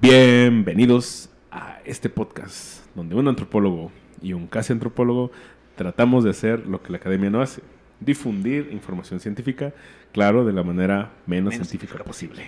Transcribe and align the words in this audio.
Bienvenidos 0.00 1.28
a 1.50 1.78
este 1.84 2.08
podcast 2.08 2.86
donde 2.94 3.14
un 3.16 3.28
antropólogo 3.28 3.92
y 4.22 4.32
un 4.32 4.46
casi 4.46 4.72
antropólogo 4.72 5.30
tratamos 5.76 6.24
de 6.24 6.30
hacer 6.30 6.66
lo 6.66 6.82
que 6.82 6.90
la 6.90 6.96
academia 6.96 7.28
no 7.28 7.42
hace, 7.42 7.60
difundir 8.00 8.70
información 8.72 9.20
científica, 9.20 9.74
claro, 10.12 10.46
de 10.46 10.54
la 10.54 10.62
manera 10.62 11.12
menos, 11.26 11.52
Menos 11.52 11.68
científica, 11.68 12.02
posible. 12.02 12.44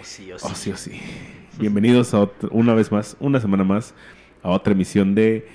O 0.00 0.04
sí, 0.04 0.32
o 0.32 0.38
sí. 0.40 0.48
Sí, 0.54 0.72
sí. 0.76 1.00
Bienvenidos 1.60 2.14
a 2.14 2.20
otra- 2.22 2.48
una 2.52 2.74
vez 2.74 2.90
más, 2.90 3.16
una 3.20 3.40
semana 3.40 3.62
más, 3.62 3.94
a 4.42 4.48
otra 4.50 4.72
emisión 4.72 5.14
de 5.14 5.46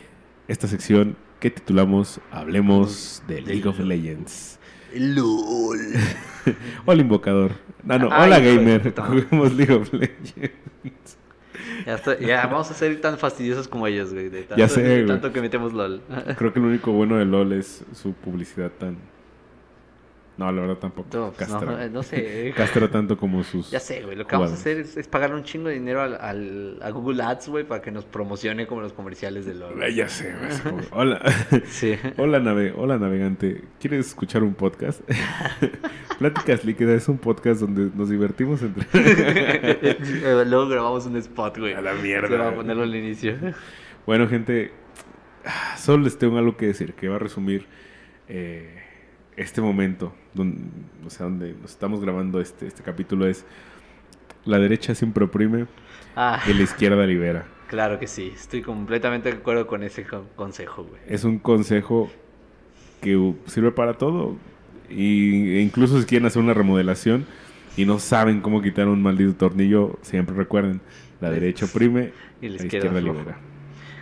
esta 0.48 0.70
sección 0.70 1.18
que 1.42 1.50
titulamos 1.52 2.22
Hablemos 2.32 3.22
de 3.28 3.42
League 3.42 3.68
of 3.68 3.80
Legends. 3.80 4.60
LOL. 4.96 5.78
Hola, 6.86 7.02
invocador. 7.02 7.52
Ah, 7.90 7.98
no, 7.98 8.08
Ay, 8.14 8.28
hola, 8.28 8.40
gamer. 8.40 8.94
Juguemos 8.96 9.54
League 9.54 9.74
of 9.74 9.92
Legends. 9.92 11.18
Ya, 12.20 12.46
vamos 12.48 12.70
a 12.72 12.74
ser 12.74 13.00
tan 13.02 13.18
fastidiosos 13.18 13.68
como 13.68 13.88
ellos, 13.88 14.14
güey. 14.14 14.30
De 14.30 14.42
tanto, 14.44 14.56
Ya 14.58 14.68
sé, 14.70 14.82
de 14.84 14.96
güey. 15.04 15.08
tanto 15.08 15.32
que 15.34 15.42
metemos 15.42 15.74
LOL. 15.74 16.02
Creo 16.38 16.54
que 16.54 16.60
lo 16.60 16.68
único 16.68 16.92
bueno 16.92 17.18
de 17.18 17.26
LOL 17.26 17.54
es 17.54 17.84
su 17.94 18.14
publicidad 18.14 18.72
tan. 18.72 18.98
No, 20.36 20.52
la 20.52 20.62
verdad 20.62 20.78
tampoco. 20.78 21.10
No, 21.14 21.32
pues, 21.32 21.92
no, 21.92 22.02
sé. 22.02 22.54
Castra 22.58 22.90
tanto 22.90 23.18
como 23.18 23.44
sus. 23.44 23.70
Ya 23.70 23.80
sé, 23.80 24.02
güey. 24.02 24.16
Lo 24.16 24.26
que 24.26 24.36
vamos 24.36 24.50
a 24.52 24.56
hacer 24.56 24.80
es, 24.80 24.98
es 24.98 25.08
pagarle 25.08 25.36
un 25.36 25.44
chingo 25.44 25.68
de 25.68 25.76
dinero 25.76 26.02
al, 26.02 26.16
al- 26.20 26.80
a 26.82 26.90
Google 26.90 27.22
Ads, 27.22 27.50
güey, 27.50 27.64
para 27.66 27.82
que 27.84 27.92
nos 27.92 28.04
promocione 28.06 28.66
como 28.66 28.82
los 28.82 28.94
comerciales 28.94 29.46
de 29.46 29.54
LOL. 29.54 29.94
Ya 29.94 30.10
sé, 30.10 30.34
güey, 30.34 30.86
Hola. 30.92 31.22
Sí. 31.66 31.96
Hola, 32.18 32.40
nave, 32.40 32.74
hola 32.76 32.98
navegante. 32.98 33.64
¿Quieres 33.80 34.08
escuchar 34.08 34.42
un 34.44 34.56
podcast? 34.56 35.02
Pláticas 36.18 36.66
líquidas 36.66 37.04
es 37.04 37.10
un 37.10 37.18
podcast 37.20 37.62
donde 37.62 37.92
nos 37.96 38.10
divertimos 38.10 38.62
entre. 38.64 38.86
Luego 40.46 40.68
grabamos 40.68 41.06
un 41.06 41.16
spot, 41.18 41.60
güey. 41.60 41.74
A 41.74 41.82
la 41.82 41.94
mierda, 41.94 42.28
Se 42.28 42.38
va 42.38 42.50
a 42.50 42.56
ponerlo 42.56 42.84
al 42.84 42.96
inicio. 42.96 43.36
bueno, 44.06 44.28
gente, 44.28 44.72
ah, 45.46 45.76
solo 45.78 46.04
les 46.06 46.18
tengo 46.18 46.38
algo 46.38 46.58
que 46.58 46.68
decir 46.68 46.94
que 46.94 47.08
va 47.08 47.18
a 47.18 47.20
resumir 47.20 47.68
eh, 48.28 48.83
este 49.38 49.62
momento, 49.62 50.14
donde, 50.34 50.62
o 51.06 51.10
sea, 51.10 51.26
donde 51.26 51.54
nos 51.62 51.72
estamos 51.72 52.02
grabando 52.02 52.40
este, 52.42 52.68
este 52.68 52.84
capítulo 52.84 53.28
es 53.28 53.46
la 54.46 54.60
derecha 54.60 54.96
siempre 54.96 55.24
oprime 55.26 55.68
Ah, 56.16 56.42
y 56.48 56.54
la 56.54 56.64
izquierda 56.64 57.06
libera. 57.06 57.46
claro 57.68 58.00
que 58.00 58.08
sí. 58.08 58.32
Estoy 58.36 58.62
completamente 58.62 59.32
de 59.32 59.38
acuerdo 59.38 59.66
con 59.68 59.84
ese 59.84 60.04
co- 60.06 60.26
consejo, 60.36 60.84
güey. 60.84 61.02
Es 61.08 61.24
un 61.24 61.40
consejo 61.40 62.10
que 63.02 63.34
sirve 63.48 63.72
para 63.72 63.96
todo. 63.96 64.38
Y, 64.90 65.56
e 65.58 65.62
incluso 65.62 66.00
si 66.00 66.06
quieren 66.06 66.26
hacer 66.28 66.42
una 66.42 66.54
remodelación 66.54 67.26
y 67.76 67.86
no 67.86 68.00
saben 68.00 68.42
cómo 68.42 68.62
quitar 68.62 68.88
un 68.88 69.02
maldito 69.02 69.34
tornillo, 69.36 69.98
siempre 70.02 70.36
recuerden, 70.36 70.82
la 71.20 71.32
derecha 71.32 71.66
oprime 71.66 72.12
Y 72.42 72.50
la 72.50 72.58
izquierda 72.58 73.02
libera. 73.02 73.38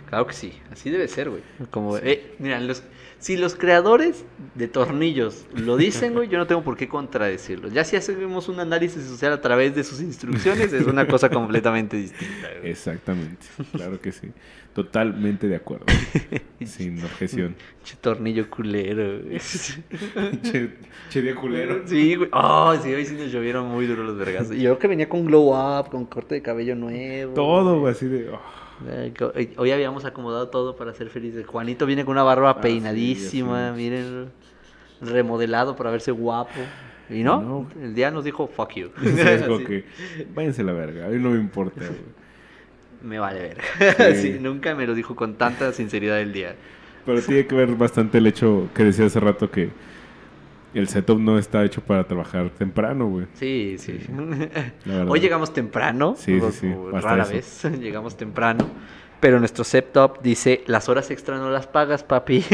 Claro 0.08 0.26
que 0.26 0.34
sí, 0.34 0.52
así 0.70 0.90
debe 0.90 1.08
ser, 1.08 1.30
güey. 1.30 1.42
Como, 1.70 1.96
eh, 1.96 2.34
mira, 2.38 2.60
los, 2.60 2.82
si 3.22 3.36
los 3.36 3.54
creadores 3.54 4.24
de 4.56 4.66
tornillos 4.66 5.46
lo 5.54 5.76
dicen, 5.76 6.12
güey, 6.12 6.28
yo 6.28 6.38
no 6.38 6.48
tengo 6.48 6.64
por 6.64 6.76
qué 6.76 6.88
contradecirlo. 6.88 7.68
Ya 7.68 7.84
si 7.84 7.94
hacemos 7.94 8.48
un 8.48 8.58
análisis 8.58 9.04
social 9.04 9.32
a 9.32 9.40
través 9.40 9.76
de 9.76 9.84
sus 9.84 10.00
instrucciones, 10.00 10.72
es 10.72 10.88
una 10.88 11.06
cosa 11.06 11.30
completamente 11.30 11.96
distinta. 11.96 12.50
Exactamente, 12.64 13.46
claro 13.70 14.00
que 14.00 14.10
sí. 14.10 14.32
Totalmente 14.74 15.48
de 15.48 15.56
acuerdo. 15.56 15.84
Sin 16.64 17.02
objeción. 17.04 17.54
Che 17.84 17.96
tornillo 18.00 18.48
culero, 18.48 19.20
güey. 19.22 19.38
che, 20.42 20.70
che 21.10 21.20
día 21.22 21.34
culero. 21.34 21.82
Sí, 21.86 22.14
güey. 22.14 22.30
Oh, 22.32 22.74
sí, 22.82 22.92
hoy 22.94 23.04
sí 23.04 23.14
nos 23.14 23.30
llovieron 23.30 23.66
muy 23.68 23.86
duro 23.86 24.02
los 24.02 24.16
vergas. 24.16 24.50
Y 24.50 24.62
yo 24.62 24.78
que 24.78 24.88
venía 24.88 25.08
con 25.08 25.26
glow 25.26 25.52
up, 25.52 25.90
con 25.90 26.06
corte 26.06 26.36
de 26.36 26.42
cabello 26.42 26.74
nuevo. 26.74 27.34
Todo, 27.34 27.80
güey, 27.80 27.92
así 27.92 28.06
de. 28.06 28.30
oh, 28.30 28.40
Hoy 29.58 29.70
habíamos 29.70 30.04
acomodado 30.04 30.48
todo 30.48 30.74
para 30.74 30.94
ser 30.94 31.08
felices. 31.10 31.46
Juanito 31.46 31.84
viene 31.86 32.04
con 32.04 32.12
una 32.12 32.22
barba 32.22 32.50
Ah, 32.50 32.54
sí, 32.54 32.60
peinadísima, 32.62 33.72
miren, 33.72 34.30
remodelado 35.00 35.76
para 35.76 35.90
verse 35.90 36.10
guapo. 36.12 36.60
¿Y 37.10 37.22
no? 37.22 37.42
No. 37.42 37.66
El 37.80 37.94
día 37.94 38.10
nos 38.10 38.24
dijo, 38.24 38.46
fuck 38.46 38.72
you. 38.74 38.90
es 39.04 39.42
como 39.42 39.56
Así, 39.56 39.64
que. 39.66 39.84
Váyanse 40.34 40.64
la 40.64 40.72
verga, 40.72 41.06
a 41.06 41.08
mí 41.10 41.18
no 41.18 41.30
me 41.30 41.38
importa, 41.38 41.80
güey. 41.80 42.21
Me 43.02 43.18
vale 43.18 43.40
ver. 43.40 43.58
Sí. 43.98 44.14
Sí, 44.32 44.38
nunca 44.40 44.74
me 44.74 44.86
lo 44.86 44.94
dijo 44.94 45.14
con 45.16 45.34
tanta 45.34 45.72
sinceridad 45.72 46.20
el 46.20 46.32
día. 46.32 46.54
Pero 47.04 47.20
tiene 47.20 47.46
que 47.46 47.54
ver 47.54 47.74
bastante 47.74 48.18
el 48.18 48.26
hecho 48.26 48.68
que 48.74 48.84
decía 48.84 49.06
hace 49.06 49.18
rato 49.18 49.50
que 49.50 49.70
el 50.74 50.88
setup 50.88 51.18
no 51.18 51.36
está 51.38 51.64
hecho 51.64 51.80
para 51.82 52.04
trabajar 52.04 52.48
temprano, 52.50 53.08
güey. 53.08 53.26
Sí, 53.34 53.76
sí. 53.78 53.98
Hoy 55.08 55.20
llegamos 55.20 55.52
temprano. 55.52 56.14
Sí, 56.16 56.38
sí, 56.38 56.46
o- 56.46 56.50
sí, 56.52 56.72
Rara 57.02 57.24
eso. 57.24 57.32
vez 57.32 57.64
llegamos 57.80 58.16
temprano. 58.16 58.66
Pero 59.20 59.38
nuestro 59.38 59.64
setup 59.64 60.20
dice, 60.22 60.62
las 60.66 60.88
horas 60.88 61.10
extra 61.10 61.38
no 61.38 61.50
las 61.50 61.66
pagas, 61.66 62.02
papi. 62.04 62.44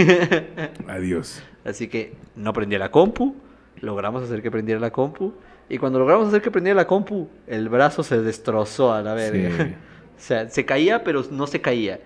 Adiós. 0.86 1.42
Así 1.64 1.88
que 1.88 2.14
no 2.36 2.52
prendía 2.52 2.78
la 2.78 2.90
compu, 2.90 3.36
logramos 3.80 4.22
hacer 4.22 4.42
que 4.42 4.50
prendiera 4.50 4.80
la 4.80 4.90
compu. 4.90 5.32
Y 5.70 5.78
cuando 5.78 5.98
logramos 5.98 6.28
hacer 6.28 6.40
que 6.42 6.50
prendiera 6.50 6.76
la 6.76 6.86
compu, 6.86 7.28
el 7.46 7.68
brazo 7.68 8.02
se 8.02 8.20
destrozó 8.22 8.92
a 8.92 9.02
la 9.02 9.14
verga. 9.14 9.50
Sí. 9.64 9.74
O 10.18 10.20
sea, 10.20 10.48
se 10.50 10.64
caía, 10.66 11.04
pero 11.04 11.24
no 11.30 11.46
se 11.46 11.60
caía. 11.60 12.00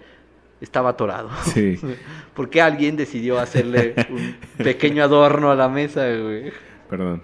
Estaba 0.60 0.90
atorado. 0.90 1.30
Sí. 1.54 1.78
Porque 2.34 2.60
alguien 2.62 2.96
decidió 2.96 3.40
hacerle 3.40 3.94
un 4.10 4.36
pequeño 4.58 5.02
adorno 5.02 5.50
a 5.50 5.54
la 5.56 5.68
mesa, 5.68 6.06
güey. 6.06 6.52
Perdón. 6.88 7.22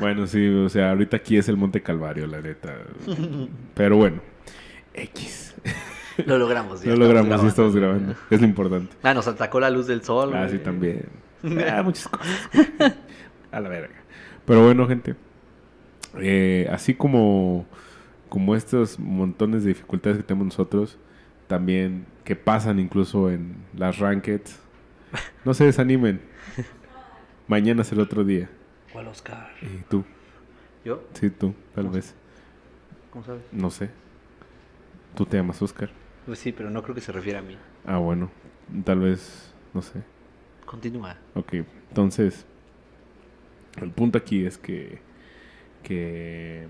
Bueno, 0.00 0.26
sí, 0.26 0.46
o 0.48 0.68
sea, 0.68 0.90
ahorita 0.90 1.16
aquí 1.18 1.36
es 1.36 1.48
el 1.48 1.56
Monte 1.56 1.82
Calvario, 1.82 2.26
la 2.26 2.40
neta. 2.40 2.74
Pero 3.74 3.96
bueno, 3.96 4.20
X. 4.94 5.54
Lo 6.26 6.38
logramos. 6.38 6.82
ya 6.82 6.90
Lo 6.90 6.96
logramos, 6.96 7.40
sí 7.40 7.46
estamos 7.46 7.74
grabando. 7.74 8.14
Es 8.30 8.40
lo 8.40 8.46
importante. 8.46 8.94
Ah, 9.02 9.14
nos 9.14 9.26
atacó 9.28 9.58
la 9.60 9.70
luz 9.70 9.86
del 9.86 10.02
sol. 10.02 10.32
Ah, 10.34 10.40
güey. 10.40 10.50
sí, 10.50 10.58
también. 10.58 11.06
Ah, 11.68 11.82
muchas 11.82 12.06
cosas. 12.06 12.50
A 13.50 13.60
la 13.60 13.68
verga. 13.68 13.94
Pero 14.44 14.62
bueno, 14.64 14.86
gente. 14.86 15.14
eh, 16.20 16.68
así 16.70 16.94
como, 16.94 17.66
como 18.32 18.56
estos 18.56 18.98
montones 18.98 19.62
de 19.62 19.68
dificultades 19.68 20.16
que 20.16 20.24
tenemos 20.24 20.46
nosotros, 20.46 20.96
también 21.48 22.06
que 22.24 22.34
pasan 22.34 22.78
incluso 22.78 23.28
en 23.30 23.56
las 23.76 23.98
rankeds, 23.98 24.58
no 25.44 25.52
se 25.52 25.66
desanimen. 25.66 26.22
Mañana 27.46 27.82
es 27.82 27.92
el 27.92 28.00
otro 28.00 28.24
día. 28.24 28.48
¿Cuál 28.90 29.08
Oscar? 29.08 29.50
Y 29.60 29.82
tú, 29.82 30.02
¿Yo? 30.82 31.04
sí, 31.12 31.28
tú, 31.28 31.54
tal 31.74 31.90
vez. 31.90 32.14
¿Cómo 33.10 33.22
sabes? 33.22 33.42
No 33.52 33.68
sé. 33.68 33.90
Tú 35.14 35.26
te 35.26 35.36
llamas 35.36 35.60
Oscar. 35.60 35.90
Pues 36.24 36.38
sí, 36.38 36.52
pero 36.52 36.70
no 36.70 36.82
creo 36.82 36.94
que 36.94 37.02
se 37.02 37.12
refiera 37.12 37.40
a 37.40 37.42
mí. 37.42 37.58
Ah, 37.84 37.98
bueno. 37.98 38.30
Tal 38.82 39.00
vez, 39.00 39.52
no 39.74 39.82
sé. 39.82 40.02
Continúa. 40.64 41.18
Ok, 41.34 41.52
entonces, 41.90 42.46
el 43.76 43.90
punto 43.90 44.16
aquí 44.16 44.46
es 44.46 44.56
que, 44.56 45.00
que, 45.82 46.66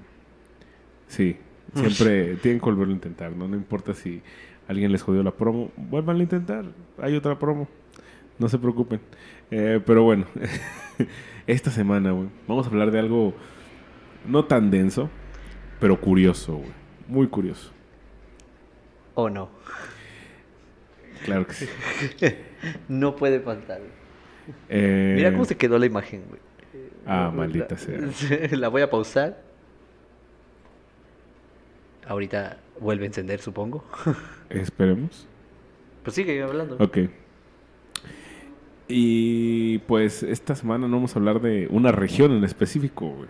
sí, 1.07 1.39
siempre 1.75 2.37
tienen 2.37 2.61
que 2.61 2.67
volverlo 2.67 2.93
a 2.93 2.97
intentar, 2.97 3.33
¿no? 3.33 3.49
No 3.49 3.57
importa 3.57 3.95
si 3.95 4.23
alguien 4.69 4.93
les 4.93 5.03
jodió 5.03 5.23
la 5.23 5.33
promo, 5.33 5.71
vuelvan 5.77 6.17
a 6.19 6.23
intentar, 6.23 6.65
hay 6.99 7.17
otra 7.17 7.39
promo, 7.39 7.69
no 8.39 8.49
se 8.49 8.59
preocupen. 8.59 9.01
Eh, 9.51 9.81
pero 9.85 10.03
bueno, 10.05 10.27
esta 11.47 11.71
semana, 11.71 12.13
güey, 12.13 12.29
vamos 12.47 12.67
a 12.67 12.71
hablar 12.71 12.91
de 12.91 12.99
algo 12.99 13.35
no 14.27 14.45
tan 14.45 14.71
denso, 14.71 15.11
pero 15.81 16.01
curioso, 16.01 16.57
güey, 16.57 16.71
muy 17.09 17.27
curioso. 17.29 17.73
¿O 19.15 19.29
no? 19.29 19.51
Claro 21.25 21.47
que 21.47 21.53
sí. 21.55 21.67
No 22.89 23.17
puede 23.17 23.41
faltar. 23.41 23.81
Eh, 24.69 25.15
Mira 25.17 25.33
cómo 25.33 25.45
se 25.45 25.57
quedó 25.57 25.79
la 25.79 25.87
imagen, 25.87 26.23
güey. 26.29 26.41
Ah, 27.07 27.25
La- 27.25 27.31
maldita 27.33 27.77
sea. 27.77 27.99
La 28.53 28.69
voy 28.69 28.83
a 28.83 28.89
pausar. 28.91 29.43
Ahorita 32.07 32.59
vuelve 32.81 33.05
a 33.05 33.07
encender, 33.07 33.41
supongo. 33.41 33.85
Esperemos. 34.51 35.27
Pues 36.03 36.17
sigue 36.17 36.43
hablando. 36.43 36.77
Ok. 36.79 36.99
Y 38.89 39.79
pues 39.81 40.23
esta 40.23 40.55
semana 40.55 40.87
no 40.89 40.97
vamos 40.97 41.15
a 41.17 41.19
hablar 41.19 41.41
de 41.41 41.67
una 41.71 41.93
región 41.93 42.33
en 42.33 42.45
específico, 42.45 43.09
güey. 43.09 43.29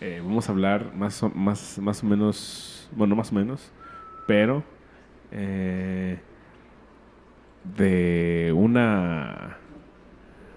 Eh, 0.00 0.20
vamos 0.24 0.48
a 0.48 0.52
hablar 0.52 0.94
más 0.94 1.22
o, 1.22 1.28
más, 1.28 1.78
más 1.78 2.02
o 2.02 2.06
menos, 2.06 2.88
bueno, 2.92 3.14
más 3.14 3.30
o 3.30 3.34
menos, 3.34 3.70
pero 4.26 4.64
eh, 5.30 6.18
de 7.76 8.50
una, 8.56 9.58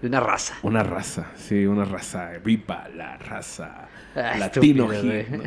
De 0.00 0.08
una 0.08 0.20
raza. 0.20 0.54
una 0.62 0.82
raza, 0.82 1.30
sí, 1.36 1.66
una 1.66 1.84
raza, 1.84 2.30
viva 2.42 2.88
la 2.96 3.18
raza 3.18 3.88
Ah, 4.16 4.36
latino. 4.38 4.90
estúpido. 4.90 5.42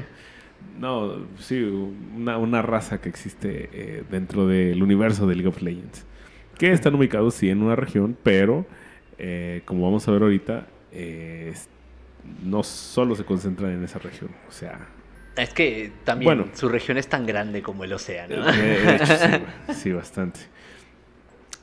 No, 0.80 1.16
sí, 1.40 1.60
una, 2.16 2.38
una 2.38 2.62
raza 2.62 3.02
que 3.02 3.10
existe 3.10 3.70
eh, 3.74 4.04
dentro 4.12 4.46
del 4.48 4.82
universo 4.84 5.26
de 5.28 5.36
League 5.36 5.48
of 5.50 5.62
Legends. 5.62 6.06
Que 6.58 6.72
están 6.72 6.96
ubicados, 6.96 7.34
sí, 7.36 7.50
en 7.50 7.62
una 7.64 7.76
región, 7.76 8.16
pero 8.24 8.66
eh, 9.18 9.62
como 9.66 9.84
vamos 9.84 10.08
a 10.08 10.12
ver 10.12 10.22
ahorita, 10.22 10.68
eh, 10.92 11.54
no 12.44 12.62
solo 12.64 13.16
se 13.16 13.24
concentran 13.26 13.72
en 13.72 13.84
esa 13.84 14.00
región. 14.00 14.30
O 14.48 14.52
sea, 14.52 14.88
Es 15.36 15.54
que 15.54 15.92
también 16.04 16.38
Bueno. 16.40 16.52
su 16.56 16.68
región 16.70 16.98
es 16.98 17.08
tan 17.08 17.26
grande 17.26 17.62
como 17.62 17.84
el 17.84 17.94
océano. 17.94 18.46
De 18.52 18.96
hecho, 18.96 19.06
sí, 19.06 19.74
sí, 19.74 19.92
bastante. 19.92 20.40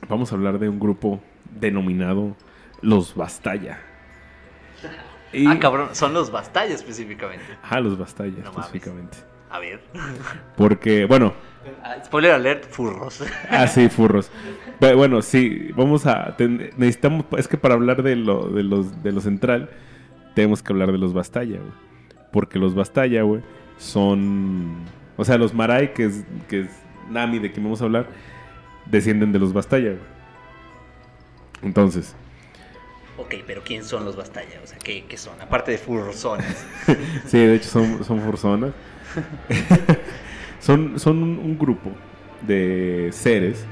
Vamos 0.08 0.32
a 0.32 0.34
hablar 0.36 0.58
de 0.58 0.68
un 0.68 0.78
grupo 0.78 1.20
denominado 1.58 2.36
Los 2.82 3.14
Bastalla. 3.14 3.78
Y- 5.34 5.46
Ah, 5.46 5.58
cabrón, 5.58 5.88
son 5.92 6.14
los 6.14 6.30
Bastalla 6.30 6.74
específicamente. 6.74 7.44
Ajá, 7.62 7.80
los 7.80 7.98
Bastalla, 7.98 8.30
No 8.42 8.52
mames. 8.52 8.66
específicamente. 8.66 9.18
A 9.50 9.58
ver. 9.58 9.80
Porque, 10.56 11.04
bueno, 11.06 11.32
Ah, 11.82 11.96
Spoiler 12.04 12.32
alert, 12.32 12.68
furros. 12.68 13.22
ah, 13.48 13.66
sí, 13.66 13.88
furros. 13.88 14.30
Pero 14.80 14.98
bueno, 14.98 15.22
sí, 15.22 15.70
vamos 15.74 16.04
a. 16.06 16.36
ten- 16.36 16.70
necesitamos. 16.76 17.24
Es 17.38 17.48
que 17.48 17.56
para 17.56 17.72
hablar 17.74 18.02
de 18.02 18.16
lo, 18.16 18.48
de 18.50 18.62
los, 18.62 19.02
de 19.02 19.12
lo 19.12 19.22
central, 19.22 19.70
tenemos 20.34 20.62
que 20.62 20.74
hablar 20.74 20.92
de 20.92 20.98
los 20.98 21.14
Bastalla, 21.14 21.58
güey. 21.60 21.72
Porque 22.32 22.58
los 22.58 22.74
Bastalla, 22.74 23.22
güey, 23.22 23.40
son. 23.78 24.74
O 25.16 25.24
sea, 25.24 25.38
los 25.38 25.54
Marai, 25.54 25.94
que 25.94 26.04
es, 26.04 26.24
que 26.48 26.60
es 26.62 26.68
Nami, 27.08 27.38
de 27.38 27.50
quien 27.50 27.64
vamos 27.64 27.80
a 27.80 27.84
hablar, 27.84 28.08
descienden 28.84 29.32
de 29.32 29.38
los 29.38 29.54
Bastalla, 29.54 29.90
güey. 29.90 30.02
Entonces, 31.62 32.14
ok, 33.16 33.34
pero 33.46 33.62
¿quién 33.64 33.84
son 33.84 34.04
los 34.04 34.16
Bastalla? 34.16 34.60
O 34.62 34.66
sea, 34.66 34.78
¿qué, 34.78 35.04
qué 35.08 35.16
son? 35.16 35.40
Aparte 35.40 35.72
de 35.72 35.78
furrosones. 35.78 36.64
sí, 37.26 37.38
de 37.38 37.54
hecho 37.54 37.68
son, 37.68 38.04
son 38.04 38.20
furzonas. 38.20 38.72
son, 40.60 40.98
son 40.98 41.22
un, 41.22 41.58
grupo 41.58 41.90
de 42.42 43.10
seres 43.12 43.64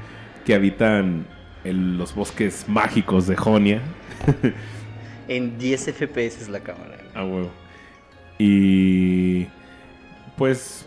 que 0.45 0.53
habitan 0.55 1.25
en 1.63 1.97
los 1.97 2.15
bosques 2.15 2.65
mágicos 2.67 3.27
de 3.27 3.35
Jonia. 3.35 3.81
En 5.29 5.57
10 5.57 5.93
FPS 5.93 6.41
es 6.41 6.49
la 6.49 6.59
cámara. 6.59 6.97
A 7.15 7.23
huevo. 7.23 7.49
Y 8.37 9.47
pues 10.37 10.85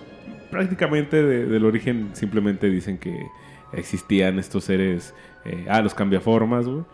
prácticamente 0.50 1.22
de- 1.22 1.46
del 1.46 1.64
origen 1.64 2.10
simplemente 2.12 2.68
dicen 2.68 2.98
que 2.98 3.26
existían 3.72 4.38
estos 4.38 4.64
seres, 4.64 5.14
eh, 5.46 5.64
ah, 5.70 5.80
los 5.80 5.94
cambiaformas, 5.94 6.66
güey, 6.66 6.84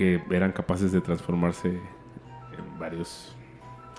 que 0.00 0.18
eran 0.30 0.50
capaces 0.52 0.92
de 0.92 1.02
transformarse 1.02 1.68
en 1.68 2.78
varios, 2.78 3.36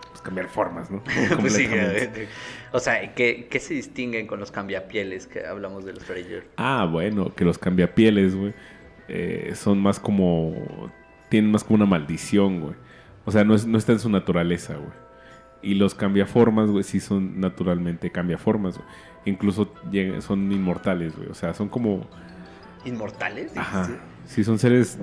pues 0.10 0.20
cambiar 0.20 0.48
formas, 0.48 0.90
¿no? 0.90 1.04
Pues 1.40 1.54
sí, 1.54 1.68
Completamente. 1.68 2.24
eh, 2.24 2.28
o 2.72 2.80
sea, 2.80 3.14
¿qué, 3.14 3.48
qué 3.52 3.60
se 3.60 3.76
distinguen 3.76 4.26
con 4.26 4.40
los 4.40 4.50
cambiapieles 4.50 5.28
que 5.28 5.46
hablamos 5.46 5.86
de 5.86 5.94
los 5.94 6.04
Frasier? 6.04 6.48
Ah, 6.58 6.88
bueno, 6.92 7.36
que 7.36 7.46
los 7.46 7.60
cambiapieles, 7.60 8.36
güey, 8.36 8.56
eh, 9.10 9.52
son 9.54 9.80
más 9.80 10.00
como, 10.00 10.92
tienen 11.30 11.52
más 11.52 11.64
como 11.64 11.76
una 11.76 11.86
maldición, 11.86 12.62
güey. 12.62 12.74
O 13.26 13.32
sea, 13.32 13.44
no, 13.44 13.54
es, 13.54 13.68
no 13.68 13.78
está 13.78 13.92
en 13.92 14.00
su 14.00 14.10
naturaleza, 14.10 14.74
güey. 14.78 14.90
Y 15.62 15.76
los 15.76 15.94
cambiaformas, 15.94 16.72
güey, 16.72 16.84
sí 16.84 17.00
son 17.00 17.40
naturalmente 17.40 18.12
cambiaformas, 18.12 18.80
güey. 18.80 18.90
Incluso 19.26 19.72
son 20.22 20.52
inmortales, 20.52 21.16
güey. 21.16 21.30
O 21.30 21.36
sea, 21.36 21.54
son 21.54 21.70
como... 21.70 22.08
¿Inmortales? 22.86 23.56
Ajá. 23.56 23.88
Sí, 24.26 24.44
son 24.44 24.58
seres... 24.58 24.98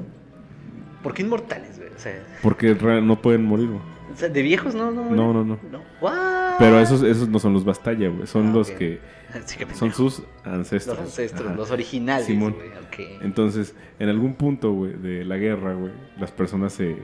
¿Por 1.02 1.14
qué 1.14 1.22
inmortales, 1.22 1.78
güey? 1.78 1.90
O 1.94 1.98
sea, 1.98 2.12
Porque 2.42 2.74
no 2.74 3.20
pueden 3.22 3.44
morir, 3.44 3.68
güey. 3.68 3.80
o 4.12 4.16
sea, 4.16 4.28
¿de 4.28 4.42
viejos 4.42 4.74
no? 4.74 4.90
No, 4.90 5.10
No, 5.10 5.32
no, 5.32 5.44
no. 5.44 5.58
¿What? 6.00 6.56
Pero 6.58 6.80
esos, 6.80 7.02
esos 7.02 7.28
no 7.28 7.38
son 7.38 7.52
los 7.54 7.64
Bastalla, 7.64 8.08
güey. 8.08 8.26
Son 8.26 8.48
Ah, 8.48 8.52
los 8.52 8.70
que... 8.70 9.00
Sí, 9.44 9.58
Son 9.74 9.92
sus 9.92 10.22
ancestros. 10.42 10.96
Los 10.96 11.06
ancestros, 11.06 11.48
Ajá. 11.48 11.54
los 11.56 11.70
originales, 11.70 12.26
Simón. 12.26 12.54
güey. 12.54 12.68
ok. 12.68 13.22
Entonces, 13.22 13.74
en 13.98 14.08
algún 14.08 14.32
punto, 14.34 14.72
güey, 14.72 14.94
de 14.94 15.22
la 15.24 15.36
guerra, 15.36 15.74
güey, 15.74 15.92
las 16.18 16.30
personas 16.32 16.72
se 16.72 16.96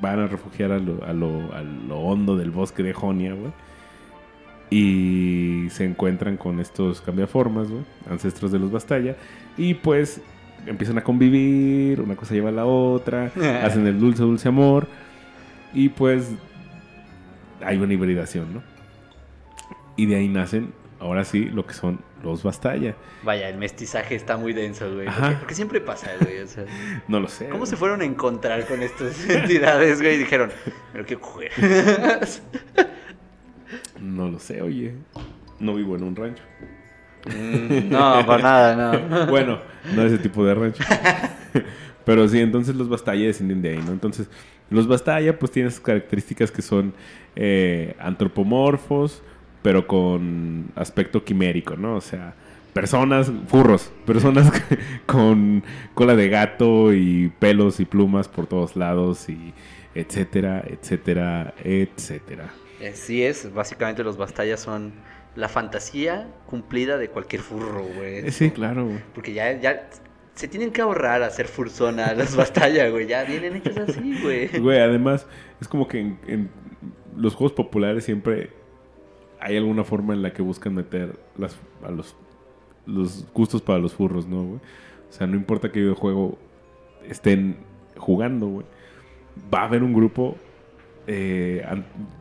van 0.00 0.20
a 0.20 0.26
refugiar 0.26 0.72
a 0.72 0.78
lo, 0.78 1.04
a 1.04 1.12
lo, 1.12 1.52
a 1.52 1.62
lo 1.62 1.98
hondo 1.98 2.34
del 2.36 2.50
bosque 2.50 2.82
de 2.82 2.94
Jonia, 2.94 3.34
güey. 3.34 3.52
Y 4.70 5.68
se 5.70 5.84
encuentran 5.84 6.36
con 6.36 6.60
estos 6.60 7.00
cambiaformas, 7.00 7.70
güey, 7.70 7.84
ancestros 8.10 8.50
de 8.50 8.58
los 8.58 8.72
Bastalla. 8.72 9.16
Y 9.56 9.74
pues 9.74 10.20
empiezan 10.66 10.98
a 10.98 11.04
convivir, 11.04 12.00
una 12.00 12.16
cosa 12.16 12.34
lleva 12.34 12.50
a 12.50 12.52
la 12.52 12.66
otra, 12.66 13.30
hacen 13.62 13.86
el 13.86 13.98
dulce, 13.98 14.22
dulce 14.22 14.48
amor. 14.48 14.86
Y 15.72 15.88
pues 15.90 16.30
hay 17.62 17.78
una 17.78 17.92
hibridación, 17.92 18.54
¿no? 18.54 18.62
Y 19.96 20.06
de 20.06 20.16
ahí 20.16 20.28
nacen, 20.28 20.72
ahora 21.00 21.24
sí, 21.24 21.46
lo 21.46 21.66
que 21.66 21.74
son 21.74 22.00
los 22.22 22.42
Bastalla. 22.42 22.96
Vaya, 23.22 23.48
el 23.48 23.56
mestizaje 23.58 24.14
está 24.14 24.36
muy 24.36 24.52
denso, 24.52 24.92
güey. 24.92 25.06
Ajá. 25.06 25.20
Porque, 25.20 25.36
porque 25.38 25.54
siempre 25.54 25.80
pasa, 25.80 26.10
güey. 26.20 26.40
O 26.40 26.46
sea, 26.46 26.64
No 27.08 27.20
lo 27.20 27.28
sé. 27.28 27.46
¿Cómo 27.46 27.58
güey. 27.58 27.70
se 27.70 27.76
fueron 27.76 28.00
a 28.00 28.04
encontrar 28.04 28.66
con 28.66 28.82
estas 28.82 29.24
entidades, 29.28 30.00
güey? 30.00 30.14
Y 30.16 30.18
dijeron, 30.18 30.50
pero 30.92 31.06
qué 31.06 31.16
coger. 31.16 31.52
No 34.00 34.28
lo 34.28 34.38
sé, 34.38 34.62
oye. 34.62 34.94
No 35.58 35.74
vivo 35.74 35.96
en 35.96 36.02
un 36.04 36.16
rancho. 36.16 36.42
Mm, 37.26 37.90
no, 37.90 38.26
para 38.26 38.42
nada, 38.42 38.76
no. 38.76 39.26
Bueno, 39.30 39.60
no 39.94 40.02
ese 40.02 40.18
tipo 40.18 40.44
de 40.44 40.54
rancho. 40.54 40.84
Pero 42.04 42.28
sí, 42.28 42.38
entonces 42.38 42.76
los 42.76 42.88
Bastalla 42.88 43.26
descienden 43.26 43.62
de 43.62 43.70
ahí, 43.70 43.82
¿no? 43.84 43.92
Entonces, 43.92 44.28
los 44.70 44.86
Bastalla 44.86 45.38
pues 45.38 45.50
tienen 45.50 45.72
sus 45.72 45.80
características 45.80 46.50
que 46.50 46.62
son 46.62 46.94
eh, 47.34 47.96
antropomorfos, 47.98 49.22
pero 49.62 49.86
con 49.86 50.66
aspecto 50.76 51.24
quimérico, 51.24 51.76
¿no? 51.76 51.96
O 51.96 52.00
sea, 52.00 52.34
personas, 52.72 53.32
furros, 53.48 53.90
personas 54.04 54.52
con 55.06 55.64
cola 55.94 56.14
de 56.14 56.28
gato 56.28 56.92
y 56.92 57.32
pelos 57.40 57.80
y 57.80 57.84
plumas 57.84 58.28
por 58.28 58.46
todos 58.46 58.76
lados 58.76 59.28
y 59.28 59.52
etcétera, 59.94 60.62
etcétera, 60.66 61.54
etcétera. 61.64 62.50
Así 62.86 63.22
es, 63.22 63.52
básicamente 63.52 64.04
los 64.04 64.16
bastallas 64.16 64.60
son 64.60 64.92
la 65.36 65.48
fantasía 65.48 66.26
cumplida 66.46 66.98
de 66.98 67.08
cualquier 67.08 67.42
furro, 67.42 67.84
güey. 67.84 68.26
Eh, 68.26 68.32
Sí, 68.32 68.50
claro, 68.50 68.86
güey. 68.86 69.00
Porque 69.14 69.32
ya, 69.32 69.52
ya 69.60 69.88
se 70.34 70.48
tienen 70.48 70.72
que 70.72 70.80
ahorrar 70.82 71.22
a 71.22 71.26
hacer 71.26 71.46
fursona 71.46 72.14
las 72.14 72.34
bastallas, 72.36 72.90
güey. 72.90 73.06
Ya 73.06 73.24
vienen 73.24 73.56
hechas 73.56 73.76
así, 73.76 74.18
güey. 74.22 74.48
Güey, 74.58 74.78
además, 74.80 75.26
es 75.60 75.68
como 75.68 75.86
que 75.88 76.00
en, 76.00 76.18
en 76.26 76.50
los 77.16 77.34
juegos 77.34 77.52
populares 77.52 78.04
siempre 78.04 78.50
hay 79.40 79.56
alguna 79.56 79.84
forma 79.84 80.14
en 80.14 80.22
la 80.22 80.32
que 80.32 80.42
buscan 80.42 80.74
meter 80.74 81.18
las, 81.36 81.56
a 81.84 81.90
los, 81.90 82.16
los 82.86 83.26
gustos 83.32 83.62
para 83.62 83.78
los 83.78 83.94
furros, 83.94 84.26
¿no, 84.26 84.42
güey? 84.42 84.60
O 85.08 85.12
sea, 85.12 85.26
no 85.26 85.36
importa 85.36 85.70
qué 85.70 85.80
videojuego 85.80 86.38
estén 87.08 87.56
jugando, 87.96 88.46
güey. 88.46 88.66
Va 89.52 89.60
a 89.60 89.64
haber 89.64 89.82
un 89.82 89.92
grupo, 89.92 90.36
eh, 91.06 91.64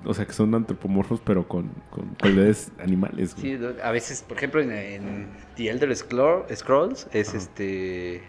o 0.03 0.13
sea, 0.13 0.25
que 0.25 0.33
son 0.33 0.53
antropomorfos, 0.55 1.19
pero 1.23 1.47
con, 1.47 1.71
con 1.89 2.15
cualidades 2.19 2.71
animales, 2.79 3.35
güey. 3.35 3.57
Sí, 3.57 3.63
a 3.83 3.91
veces, 3.91 4.21
por 4.23 4.37
ejemplo, 4.37 4.61
en, 4.61 4.71
en 4.71 5.27
The 5.55 5.69
Elder 5.69 5.89
Scroll- 5.91 6.53
Scrolls 6.55 7.07
es 7.11 7.29
Ajá. 7.29 7.37
este. 7.37 8.23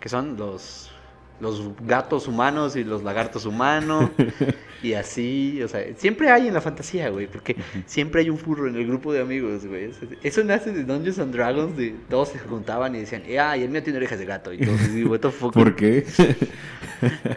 que 0.00 0.08
son 0.08 0.36
los. 0.36 0.92
Los 1.40 1.72
gatos 1.86 2.28
humanos 2.28 2.76
y 2.76 2.84
los 2.84 3.02
lagartos 3.02 3.46
humanos. 3.46 4.10
y 4.82 4.94
así, 4.94 5.62
o 5.62 5.68
sea, 5.68 5.84
siempre 5.96 6.30
hay 6.30 6.48
en 6.48 6.54
la 6.54 6.60
fantasía, 6.60 7.10
güey. 7.10 7.26
Porque 7.26 7.56
siempre 7.86 8.22
hay 8.22 8.30
un 8.30 8.38
furro 8.38 8.68
en 8.68 8.76
el 8.76 8.86
grupo 8.86 9.12
de 9.12 9.20
amigos, 9.20 9.66
güey. 9.66 9.90
Eso, 10.22 10.44
nace 10.44 10.72
de 10.72 10.84
Dungeons 10.84 11.18
and 11.18 11.34
Dragons. 11.34 11.76
De, 11.76 11.94
todos 12.08 12.30
se 12.30 12.38
juntaban 12.38 12.94
y 12.94 13.00
decían, 13.00 13.22
ah, 13.38 13.56
y 13.56 13.62
el 13.62 13.70
mío 13.70 13.82
tiene 13.82 13.98
orejas 13.98 14.18
de 14.18 14.26
gato. 14.26 14.52
Y 14.52 14.58
todos, 14.58 14.80
así, 14.80 15.04
what 15.04 15.20
the 15.20 15.30
fuck. 15.30 15.52
¿Por 15.54 15.76
qué? 15.76 16.04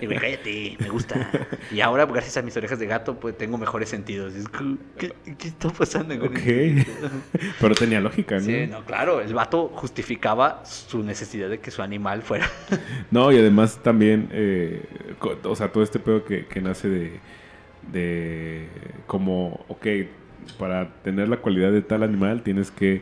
Y 0.01 0.05
güey, 0.07 0.19
cállate, 0.19 0.77
me 0.77 0.89
gusta. 0.89 1.29
Y 1.71 1.79
ahora, 1.79 2.05
gracias 2.05 2.35
a 2.35 2.41
mis 2.41 2.55
orejas 2.57 2.79
de 2.79 2.85
gato, 2.85 3.17
pues 3.17 3.37
tengo 3.37 3.57
mejores 3.57 3.87
sentidos. 3.87 4.33
¿Qué, 4.97 5.13
qué 5.37 5.47
está 5.47 5.69
pasando? 5.69 6.19
con 6.19 6.29
ok. 6.29 6.37
esto? 6.37 7.09
pero 7.61 7.73
tenía 7.73 8.01
lógica, 8.01 8.35
¿no? 8.35 8.41
Sí, 8.41 8.67
no, 8.67 8.83
claro, 8.83 9.21
el 9.21 9.33
vato 9.33 9.69
justificaba 9.73 10.65
su 10.65 11.01
necesidad 11.01 11.49
de 11.49 11.59
que 11.59 11.71
su 11.71 11.81
animal 11.81 12.23
fuera. 12.23 12.49
No, 13.11 13.31
y 13.31 13.37
además 13.37 13.79
también, 13.81 14.29
eh, 14.31 14.83
o 15.43 15.55
sea, 15.55 15.71
todo 15.71 15.83
este 15.83 15.99
pedo 15.99 16.25
que, 16.25 16.45
que 16.45 16.61
nace 16.61 16.89
de, 16.89 17.19
de 17.91 18.67
como, 19.07 19.65
ok, 19.67 19.87
para 20.59 20.93
tener 21.03 21.29
la 21.29 21.37
cualidad 21.37 21.71
de 21.71 21.81
tal 21.81 22.03
animal 22.03 22.43
tienes 22.43 22.71
que 22.71 23.01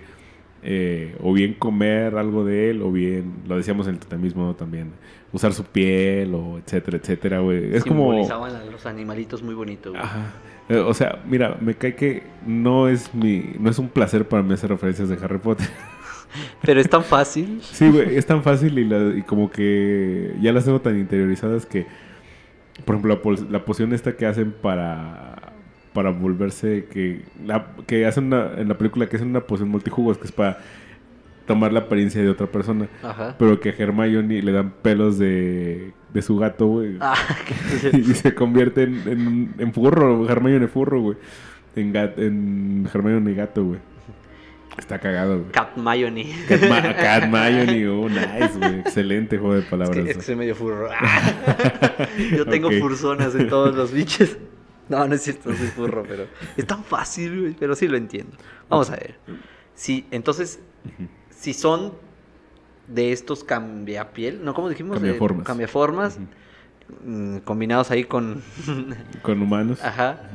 eh, 0.64 1.16
o 1.22 1.34
bien 1.34 1.56
comer 1.56 2.16
algo 2.18 2.46
de 2.46 2.70
él, 2.70 2.82
o 2.84 2.92
bien, 2.92 3.34
lo 3.48 3.58
decíamos 3.58 3.88
en 3.88 3.96
el 3.96 4.00
totemismo 4.00 4.46
¿no? 4.46 4.56
también, 4.56 4.92
usar 5.34 5.54
su 5.54 5.64
piel, 5.64 6.36
o 6.36 6.60
etcétera, 6.60 6.98
etcétera, 6.98 7.40
güey. 7.40 7.74
Es 7.76 7.84
como... 7.84 8.12
A 8.12 8.50
los 8.72 8.86
animalitos 8.86 9.42
muy 9.42 9.56
bonitos, 9.56 9.92
güey. 9.94 10.04
Ajá. 10.04 10.34
Eh, 10.70 10.78
O 10.78 10.94
sea, 10.94 11.20
mira, 11.28 11.58
me 11.62 11.74
cae 11.74 11.96
que 11.96 12.24
no 12.46 12.88
es 12.90 13.14
mi, 13.16 13.56
no 13.60 13.72
es 13.72 13.80
un 13.80 13.90
placer 13.90 14.28
para 14.28 14.44
mí 14.44 14.54
hacer 14.54 14.70
referencias 14.70 15.10
de 15.10 15.16
Harry 15.24 15.40
Potter. 15.40 15.68
Pero 16.62 16.80
es 16.80 16.90
tan 16.90 17.04
fácil. 17.04 17.60
Sí, 17.64 17.90
güey, 17.90 18.16
es 18.16 18.26
tan 18.28 18.44
fácil 18.44 18.78
y, 18.78 18.86
la- 18.86 19.18
y 19.18 19.24
como 19.24 19.50
que 19.50 20.36
ya 20.42 20.54
las 20.54 20.64
tengo 20.66 20.80
tan 20.80 20.98
interiorizadas 20.98 21.66
que, 21.66 21.88
por 22.86 22.96
ejemplo, 22.96 23.36
la, 23.50 23.66
poción 23.66 23.94
esta 23.94 24.16
que 24.16 24.25
hacen 24.25 24.51
para, 24.51 25.54
para 25.94 26.12
volverse, 26.12 26.86
que, 26.92 27.24
la, 27.46 27.68
que 27.86 28.06
hacen 28.06 28.25
una, 28.25 28.54
en 28.58 28.68
la 28.68 28.78
película 28.78 29.08
que 29.08 29.18
hacen 29.18 29.30
una 29.30 29.42
poción 29.42 29.70
multijugos, 29.70 30.18
que 30.18 30.25
es 30.25 30.32
para 30.32 30.60
tomar 31.46 31.74
la 31.74 31.82
apariencia 31.82 32.22
de 32.22 32.30
otra 32.30 32.48
persona, 32.48 32.88
Ajá. 33.04 33.36
pero 33.38 33.60
que 33.60 33.70
a 33.70 33.74
Hermione 33.78 34.42
le 34.42 34.51
dan 34.51 34.74
pelos 34.82 35.18
de, 35.18 35.92
de 36.13 36.22
su 36.22 36.38
gato, 36.38 36.68
güey. 36.68 36.98
Ah, 37.01 37.16
y 37.94 38.04
se 38.13 38.34
convierte 38.34 38.84
en, 38.84 39.08
en, 39.08 39.54
en 39.58 39.74
furro, 39.74 40.30
Hermione 40.30 40.68
furro, 40.68 41.01
güey. 41.01 41.18
En, 41.75 41.94
gat, 41.94 42.18
en 42.20 42.88
Hermione 42.94 43.34
Gato, 43.34 43.63
güey. 43.63 43.80
Está 44.78 45.00
cagado, 45.00 45.40
güey. 45.40 45.51
Cat 45.51 45.75
Mayoni. 45.78 46.32
Cat, 46.48 46.62
Ma 46.70 46.82
Cat 46.96 47.28
Mayoni, 47.28 47.86
oh, 47.86 48.08
nice, 48.08 48.58
güey. 48.58 48.80
Excelente 48.80 49.38
juego 49.38 49.56
de 49.56 49.62
palabras. 49.63 49.98
Es 49.98 50.04
que, 50.04 50.12
es 50.12 50.18
que 50.18 50.24
soy 50.24 50.36
medio 50.36 50.56
furro. 50.56 50.90
Yo 52.36 52.46
tengo 52.46 52.72
furzonas 52.72 53.36
en 53.36 53.50
todos 53.50 53.75
los 53.75 53.92
bichos. 53.92 54.38
No, 54.90 55.08
no 55.08 55.16
es 55.16 55.22
cierto, 55.22 55.56
soy 55.56 55.68
furro, 55.68 56.04
pero 56.08 56.28
es 56.58 56.66
tan 56.66 56.84
fácil, 56.84 57.42
güey. 57.42 57.56
Pero 57.60 57.75
sí 57.75 57.88
lo 57.88 57.98
entiendo. 57.98 58.36
Vamos 58.70 58.90
a 58.90 58.96
ver. 58.96 59.16
Si, 59.74 60.06
entonces, 60.12 60.60
si 61.30 61.54
son 61.54 61.94
de 62.88 63.12
estos 63.12 63.44
cambiapiel, 63.44 64.44
¿no? 64.44 64.54
¿Cómo 64.54 64.70
dijimos? 64.70 64.96
Cambiaformas. 64.96 65.46
cambiaformas, 65.46 66.20
mm, 67.06 67.38
combinados 67.40 67.92
ahí 67.92 68.04
con... 68.04 68.44
Con 69.22 69.42
humanos. 69.42 69.82
Ajá. 69.84 70.30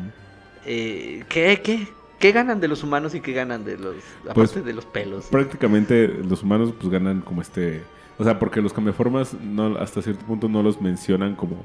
Eh, 0.65 1.25
¿qué, 1.29 1.61
qué, 1.63 1.87
¿Qué 2.19 2.33
ganan 2.33 2.61
de 2.61 2.69
los 2.69 2.83
humanos 2.83 3.15
y 3.15 3.21
qué 3.21 3.33
ganan 3.33 3.65
de 3.65 3.77
los... 3.79 3.95
Aparte 4.23 4.35
Pues, 4.35 4.65
de 4.65 4.73
los 4.73 4.85
pelos? 4.87 5.27
Prácticamente 5.27 6.09
los 6.09 6.43
humanos 6.43 6.73
pues 6.79 6.91
ganan 6.91 7.21
como 7.21 7.43
este... 7.43 7.83
O 8.19 8.25
sea, 8.25 8.39
porque 8.39 8.63
los 8.63 8.73
cambiaformas 8.73 9.35
no, 9.35 9.77
hasta 9.77 10.01
cierto 10.01 10.25
punto 10.25 10.49
no 10.49 10.63
los 10.63 10.81
mencionan 10.81 11.35
como, 11.37 11.57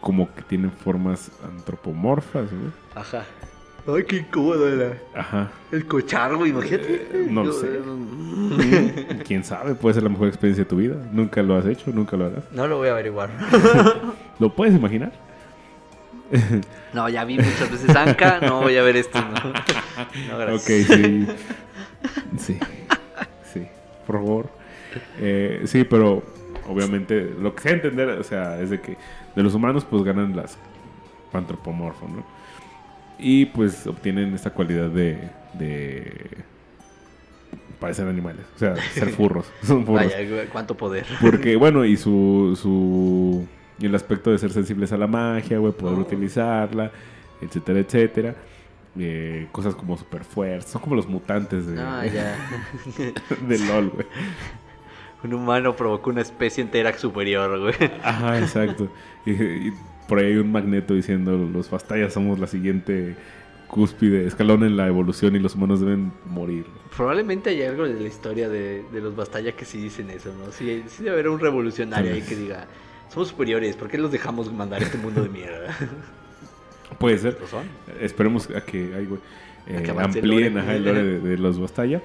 como 0.00 0.32
que 0.34 0.42
tienen 0.42 0.70
formas 0.70 1.32
antropomorfas, 1.44 2.48
güey. 2.50 2.70
Ajá. 2.94 3.24
Ay, 3.86 4.04
qué 4.04 4.16
incómodo 4.18 4.66
era. 4.68 4.96
Ajá. 5.14 5.50
El 5.72 5.86
cocharro, 5.86 6.46
imagínate. 6.46 7.08
Eh, 7.12 7.26
no 7.28 7.44
lo 7.44 7.52
Yo, 7.52 7.60
sé. 7.60 7.80
eh, 8.60 9.22
¿Quién 9.26 9.42
sabe? 9.44 9.74
Puede 9.74 9.94
ser 9.94 10.04
la 10.04 10.08
mejor 10.08 10.28
experiencia 10.28 10.64
de 10.64 10.70
tu 10.70 10.76
vida. 10.76 10.94
Nunca 11.12 11.42
lo 11.42 11.56
has 11.56 11.66
hecho, 11.66 11.90
nunca 11.92 12.16
lo 12.16 12.26
harás. 12.26 12.44
No 12.52 12.66
lo 12.68 12.76
voy 12.78 12.88
a 12.88 12.92
averiguar. 12.92 13.30
¿Lo 14.38 14.54
puedes 14.54 14.74
imaginar? 14.74 15.12
No, 16.92 17.08
ya 17.08 17.24
vi 17.24 17.36
muchas 17.36 17.70
veces 17.70 17.94
Anka, 17.94 18.40
no 18.40 18.62
voy 18.62 18.76
a 18.76 18.82
ver 18.82 18.96
esto. 18.96 19.20
No, 19.20 19.52
No, 20.30 20.38
gracias. 20.38 20.88
Ok, 20.88 20.96
sí. 20.96 21.26
Sí. 22.38 22.58
Sí. 23.52 23.66
Por 24.06 24.16
favor. 24.16 24.50
Eh, 25.18 25.62
sí, 25.66 25.84
pero 25.84 26.22
obviamente 26.68 27.32
lo 27.40 27.54
que 27.54 27.68
a 27.68 27.72
entender, 27.72 28.08
o 28.10 28.24
sea, 28.24 28.60
es 28.60 28.70
de 28.70 28.80
que 28.80 28.96
de 29.34 29.42
los 29.42 29.54
humanos 29.54 29.84
pues 29.84 30.02
ganan 30.02 30.34
las 30.36 30.56
antropomorfos, 31.32 32.08
¿no? 32.10 32.24
Y 33.18 33.46
pues 33.46 33.86
obtienen 33.86 34.34
esta 34.34 34.50
cualidad 34.50 34.88
de, 34.88 35.30
de 35.54 36.12
parecer 37.78 38.08
animales, 38.08 38.44
o 38.54 38.58
sea, 38.58 38.76
ser 38.76 39.10
furros, 39.10 39.50
son 39.62 39.84
furros. 39.84 40.06
Vaya, 40.06 40.48
cuánto 40.52 40.76
poder. 40.76 41.06
Porque, 41.20 41.56
bueno, 41.56 41.84
y 41.84 41.96
su, 41.96 42.58
su. 42.60 43.46
Y 43.78 43.86
el 43.86 43.94
aspecto 43.94 44.30
de 44.30 44.38
ser 44.38 44.52
sensibles 44.52 44.92
a 44.92 44.96
la 44.96 45.06
magia, 45.06 45.58
güey, 45.58 45.72
poder 45.72 45.98
Oh. 45.98 46.02
utilizarla, 46.02 46.90
etcétera, 47.40 47.78
etcétera. 47.80 48.34
Eh, 48.98 49.48
cosas 49.50 49.74
como 49.74 49.96
super 49.96 50.22
fuerza. 50.24 50.68
Son 50.68 50.80
como 50.82 50.94
los 50.94 51.08
mutantes 51.08 51.66
de, 51.66 51.80
Ah, 51.80 52.06
ya. 52.06 52.36
de 53.48 53.58
LOL, 53.58 53.88
güey. 53.90 54.06
Un 55.24 55.34
humano 55.34 55.74
provocó 55.74 56.10
una 56.10 56.20
especie 56.20 56.62
entera 56.62 56.96
superior, 56.96 57.58
güey. 57.58 57.90
Ajá, 58.02 58.38
exacto. 58.38 58.88
Y, 59.26 59.32
y 59.32 59.72
por 60.06 60.18
ahí 60.18 60.26
hay 60.26 60.36
un 60.36 60.52
magneto 60.52 60.94
diciendo: 60.94 61.36
Los 61.36 61.70
Bastallas 61.70 62.12
somos 62.12 62.38
la 62.38 62.46
siguiente 62.46 63.16
cúspide, 63.66 64.26
escalón 64.26 64.62
en 64.62 64.76
la 64.76 64.86
evolución 64.86 65.34
y 65.34 65.38
los 65.40 65.54
humanos 65.56 65.80
deben 65.80 66.12
morir. 66.26 66.66
Probablemente 66.96 67.50
hay 67.50 67.62
algo 67.62 67.84
de 67.84 67.94
la 67.98 68.06
historia 68.06 68.48
de, 68.48 68.84
de 68.92 69.00
los 69.00 69.16
Bastalla 69.16 69.52
que 69.52 69.64
sí 69.64 69.78
dicen 69.78 70.10
eso, 70.10 70.30
¿no? 70.38 70.52
Sí, 70.52 70.84
sí 70.86 71.02
debe 71.02 71.14
haber 71.14 71.28
un 71.30 71.40
revolucionario 71.40 72.12
ahí 72.12 72.22
que 72.22 72.36
diga, 72.36 72.66
somos 73.14 73.28
superiores, 73.28 73.76
¿por 73.76 73.88
qué 73.88 73.96
los 73.96 74.10
dejamos 74.12 74.52
mandar 74.52 74.82
a 74.82 74.84
este 74.84 74.98
mundo 74.98 75.22
de 75.22 75.28
mierda? 75.30 75.74
Puede 76.98 77.16
ser. 77.18 77.38
¿Lo 77.40 77.46
son? 77.46 77.64
Esperemos 78.00 78.48
a 78.50 78.60
que, 78.60 78.92
ay, 78.96 79.06
güey, 79.06 79.20
A 79.66 79.82
que 79.82 79.90
eh, 79.90 79.94
el 79.94 79.98
amplíen 80.00 80.54
lore. 80.54 80.76
el 80.76 80.84
lore 80.84 81.02
de, 81.02 81.18
de 81.20 81.38
los 81.38 81.58
Bastalla. 81.58 82.02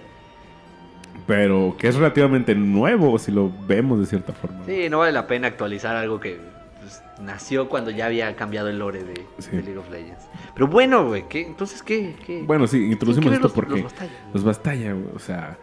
Pero 1.27 1.75
que 1.77 1.87
es 1.87 1.95
relativamente 1.95 2.55
nuevo 2.55 3.19
si 3.19 3.31
lo 3.31 3.51
vemos 3.67 3.99
de 3.99 4.05
cierta 4.05 4.33
forma. 4.33 4.65
Sí, 4.65 4.89
no 4.89 4.99
vale 4.99 5.11
la 5.11 5.27
pena 5.27 5.47
actualizar 5.47 5.95
algo 5.95 6.19
que 6.19 6.39
pues, 6.81 7.03
nació 7.21 7.69
cuando 7.69 7.91
ya 7.91 8.07
había 8.07 8.35
cambiado 8.35 8.69
el 8.69 8.79
lore 8.79 9.03
de, 9.03 9.25
Sí. 9.37 9.51
de 9.51 9.61
League 9.63 9.77
of 9.77 9.89
Legends. 9.91 10.25
Pero 10.55 10.67
bueno, 10.67 11.07
güey, 11.07 11.25
¿qué? 11.29 11.41
Entonces, 11.45 11.83
¿qué? 11.83 12.15
qué? 12.25 12.41
Bueno, 12.43 12.65
sí, 12.65 12.77
¿Tienen 12.77 12.93
introducimos 12.93 13.33
esto 13.33 13.43
los- 13.43 13.53
porque 13.53 13.73
los 13.73 13.83
Bastalla? 13.83 14.11
los 14.33 14.43
Bastalla, 14.43 14.93
güey, 14.93 15.15
o 15.15 15.19
sea, 15.19 15.57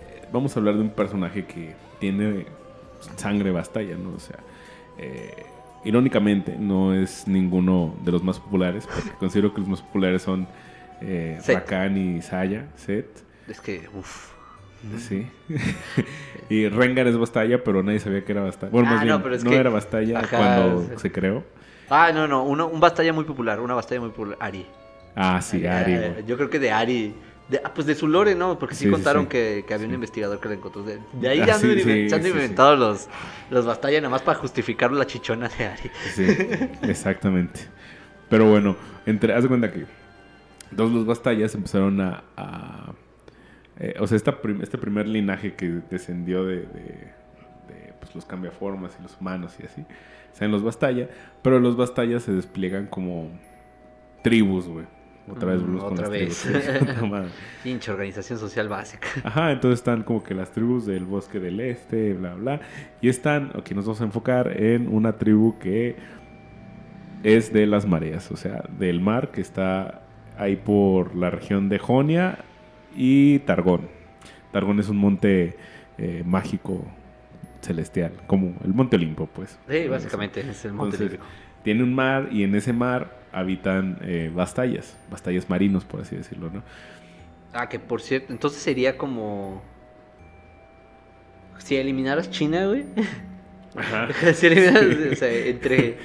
eh, 0.00 0.28
vamos 0.32 0.54
a 0.56 0.60
hablar 0.60 0.74
de 0.76 0.82
un 0.82 0.90
personaje 0.90 1.44
que 1.44 1.74
tiene 1.98 2.46
sangre 3.16 3.50
Bastalla, 3.50 3.96
¿no? 3.96 4.12
O 4.14 4.20
sea, 4.20 4.36
eh, 4.98 5.46
irónicamente 5.84 6.56
no 6.58 6.94
es 6.94 7.26
ninguno 7.28 7.94
de 8.04 8.12
los 8.12 8.22
más 8.22 8.38
populares, 8.40 8.86
porque 8.86 9.10
considero 9.18 9.52
que 9.54 9.60
los 9.60 9.68
más 9.68 9.82
populares 9.82 10.22
son 10.22 10.46
eh. 11.00 11.38
Rakan 11.46 11.96
y 11.96 12.22
Saya, 12.22 12.66
Set. 12.76 13.06
Es 13.48 13.60
que, 13.60 13.88
uff. 13.94 14.32
Sí. 14.98 15.26
y 16.50 16.68
Rengar 16.68 17.06
es 17.06 17.16
Bastalla, 17.16 17.62
pero 17.64 17.82
nadie 17.82 18.00
sabía 18.00 18.24
que 18.24 18.32
era 18.32 18.42
Bastalla. 18.42 18.70
Bueno, 18.70 18.88
Ah, 18.90 18.94
más 18.96 19.00
no, 19.00 19.06
bien, 19.06 19.22
pero 19.22 19.34
es 19.34 19.44
no 19.44 19.50
que- 19.50 19.56
era 19.56 19.70
Bastalla 19.70 20.18
Ajá, 20.20 20.36
cuando 20.36 20.82
sí. 20.82 20.88
se 20.96 21.12
creó. 21.12 21.44
Ah, 21.90 22.10
no, 22.14 22.26
no, 22.28 22.44
uno, 22.44 22.66
un 22.68 22.80
Bastalla 22.80 23.12
muy 23.12 23.24
popular, 23.24 23.60
una 23.60 23.74
Bastalla 23.74 24.00
muy 24.02 24.10
popular, 24.10 24.36
Ari. 24.40 24.66
Ah, 25.16 25.40
sí, 25.40 25.66
Ari. 25.66 25.96
güey. 25.96 26.24
Yo 26.26 26.36
creo 26.36 26.50
que 26.50 26.58
de 26.58 26.70
Ari. 26.70 27.14
De- 27.48 27.60
ah, 27.64 27.72
pues 27.74 27.86
de 27.86 27.94
su 27.94 28.06
lore, 28.08 28.34
¿no? 28.34 28.58
Porque 28.58 28.74
sí, 28.74 28.90
contaron 28.90 29.24
sí. 29.24 29.28
Que, 29.30 29.64
que 29.66 29.74
había 29.74 29.86
un 29.86 29.94
investigador 29.94 30.40
que 30.40 30.48
la 30.48 30.54
encontró. 30.54 30.82
De, 30.82 30.98
de 31.12 31.28
ahí 31.28 31.40
Ah, 31.40 31.46
ya 31.46 31.54
han, 32.16 32.26
inventado 32.26 32.76
los, 32.76 33.08
los 33.50 33.66
Bastalla 33.66 33.98
nada 34.00 34.10
más 34.10 34.22
para 34.22 34.38
justificar 34.38 34.92
la 34.92 35.06
chichona 35.06 35.48
de 35.48 35.66
Ari. 35.66 35.90
Sí, 36.14 36.26
exactamente. 36.82 37.60
Pero 38.28 38.48
bueno, 38.50 38.76
entre, 39.06 39.34
haz 39.34 39.42
de 39.42 39.48
cuenta 39.48 39.70
que 39.72 39.84
todos 40.74 40.90
los 40.92 41.06
Bastallas 41.06 41.54
empezaron 41.54 42.00
a... 42.00 42.24
a- 42.36 42.92
eh, 43.78 43.94
o 43.98 44.06
sea, 44.06 44.16
esta 44.16 44.40
prim- 44.40 44.62
este 44.62 44.78
primer 44.78 45.06
linaje 45.08 45.54
que 45.54 45.80
descendió 45.90 46.44
de, 46.44 46.58
de- 46.58 47.12
pues, 48.00 48.14
los 48.14 48.24
cambiaformas 48.24 48.96
y 48.98 49.02
los 49.02 49.16
humanos 49.20 49.56
y 49.60 49.66
así, 49.66 49.84
sean 50.32 50.50
los 50.52 50.62
Bastalla, 50.62 51.08
pero 51.42 51.58
los 51.58 51.76
Bastallas 51.76 52.22
se 52.22 52.32
despliegan 52.32 52.86
como 52.86 53.30
tribus, 54.22 54.66
güey. 54.68 54.86
Otra 55.28 55.52
vez 55.52 55.62
Mm, 55.62 55.64
volvemos 55.64 55.84
con 55.84 55.92
otra 55.94 56.02
las 56.02 56.10
vez. 56.10 56.42
tribus. 56.42 57.30
Pinche 57.62 57.90
organización 57.90 58.38
social 58.38 58.68
básica. 58.68 59.08
Ajá, 59.24 59.52
entonces 59.52 59.80
están 59.80 60.02
como 60.02 60.22
que 60.22 60.34
las 60.34 60.50
tribus 60.52 60.84
del 60.86 61.04
bosque 61.06 61.40
del 61.40 61.60
este, 61.60 62.12
bla, 62.12 62.34
bla. 62.34 62.60
Y 63.00 63.08
están, 63.08 63.50
aquí 63.58 63.74
nos 63.74 63.86
vamos 63.86 64.00
a 64.00 64.04
enfocar 64.04 64.60
en 64.60 64.88
una 64.88 65.16
tribu 65.16 65.58
que 65.58 65.96
es 67.22 67.52
de 67.52 67.66
las 67.66 67.86
mareas, 67.86 68.30
o 68.30 68.36
sea, 68.36 68.64
del 68.78 69.00
mar 69.00 69.30
que 69.30 69.40
está 69.40 70.02
ahí 70.36 70.56
por 70.56 71.16
la 71.16 71.30
región 71.30 71.68
de 71.70 71.78
Jonia 71.78 72.38
y 72.94 73.38
Targón. 73.40 73.88
Targón 74.52 74.78
es 74.78 74.88
un 74.88 74.98
monte 74.98 75.56
eh, 75.96 76.22
mágico 76.26 76.84
celestial, 77.62 78.12
como 78.26 78.54
el 78.62 78.74
monte 78.74 78.96
Olimpo, 78.96 79.26
pues. 79.26 79.58
Sí, 79.68 79.88
básicamente 79.88 80.40
es 80.40 80.64
el 80.66 80.74
monte 80.74 80.98
lírico. 80.98 81.24
Tiene 81.62 81.82
un 81.82 81.94
mar 81.94 82.28
y 82.30 82.42
en 82.42 82.54
ese 82.54 82.74
mar 82.74 83.23
habitan 83.34 83.98
eh, 84.02 84.30
bastallas, 84.32 84.96
bastallas 85.10 85.50
marinos, 85.50 85.84
por 85.84 86.00
así 86.00 86.16
decirlo, 86.16 86.50
¿no? 86.50 86.62
Ah, 87.52 87.68
que 87.68 87.78
por 87.78 88.00
cierto, 88.00 88.32
entonces 88.32 88.62
sería 88.62 88.96
como. 88.96 89.62
Si 91.58 91.76
eliminaras 91.76 92.30
China, 92.30 92.66
güey. 92.66 92.84
Ajá. 93.76 94.08
si 94.34 94.46
eliminaras, 94.46 94.84
o 95.12 95.14
sea, 95.16 95.32
entre. 95.32 95.98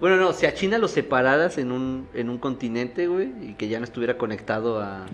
Bueno, 0.00 0.16
no, 0.16 0.32
si 0.32 0.46
a 0.46 0.54
China 0.54 0.78
lo 0.78 0.88
separaras 0.88 1.56
en 1.58 1.72
un, 1.72 2.08
en 2.14 2.28
un 2.28 2.38
continente, 2.38 3.06
güey, 3.06 3.32
y 3.42 3.54
que 3.54 3.68
ya 3.68 3.78
no 3.78 3.84
estuviera 3.84 4.18
conectado 4.18 4.80
a, 4.80 5.06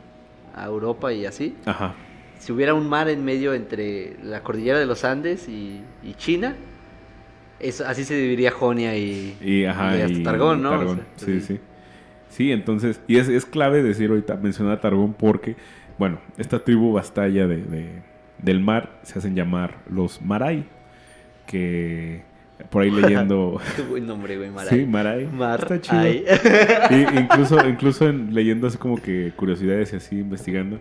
a 0.54 0.64
Europa 0.66 1.12
y 1.12 1.26
así. 1.26 1.56
Ajá. 1.64 1.94
Si 2.38 2.52
hubiera 2.52 2.74
un 2.74 2.88
mar 2.88 3.08
en 3.08 3.24
medio 3.24 3.52
entre 3.52 4.16
la 4.22 4.42
cordillera 4.42 4.78
de 4.78 4.86
los 4.86 5.04
Andes 5.04 5.48
y, 5.48 5.82
y 6.02 6.14
China, 6.14 6.56
eso, 7.60 7.86
así 7.86 8.04
se 8.04 8.14
dividiría 8.16 8.50
Jonia 8.50 8.96
y, 8.96 9.36
Y, 9.42 9.64
ajá, 9.64 9.96
y 9.98 10.00
hasta 10.02 10.18
y 10.18 10.22
Targón, 10.22 10.62
¿no? 10.62 10.70
O 10.70 10.76
Targón, 10.78 11.00
sea, 11.16 11.26
sí, 11.26 11.40
sí. 11.40 11.60
Sí, 12.30 12.52
entonces, 12.52 13.00
y 13.08 13.16
es, 13.18 13.28
es 13.28 13.44
clave 13.44 13.82
decir 13.82 14.10
ahorita, 14.10 14.36
mencionar 14.36 14.74
a 14.78 14.80
Targón 14.80 15.14
porque, 15.14 15.56
bueno, 15.98 16.20
esta 16.38 16.60
tribu 16.60 16.92
bastalla 16.92 17.46
de, 17.46 17.56
de- 17.58 18.02
del 18.38 18.60
mar 18.60 18.98
se 19.02 19.18
hacen 19.18 19.34
llamar 19.34 19.78
los 19.90 20.22
Marai, 20.22 20.64
que 21.46 22.22
por 22.70 22.82
ahí 22.82 22.90
leyendo... 22.90 23.60
Qué 23.76 23.82
buen 23.82 24.06
nombre, 24.06 24.36
güey, 24.36 24.50
Maray. 24.50 24.80
sí, 24.80 24.86
Marai. 24.86 25.26
Mar. 25.26 25.60
Está 25.60 25.80
chido. 25.80 26.00
Ay. 26.00 26.24
Y 26.90 27.18
incluso, 27.18 27.68
incluso 27.68 28.08
en- 28.08 28.34
leyendo 28.34 28.66
así 28.66 28.78
como 28.78 28.96
que 29.00 29.32
curiosidades 29.36 29.92
y 29.92 29.96
así, 29.96 30.18
investigando, 30.18 30.78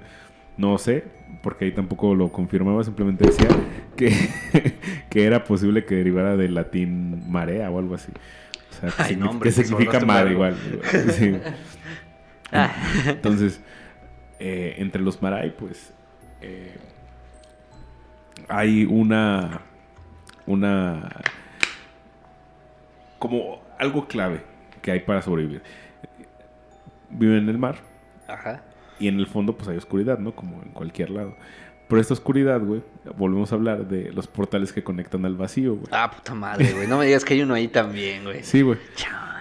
no 0.60 0.78
sé, 0.78 1.06
porque 1.42 1.66
ahí 1.66 1.72
tampoco 1.72 2.14
lo 2.16 2.32
confirmaba, 2.32 2.84
simplemente 2.84 3.26
decía 3.26 3.48
que, 3.96 4.12
que 5.10 5.24
era 5.26 5.46
posible 5.46 5.86
que 5.86 5.96
derivara 5.96 6.36
del 6.36 6.54
latín 6.54 7.32
marea 7.32 7.72
o 7.72 7.80
algo 7.80 7.96
así. 7.96 8.12
O 8.70 8.74
sea, 8.82 8.90
que, 8.92 9.02
Ay, 9.04 9.16
signi- 9.16 9.20
no, 9.20 9.30
hombre, 9.32 9.50
que 9.50 9.52
significa 9.56 10.00
mar 10.02 10.30
igual. 10.30 10.56
Sí. 11.14 11.36
Ah. 12.52 12.74
Entonces, 13.06 13.62
eh, 14.40 14.74
entre 14.80 15.04
los 15.04 15.22
maray, 15.22 15.52
pues, 15.56 15.94
eh, 16.42 16.76
hay 18.48 18.86
una, 18.86 19.62
una, 20.48 21.12
como 23.20 23.62
algo 23.78 24.08
clave 24.08 24.42
que 24.82 24.92
hay 24.92 25.02
para 25.02 25.22
sobrevivir. 25.22 25.62
viven 27.12 27.44
en 27.44 27.50
el 27.50 27.60
mar 27.60 27.76
Ajá. 28.28 28.64
Y 29.00 29.08
en 29.08 29.20
el 29.20 29.28
fondo 29.28 29.56
pues 29.56 29.70
hay 29.70 29.78
oscuridad, 29.78 30.20
¿no? 30.20 30.36
Como 30.36 30.62
en 30.62 30.70
cualquier 30.70 31.10
lado. 31.10 31.36
Pero 31.88 32.02
esta 32.02 32.14
oscuridad, 32.14 32.62
güey, 32.62 32.84
volvemos 33.18 33.52
a 33.52 33.56
hablar 33.56 33.88
de 33.88 34.12
los 34.12 34.28
portales 34.28 34.72
que 34.72 34.84
conectan 34.84 35.26
al 35.26 35.36
vacío, 35.36 35.74
güey. 35.74 35.88
Ah, 35.92 36.12
puta 36.16 36.36
madre, 36.36 36.72
güey. 36.74 36.88
No 36.88 37.00
me 37.00 37.08
digas 37.08 37.26
que 37.26 37.34
hay 37.34 37.42
uno 37.42 37.56
ahí 37.56 37.68
también, 37.68 38.26
güey. 38.26 38.44
Sí, 38.44 38.62
güey. 38.62 38.78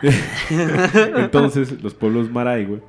Entonces, 1.17 1.83
los 1.83 1.93
pueblos 1.93 2.31
Maray, 2.31 2.65
güey, 2.65 2.81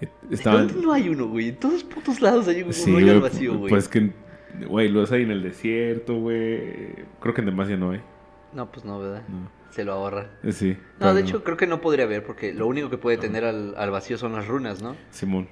eh, 0.00 0.08
estaban... 0.30 0.68
¿Dónde 0.68 0.82
no 0.82 0.92
hay 0.92 1.08
uno, 1.10 1.26
güey? 1.26 1.50
En 1.50 1.56
todos 1.56 1.84
putos 1.84 2.22
lados 2.22 2.48
hay 2.48 2.62
un 2.62 2.72
Sí, 2.72 2.94
al 2.94 3.20
vacío, 3.20 3.58
güey. 3.58 3.68
Pues 3.68 3.86
que, 3.88 4.10
güey, 4.66 4.88
los 4.88 5.12
hay 5.12 5.22
en 5.22 5.32
el 5.32 5.42
desierto, 5.42 6.14
güey. 6.14 6.94
Creo 7.20 7.34
que 7.34 7.40
en 7.42 7.46
Demacia 7.46 7.76
no 7.76 7.90
hay. 7.90 8.00
No, 8.54 8.70
pues 8.70 8.84
no, 8.86 8.98
¿verdad? 8.98 9.24
No. 9.28 9.55
Se 9.76 9.84
lo 9.84 9.92
ahorran. 9.92 10.28
Eh, 10.42 10.52
Sí. 10.52 10.70
No, 10.94 10.98
claro, 11.00 11.14
de 11.16 11.20
hecho, 11.20 11.44
creo 11.44 11.58
que 11.58 11.66
no 11.66 11.82
podría 11.82 12.06
haber, 12.06 12.24
porque 12.24 12.54
lo 12.54 12.66
único 12.66 12.88
que 12.88 12.96
puede 12.96 13.18
tener 13.18 13.44
al, 13.44 13.74
al 13.76 13.90
vacío 13.90 14.16
son 14.16 14.32
las 14.32 14.46
runas, 14.46 14.80
¿no? 14.80 14.96
Simón. 15.10 15.48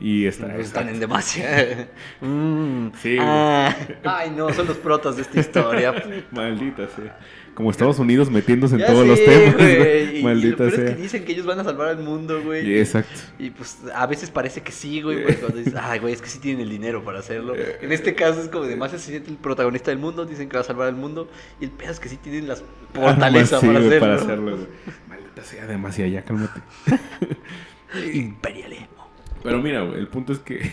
Y 0.00 0.24
está... 0.24 0.56
Están 0.56 0.88
en 0.88 0.98
demasia. 0.98 1.88
Mm, 2.22 2.92
Sí, 2.94 3.18
ah. 3.20 3.76
Ay, 4.02 4.30
no, 4.30 4.50
son 4.54 4.66
los 4.66 4.78
protas 4.78 5.16
de 5.16 5.22
esta 5.22 5.40
historia. 5.40 5.92
Maldita 6.30 6.88
sea. 6.88 7.18
Como 7.56 7.70
Estados 7.70 7.98
Unidos 7.98 8.30
metiéndose 8.30 8.74
en 8.74 8.82
Ya 8.82 8.86
todos 8.88 9.02
sé, 9.02 9.08
los 9.08 9.24
temas, 9.24 9.54
güey. 9.56 9.76
güey. 9.78 10.18
Y- 10.20 10.22
Maldita 10.22 10.50
lo 10.50 10.56
peor 10.70 10.70
sea. 10.72 10.84
es 10.90 10.96
que 10.96 11.02
dicen 11.02 11.24
que 11.24 11.32
ellos 11.32 11.46
van 11.46 11.58
a 11.58 11.64
salvar 11.64 11.88
al 11.88 11.98
mundo, 11.98 12.40
güey. 12.44 12.78
Exacto. 12.78 13.18
Y 13.38 13.50
pues 13.50 13.78
a 13.94 14.06
veces 14.06 14.30
parece 14.30 14.60
que 14.60 14.70
sí, 14.72 15.00
güey, 15.02 15.24
cuando 15.36 15.56
dices, 15.58 15.74
ay, 15.80 15.98
güey, 15.98 16.12
es 16.12 16.20
que 16.20 16.28
sí 16.28 16.38
tienen 16.38 16.60
el 16.62 16.68
dinero 16.70 17.02
para 17.02 17.18
hacerlo. 17.20 17.54
En 17.56 17.90
este 17.92 18.14
caso 18.14 18.40
es 18.42 18.48
como 18.48 18.66
demasiado 18.66 19.02
se 19.02 19.10
siente 19.10 19.30
el 19.30 19.38
protagonista 19.38 19.90
del 19.90 19.98
mundo, 19.98 20.26
dicen 20.26 20.48
que 20.50 20.56
va 20.56 20.60
a 20.60 20.64
salvar 20.64 20.88
al 20.88 20.96
mundo, 20.96 21.28
y 21.60 21.64
el 21.64 21.70
pedo 21.70 21.90
es 21.92 21.98
que 21.98 22.08
sí 22.10 22.18
tienen 22.18 22.46
las 22.46 22.62
fortalezas 22.94 23.54
Ah, 23.54 23.60
sí, 23.60 23.66
para, 23.66 23.78
hacerlo. 23.80 24.00
para 24.00 24.14
hacerlo. 24.16 24.50
güey. 24.56 24.66
Maldita 25.08 25.42
sea, 25.42 25.66
demasiado, 25.66 26.10
ya 26.10 26.22
cálmate. 26.22 26.60
Imperialismo. 28.12 28.86
Pero 29.42 29.62
mira, 29.62 29.82
güey, 29.82 29.98
el 29.98 30.08
punto 30.08 30.32
es 30.32 30.38
que. 30.40 30.70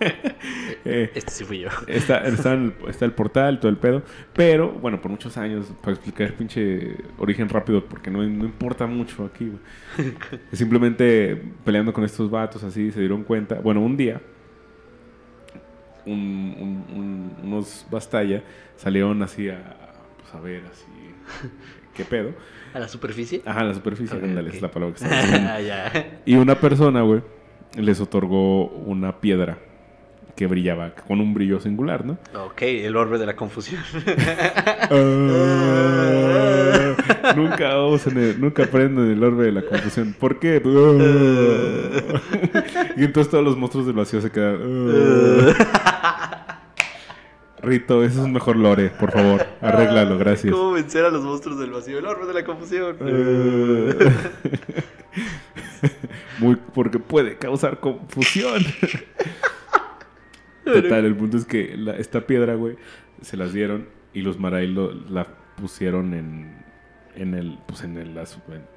Eh, 0.00 1.10
Este 1.14 1.30
sí 1.30 1.44
fui 1.44 1.60
yo. 1.60 1.68
está, 1.86 2.18
está, 2.26 2.52
el, 2.54 2.72
está 2.88 3.04
el 3.04 3.12
portal, 3.12 3.58
todo 3.60 3.70
el 3.70 3.76
pedo. 3.76 4.02
Pero, 4.34 4.70
bueno, 4.72 5.00
por 5.00 5.10
muchos 5.10 5.36
años, 5.36 5.72
para 5.82 5.92
explicar 5.94 6.32
pinche 6.34 6.96
origen 7.18 7.48
rápido, 7.48 7.84
porque 7.84 8.10
no, 8.10 8.18
no 8.22 8.44
importa 8.44 8.86
mucho 8.86 9.24
aquí, 9.24 9.48
güey. 9.50 10.12
Simplemente 10.52 11.40
peleando 11.64 11.92
con 11.92 12.04
estos 12.04 12.30
vatos 12.30 12.62
así, 12.64 12.90
se 12.90 13.00
dieron 13.00 13.24
cuenta. 13.24 13.56
Bueno, 13.56 13.80
un 13.80 13.96
día, 13.96 14.20
un- 16.06 16.54
un- 16.58 16.96
un- 16.98 17.36
unos 17.44 17.86
Bastalla 17.90 18.42
salieron 18.76 19.22
así 19.22 19.48
a, 19.48 19.76
pues, 20.20 20.34
a 20.34 20.40
ver 20.40 20.62
así. 20.70 20.86
¿Qué 21.94 22.04
pedo? 22.04 22.32
¿A 22.72 22.78
la 22.78 22.88
superficie? 22.88 23.42
Ajá, 23.44 23.64
la 23.64 23.74
superficie, 23.74 24.16
Ok, 24.16 24.22
ándale, 24.24 24.50
ok. 24.50 24.54
es 24.54 24.62
la 24.62 24.70
palabra 24.70 24.94
que 24.94 25.04
estaba 25.04 25.22
diciendo. 25.22 25.48
Ah. 25.94 26.04
Y 26.24 26.36
una 26.36 26.54
persona, 26.54 27.02
güey, 27.02 27.22
les 27.76 28.00
otorgó 28.00 28.66
una 28.68 29.20
piedra 29.20 29.58
que 30.38 30.46
brillaba 30.46 30.90
con 31.08 31.20
un 31.20 31.34
brillo 31.34 31.58
singular, 31.58 32.04
¿no? 32.06 32.16
Ok, 32.44 32.62
el 32.62 32.94
orbe 32.94 33.18
de 33.18 33.26
la 33.26 33.34
confusión. 33.34 33.82
Ah, 37.20 37.32
nunca 37.36 37.84
usen 37.84 38.16
el- 38.18 38.40
nunca 38.40 38.64
aprenden 38.64 39.10
el 39.10 39.22
orbe 39.22 39.46
de 39.46 39.52
la 39.52 39.62
confusión. 39.62 40.14
¿Por 40.18 40.38
qué? 40.38 40.62
Ah. 40.64 42.60
y 42.96 43.04
entonces 43.04 43.30
todos 43.30 43.44
los 43.44 43.56
monstruos 43.56 43.86
del 43.86 43.96
vacío 43.96 44.20
se 44.20 44.30
quedan. 44.30 44.58
ah. 44.62 45.54
Rito, 47.60 48.04
ese 48.04 48.18
es 48.20 48.24
un 48.24 48.32
mejor 48.32 48.56
lore, 48.56 48.90
por 48.90 49.10
favor. 49.10 49.44
Arréglalo, 49.60 50.16
gracias. 50.16 50.54
¿Cómo 50.54 50.72
vencer 50.72 51.04
a 51.04 51.10
los 51.10 51.22
monstruos 51.24 51.58
del 51.58 51.70
vacío? 51.72 51.98
El 51.98 52.06
orbe 52.06 52.26
de 52.26 52.34
la 52.34 52.44
confusión. 52.44 52.96
Muy 56.38 56.56
porque 56.72 57.00
puede 57.00 57.36
causar 57.36 57.80
confusión. 57.80 58.64
Total, 60.72 61.04
el 61.04 61.16
punto 61.16 61.36
es 61.36 61.44
que 61.44 61.76
la- 61.76 61.96
esta 61.96 62.26
piedra, 62.26 62.54
güey, 62.54 62.76
se 63.20 63.36
las 63.36 63.52
dieron 63.52 63.86
y 64.14 64.22
los 64.22 64.38
Maray 64.38 64.66
lo- 64.68 64.92
la 64.92 65.26
pusieron 65.56 66.14
en, 66.14 66.56
en 67.16 67.34
el, 67.34 67.58
pues 67.66 67.82
en 67.82 67.96
el, 67.98 68.16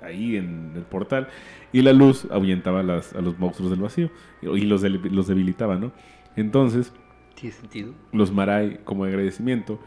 ahí 0.02 0.36
en 0.36 0.74
el 0.76 0.84
portal 0.84 1.28
y 1.72 1.82
la 1.84 1.94
luz 1.94 2.28
ahuyentaba 2.32 2.80
a, 2.80 2.84
las- 2.84 3.14
a 3.16 3.22
los 3.22 3.38
monstruos 3.40 3.70
del 3.72 3.82
vacío 3.82 4.10
y, 4.42 4.48
los 4.66 4.82
debilitaba, 4.82 5.76
¿no? 5.78 5.92
Entonces, 6.36 6.94
¿Tiene 7.36 7.56
sentido? 7.56 7.94
los 8.12 8.32
Maray, 8.32 8.80
como 8.84 9.04
agradecimiento, 9.06 9.80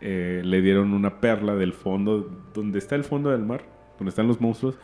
eh, 0.00 0.42
le 0.44 0.60
dieron 0.60 0.92
una 0.92 1.20
perla 1.20 1.54
del 1.54 1.72
fondo, 1.72 2.44
donde 2.52 2.78
está 2.78 2.96
el 2.96 3.04
fondo 3.04 3.30
del 3.30 3.42
mar, 3.44 3.64
donde 3.98 4.10
están 4.10 4.28
los 4.28 4.40
monstruos, 4.40 4.78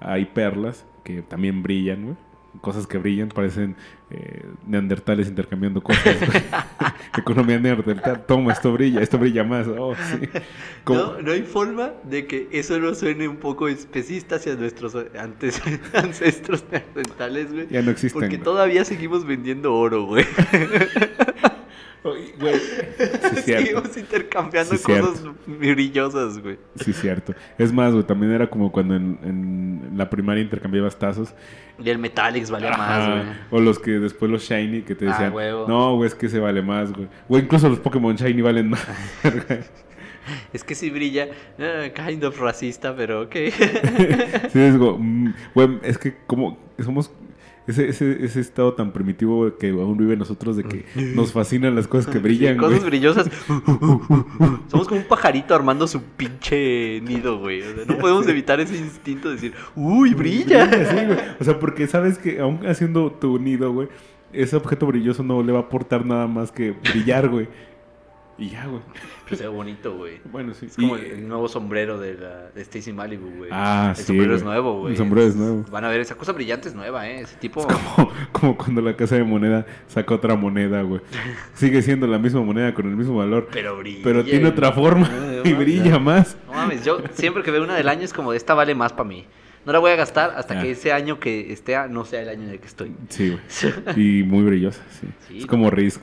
hay 0.00 0.26
perlas 0.26 0.84
que 1.04 1.22
también 1.22 1.62
brillan, 1.62 2.02
güey. 2.04 2.16
Cosas 2.60 2.86
que 2.86 2.98
brillan, 2.98 3.28
parecen 3.28 3.76
eh, 4.10 4.46
neandertales 4.66 5.28
intercambiando 5.28 5.82
cosas. 5.82 6.16
Economía 7.18 7.58
neandertal, 7.58 8.24
toma, 8.26 8.52
esto 8.52 8.72
brilla, 8.72 9.00
esto 9.00 9.18
brilla 9.18 9.44
más. 9.44 9.66
Oh, 9.66 9.94
sí. 9.94 10.28
No, 10.86 11.20
no 11.20 11.32
hay 11.32 11.42
forma 11.42 11.92
de 12.04 12.26
que 12.26 12.48
eso 12.52 12.78
no 12.78 12.94
suene 12.94 13.28
un 13.28 13.36
poco 13.36 13.68
especista 13.68 14.36
hacia 14.36 14.54
nuestros 14.54 14.96
antes, 15.18 15.60
ancestros 15.94 16.64
neandertales, 16.70 17.52
güey. 17.52 17.68
Ya 17.68 17.82
no 17.82 17.90
existen. 17.90 18.20
Porque 18.20 18.38
todavía 18.38 18.84
seguimos 18.84 19.26
vendiendo 19.26 19.74
oro, 19.74 20.04
güey. 20.06 20.24
Güey, 22.38 22.54
Sí, 23.34 23.42
seguimos 23.42 23.96
intercambiando 23.96 24.76
Sí, 24.76 24.82
cosas 24.84 25.22
brillosas, 25.46 26.38
güey. 26.38 26.58
Sí, 26.76 26.92
cierto. 26.92 27.34
Es 27.58 27.72
más, 27.72 27.92
güey, 27.92 28.04
también 28.04 28.32
era 28.32 28.48
como 28.48 28.70
cuando 28.70 28.94
en, 28.96 29.18
en 29.22 29.92
la 29.96 30.08
primaria 30.10 30.42
intercambiabas 30.42 30.98
tazos. 30.98 31.34
Y 31.78 31.90
el 31.90 31.98
Metallics 31.98 32.50
valía 32.50 32.70
más, 32.76 33.08
güey. 33.08 33.22
O 33.50 33.60
los 33.60 33.78
que 33.78 33.92
después 33.92 34.30
los 34.30 34.42
Shiny 34.42 34.82
que 34.82 34.94
te 34.94 35.06
Ah, 35.06 35.10
decían, 35.12 35.32
huevo. 35.34 35.66
no, 35.68 35.96
güey, 35.96 36.08
es 36.08 36.14
que 36.14 36.28
se 36.28 36.38
vale 36.38 36.62
más, 36.62 36.92
güey. 36.92 37.08
O 37.28 37.38
incluso 37.38 37.68
los 37.68 37.78
Pokémon 37.80 38.14
Shiny 38.16 38.42
valen 38.42 38.70
más. 38.70 38.86
Es 40.52 40.64
que 40.64 40.74
sí 40.74 40.90
brilla. 40.90 41.28
eh, 41.58 41.92
kind 41.94 42.24
of 42.24 42.38
racista, 42.40 42.94
pero 42.96 43.22
ok. 43.22 43.32
sí, 44.52 44.58
es 44.58 44.74
mm, 44.74 45.28
güey, 45.54 45.78
es 45.82 45.98
que 45.98 46.16
como 46.26 46.58
somos 46.82 47.12
ese, 47.66 47.88
ese, 47.88 48.24
ese 48.24 48.40
estado 48.40 48.74
tan 48.74 48.92
primitivo 48.92 49.56
que 49.58 49.70
aún 49.70 49.96
vive 49.96 50.16
nosotros 50.16 50.56
de 50.56 50.64
que 50.64 50.84
nos 51.14 51.32
fascinan 51.32 51.74
las 51.74 51.88
cosas 51.88 52.12
que 52.12 52.18
brillan, 52.18 52.56
Cosas 52.56 52.78
güey. 52.78 52.90
brillosas. 52.90 53.28
Somos 54.68 54.88
como 54.88 55.00
un 55.00 55.06
pajarito 55.08 55.54
armando 55.54 55.86
su 55.86 56.02
pinche 56.02 57.00
nido, 57.02 57.38
güey. 57.38 57.62
O 57.62 57.74
sea, 57.74 57.84
no 57.86 57.98
podemos 57.98 58.26
evitar 58.28 58.60
ese 58.60 58.76
instinto 58.76 59.28
de 59.28 59.34
decir, 59.34 59.52
uy, 59.74 60.14
brilla. 60.14 60.70
Sí, 60.90 61.06
güey. 61.06 61.18
O 61.40 61.44
sea, 61.44 61.58
porque 61.58 61.86
sabes 61.86 62.18
que 62.18 62.40
aún 62.40 62.66
haciendo 62.66 63.10
tu 63.12 63.38
nido, 63.38 63.72
güey, 63.72 63.88
ese 64.32 64.56
objeto 64.56 64.86
brilloso 64.86 65.22
no 65.22 65.42
le 65.42 65.52
va 65.52 65.60
a 65.60 65.62
aportar 65.62 66.04
nada 66.04 66.26
más 66.26 66.52
que 66.52 66.72
brillar, 66.92 67.28
güey. 67.28 67.48
Y 68.38 68.50
ya, 68.50 68.66
güey. 68.66 68.82
Pero 69.24 69.36
se 69.36 69.42
ve 69.44 69.48
bonito, 69.48 69.96
güey. 69.96 70.20
Bueno, 70.30 70.52
sí. 70.52 70.66
Es 70.66 70.76
como 70.76 70.98
Y- 70.98 71.06
el 71.06 71.26
nuevo 71.26 71.48
sombrero 71.48 71.98
de, 71.98 72.14
la, 72.14 72.50
de 72.54 72.60
Stacy 72.62 72.92
Malibu, 72.92 73.30
güey. 73.38 73.50
Ah, 73.52 73.88
el 73.90 73.96
sí, 73.96 74.02
sombrero 74.04 74.34
es 74.36 74.42
güey. 74.42 74.52
nuevo, 74.52 74.80
güey. 74.80 74.92
El 74.92 74.98
sombrero 74.98 75.26
es 75.26 75.36
nuevo. 75.36 75.64
Van 75.70 75.84
a 75.84 75.88
ver, 75.88 76.00
esa 76.00 76.16
cosa 76.16 76.32
brillante 76.32 76.68
es 76.68 76.74
nueva, 76.74 77.08
¿eh? 77.08 77.20
Ese 77.22 77.36
tipo... 77.36 77.66
Como, 77.66 78.12
como 78.32 78.56
cuando 78.58 78.82
la 78.82 78.94
casa 78.94 79.14
de 79.16 79.24
moneda 79.24 79.64
saca 79.88 80.14
otra 80.14 80.36
moneda, 80.36 80.82
güey. 80.82 81.00
Sigue 81.54 81.80
siendo 81.80 82.06
la 82.06 82.18
misma 82.18 82.42
moneda 82.42 82.74
con 82.74 82.86
el 82.86 82.94
mismo 82.96 83.16
valor, 83.16 83.48
Pero 83.50 83.78
brilla. 83.78 84.00
pero 84.04 84.22
tiene 84.22 84.48
otra 84.48 84.70
forma 84.72 85.08
Ah, 85.10 85.40
y 85.42 85.52
brilla 85.54 85.92
no. 85.92 86.00
más. 86.00 86.36
No 86.46 86.52
mames, 86.52 86.84
yo 86.84 86.98
siempre 87.14 87.42
que 87.42 87.50
veo 87.50 87.64
una 87.64 87.74
del 87.74 87.88
año 87.88 88.02
es 88.02 88.12
como, 88.12 88.34
esta 88.34 88.52
vale 88.52 88.74
más 88.74 88.92
para 88.92 89.08
mí. 89.08 89.24
No 89.64 89.72
la 89.72 89.78
voy 89.78 89.90
a 89.92 89.96
gastar 89.96 90.34
hasta 90.36 90.58
Ah. 90.58 90.62
que 90.62 90.72
ese 90.72 90.92
año 90.92 91.18
que 91.18 91.52
esté 91.52 91.76
no 91.88 92.04
sea 92.04 92.20
el 92.22 92.28
año 92.28 92.42
en 92.44 92.50
el 92.50 92.60
que 92.60 92.66
estoy. 92.66 92.94
Sí, 93.08 93.30
güey. 93.30 93.40
Y 94.20 94.22
muy 94.24 94.42
brillosa, 94.44 94.82
sí. 95.00 95.06
Sí. 95.26 95.38
Es 95.38 95.46
como 95.46 95.70
Risk. 95.70 96.02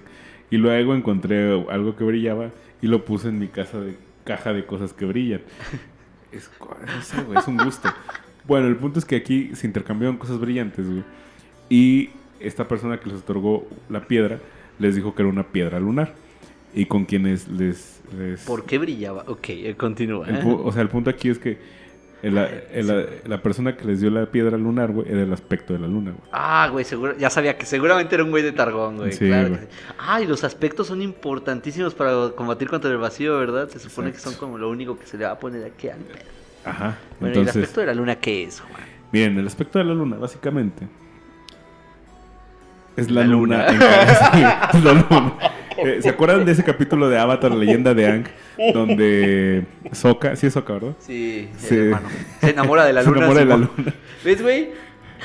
Y 0.54 0.58
luego 0.58 0.94
encontré 0.94 1.66
algo 1.72 1.96
que 1.96 2.04
brillaba 2.04 2.52
y 2.80 2.86
lo 2.86 3.06
puse 3.06 3.30
en 3.30 3.39
mi 3.39 3.48
casa 3.48 3.82
de 3.82 3.96
caja 4.24 4.54
de 4.54 4.68
cosas 4.68 4.94
que 4.94 5.04
brillan. 5.04 5.42
Es, 6.32 6.48
no 6.60 7.02
sé, 7.02 7.22
güey, 7.24 7.39
es 7.39 7.48
un 7.48 7.58
gusto. 7.58 7.89
Bueno, 8.48 8.68
el 8.68 8.76
punto 8.76 9.00
es 9.00 9.06
que 9.06 9.16
aquí 9.16 9.56
se 9.56 9.66
intercambiaron 9.66 10.18
cosas 10.18 10.39
brillantes, 10.39 10.88
güey. 10.88 11.04
Y 11.70 12.12
esta 12.39 12.68
persona 12.68 13.00
que 13.00 13.10
les 13.10 13.20
otorgó 13.20 13.68
la 13.89 14.06
piedra 14.06 14.38
les 14.78 14.96
dijo 14.96 15.16
que 15.16 15.24
era 15.24 15.30
una 15.30 15.48
piedra 15.48 15.80
lunar. 15.80 16.13
Y 16.76 16.86
con 16.86 17.06
quienes 17.06 17.48
les... 17.48 18.02
les 18.16 18.42
¿Por 18.46 18.66
qué 18.66 18.78
brillaba? 18.78 19.24
Ok, 19.28 19.50
eh, 19.50 19.76
continúa. 19.76 20.28
¿eh? 20.30 20.44
o 20.46 20.72
sea, 20.72 20.84
el 20.84 20.89
punto 20.89 21.10
aquí 21.10 21.30
es 21.30 21.39
que 21.39 21.58
el- 22.24 22.38
el- 22.72 22.88
la, 22.88 23.04
la 23.26 23.42
persona 23.44 23.76
que 23.78 23.86
les 23.86 24.02
dio 24.02 24.10
la 24.10 24.26
piedra 24.26 24.58
lunar, 24.58 24.92
güey, 24.92 25.08
era 25.12 25.22
el 25.22 25.32
aspecto 25.34 25.74
de 25.74 25.80
la 25.80 25.88
luna, 25.88 26.12
güey. 26.12 26.24
Ah, 26.32 26.68
güey, 26.72 26.84
seguro, 26.86 27.16
ya 27.18 27.30
sabía 27.30 27.58
que 27.58 27.66
seguramente 27.68 28.16
era 28.16 28.24
un 28.24 28.32
güey 28.32 28.42
de 28.42 28.52
Targón, 28.54 28.98
güey. 28.98 29.12
Sí, 29.12 29.28
claro 29.28 29.50
güey. 29.50 29.60
que 29.62 29.66
sí. 29.68 29.72
Ah, 30.00 30.22
y 30.22 30.26
los 30.26 30.44
aspectos 30.44 30.88
son 30.88 31.02
importantísimos 31.02 31.94
para 31.94 32.30
combatir 32.36 32.70
contra 32.70 32.90
el 32.90 32.98
vacío, 32.98 33.38
¿verdad? 33.38 33.68
Se 33.70 33.78
supone 33.80 34.12
que 34.12 34.18
son 34.20 34.34
como 34.36 34.58
lo 34.58 34.70
único 34.70 34.98
que 34.98 35.06
se 35.06 35.18
le 35.18 35.26
va 35.26 35.32
a 35.32 35.40
poner 35.40 35.64
aquí 35.66 35.90
al 35.90 36.00
pedo. 36.00 36.24
Ajá. 36.66 36.98
Bueno, 37.20 37.36
¿y 37.36 37.40
el 37.42 37.50
aspecto 37.50 37.82
de 37.82 37.88
la 37.88 37.94
luna 37.94 38.16
qué 38.16 38.44
es, 38.44 38.62
Juan? 38.62 38.82
miren, 39.12 39.38
el 39.38 39.46
aspecto 39.46 39.78
de 39.80 39.86
la 39.86 39.94
luna, 39.94 40.16
básicamente, 40.16 40.88
es 42.96 43.10
la, 43.12 43.22
La 43.22 43.28
luna. 43.28 43.58
luna. 43.58 43.68
en 43.70 43.80
cada- 43.80 44.32
sí, 44.72 44.78
es 44.78 44.84
la 44.84 44.94
luna. 44.94 45.34
Eh, 45.78 46.00
¿Se 46.02 46.10
acuerdan 46.10 46.46
de 46.46 46.52
ese 46.52 46.64
capítulo 46.64 47.10
de 47.10 47.18
Avatar, 47.18 47.52
la 47.52 47.58
leyenda 47.58 47.94
de 47.94 48.06
Aang? 48.08 48.24
Donde 48.74 49.64
Sokka, 49.92 50.36
sí 50.36 50.48
es 50.48 50.54
Sokka, 50.54 50.74
¿verdad? 50.74 50.96
Sí, 51.00 51.50
Sí. 51.58 51.76
hermano. 51.76 52.08
Se 52.42 52.50
enamora 52.52 52.86
de 52.86 52.94
la 52.94 53.02
Se 53.04 53.10
luna. 53.10 53.20
enamora 53.20 53.40
de 53.40 53.46
la 53.46 53.58
luna. 53.58 53.94
¿Ves, 54.24 54.42
güey? 54.42 54.72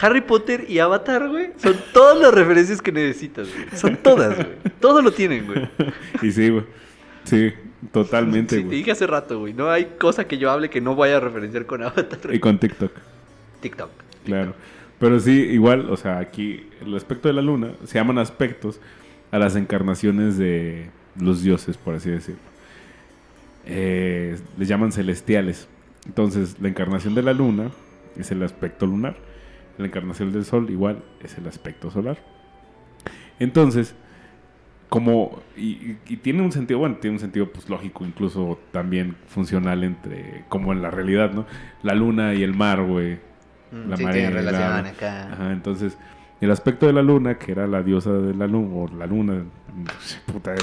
Harry 0.01 0.21
Potter 0.21 0.65
y 0.69 0.79
Avatar, 0.79 1.29
güey, 1.29 1.51
son 1.57 1.75
todas 1.93 2.17
las 2.21 2.33
referencias 2.33 2.81
que 2.81 2.93
necesitas, 2.93 3.49
güey. 3.53 3.67
Son 3.77 3.97
todas, 3.97 4.37
güey. 4.37 4.49
Todo 4.81 5.03
lo 5.03 5.13
tienen, 5.13 5.45
güey. 5.47 5.69
Y 6.23 6.31
sí, 6.31 6.51
güey. 6.51 6.65
Sí, 7.25 7.53
totalmente, 7.93 8.55
Sí, 8.57 8.63
te 8.63 8.67
güey. 8.67 8.79
dije 8.79 8.93
hace 8.93 9.07
rato, 9.09 9.41
güey. 9.41 9.55
No 9.55 9.71
hay 9.71 9.87
cosa 9.99 10.27
que 10.29 10.39
yo 10.39 10.51
hable 10.53 10.71
que 10.71 10.81
no 10.81 10.95
vaya 10.95 11.17
a 11.17 11.21
referenciar 11.21 11.67
con 11.67 11.83
Avatar. 11.83 12.33
y 12.33 12.39
con 12.39 12.59
TikTok. 12.59 12.93
TikTok. 13.61 13.91
Claro. 14.25 14.55
Pero 15.01 15.19
sí, 15.21 15.33
igual, 15.33 15.91
o 15.91 15.97
sea, 15.97 16.19
aquí 16.19 16.67
el 16.85 16.95
aspecto 16.97 17.29
de 17.29 17.35
la 17.35 17.43
luna 17.43 17.71
se 17.85 17.95
llaman 17.99 18.19
aspectos 18.19 18.81
a 19.31 19.39
las 19.39 19.57
encarnaciones 19.57 20.39
de 20.39 20.91
los 21.19 21.43
dioses, 21.43 21.77
por 21.77 21.95
así 21.95 22.11
decirlo. 22.11 22.41
Eh, 23.67 24.39
les 24.57 24.69
llaman 24.69 24.93
celestiales. 24.93 25.69
Entonces, 26.07 26.57
la 26.61 26.69
encarnación 26.69 27.15
de 27.15 27.23
la 27.23 27.33
luna 27.33 27.71
es 28.17 28.31
el 28.31 28.43
aspecto 28.43 28.87
lunar. 28.87 29.17
La 29.77 29.87
encarnación 29.87 30.33
del 30.33 30.45
sol 30.45 30.71
igual 30.71 31.05
es 31.23 31.37
el 31.39 31.47
aspecto 31.47 31.91
solar. 31.91 32.19
Entonces, 33.39 33.95
como 34.89 35.41
y, 35.57 35.95
tiene 36.23 36.43
un 36.43 36.51
sentido, 36.51 36.81
bueno, 36.81 36.97
tiene 36.97 37.17
un 37.17 37.21
sentido 37.21 37.51
pues 37.53 37.69
lógico, 37.69 38.05
incluso 38.05 38.59
también 38.73 39.17
funcional 39.29 39.85
entre 39.85 40.45
como 40.49 40.73
en 40.73 40.83
la 40.83 40.91
realidad, 40.91 41.33
¿no? 41.33 41.47
La 41.83 41.95
luna 41.95 42.35
y 42.35 42.43
el 42.43 42.55
mar, 42.55 42.83
güey. 42.83 43.19
Mm, 43.71 43.91
La 43.91 43.97
sí, 43.97 44.03
marea, 44.03 44.13
tienen 44.13 44.39
el 44.39 44.45
relación 44.47 44.87
acá. 44.87 45.33
Ajá, 45.33 45.53
entonces, 45.53 45.97
el 46.41 46.51
aspecto 46.51 46.87
de 46.87 46.93
la 46.93 47.03
luna, 47.03 47.37
que 47.39 47.53
era 47.53 47.67
la 47.67 47.83
diosa 47.83 48.13
de 48.13 48.35
la 48.35 48.47
luna, 48.47 48.75
o 48.75 48.89
la 48.97 49.07
luna, 49.07 49.43
puta, 50.27 50.55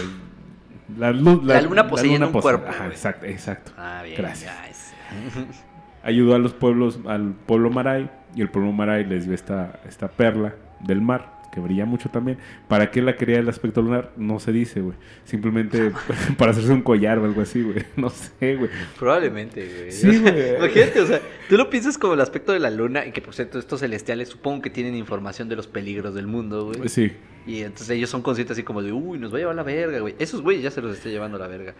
la, 0.97 1.11
lu- 1.11 1.41
La 1.43 1.61
luna 1.61 1.87
poseyendo 1.87 2.27
un 2.27 2.33
pose- 2.33 2.41
cuerpo, 2.43 2.67
Ajá, 2.69 2.87
exacto, 2.87 3.25
exacto. 3.25 3.71
Ah, 3.77 4.01
bien. 4.03 4.15
Gracias. 4.17 4.93
Ayudó 6.03 6.35
a 6.35 6.39
los 6.39 6.53
pueblos, 6.53 6.99
al 7.07 7.33
pueblo 7.45 7.69
Maray, 7.71 8.09
y 8.35 8.41
el 8.41 8.49
pueblo 8.49 8.71
Maray 8.71 9.05
les 9.05 9.25
dio 9.25 9.33
esta, 9.33 9.79
esta 9.87 10.07
perla 10.07 10.53
del 10.81 11.01
mar, 11.01 11.34
que 11.55 11.61
brilla 11.61 11.85
mucho 11.85 12.09
también. 12.09 12.37
¿Para 12.67 12.91
qué 12.91 13.01
la 13.01 13.15
quería 13.15 13.39
el 13.39 13.47
aspecto 13.47 13.81
lunar? 13.81 14.11
No 14.17 14.39
se 14.39 14.51
dice, 14.51 14.81
güey. 14.81 14.97
Simplemente 15.23 15.91
para 16.37 16.51
hacerse 16.51 16.73
un 16.73 16.81
collar 16.81 17.17
o 17.17 17.25
algo 17.25 17.41
así, 17.41 17.61
güey. 17.61 17.85
No 17.95 18.09
sé, 18.09 18.55
güey. 18.55 18.69
Probablemente, 18.99 19.65
güey. 19.65 19.91
Sí, 19.91 20.19
güey. 20.19 20.55
Imagínate, 20.57 20.99
o 20.99 21.07
sea, 21.07 21.21
tú 21.47 21.55
lo 21.57 21.69
piensas 21.69 21.97
como 21.97 22.13
el 22.13 22.21
aspecto 22.21 22.51
de 22.51 22.59
la 22.59 22.69
luna 22.69 23.05
y 23.05 23.13
que 23.13 23.21
por 23.21 23.33
cierto 23.33 23.57
estos 23.57 23.79
celestiales 23.79 24.27
supongo 24.27 24.61
que 24.61 24.69
tienen 24.69 24.95
información 24.95 25.47
de 25.47 25.55
los 25.55 25.67
peligros 25.67 26.13
del 26.13 26.27
mundo, 26.27 26.65
güey. 26.65 26.89
Sí, 26.89 27.13
Y 27.47 27.61
entonces 27.61 27.89
ellos 27.91 28.09
son 28.09 28.21
conscientes 28.21 28.55
así 28.55 28.63
como 28.63 28.83
de, 28.83 28.91
uy, 28.91 29.17
nos 29.17 29.31
va 29.31 29.37
a 29.37 29.39
llevar 29.39 29.55
la 29.55 29.63
verga, 29.63 29.99
güey. 29.99 30.15
Esos 30.19 30.41
güeyes 30.41 30.61
ya 30.61 30.71
se 30.71 30.81
los 30.81 30.97
está 30.97 31.07
llevando 31.07 31.37
la 31.37 31.47
verga. 31.47 31.73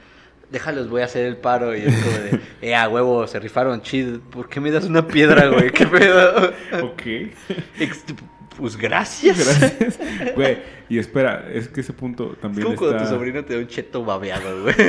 Déjalos, 0.51 0.89
voy 0.89 1.01
a 1.01 1.05
hacer 1.05 1.25
el 1.25 1.35
paro. 1.35 1.75
Y 1.75 1.81
es 1.81 1.95
como 2.01 2.17
de, 2.17 2.39
eh, 2.61 2.75
a 2.75 2.88
huevo, 2.88 3.27
se 3.27 3.39
rifaron 3.39 3.81
chido. 3.81 4.21
¿Por 4.21 4.47
qué 4.47 4.61
me 4.61 4.71
das 4.71 4.85
una 4.85 5.05
piedra, 5.05 5.47
güey? 5.47 5.71
¿Qué 5.71 5.85
pedo? 5.85 6.53
ok. 6.81 7.01
Pues 8.58 8.78
gracias. 8.78 9.38
Gracias. 9.60 10.00
Güey, 10.36 10.58
y 10.89 10.98
espera, 10.98 11.48
es 11.54 11.68
que 11.68 11.82
ese 11.82 11.94
punto 11.94 12.34
Es 12.34 12.39
también 12.39 12.65
como 12.65 12.78
cuando 12.78 12.98
tu 13.00 13.06
sobrino 13.10 13.44
te 13.44 13.54
da 13.56 13.60
un 13.60 13.68
cheto 13.68 14.04
babeado, 14.06 14.63
güey. 14.63 14.76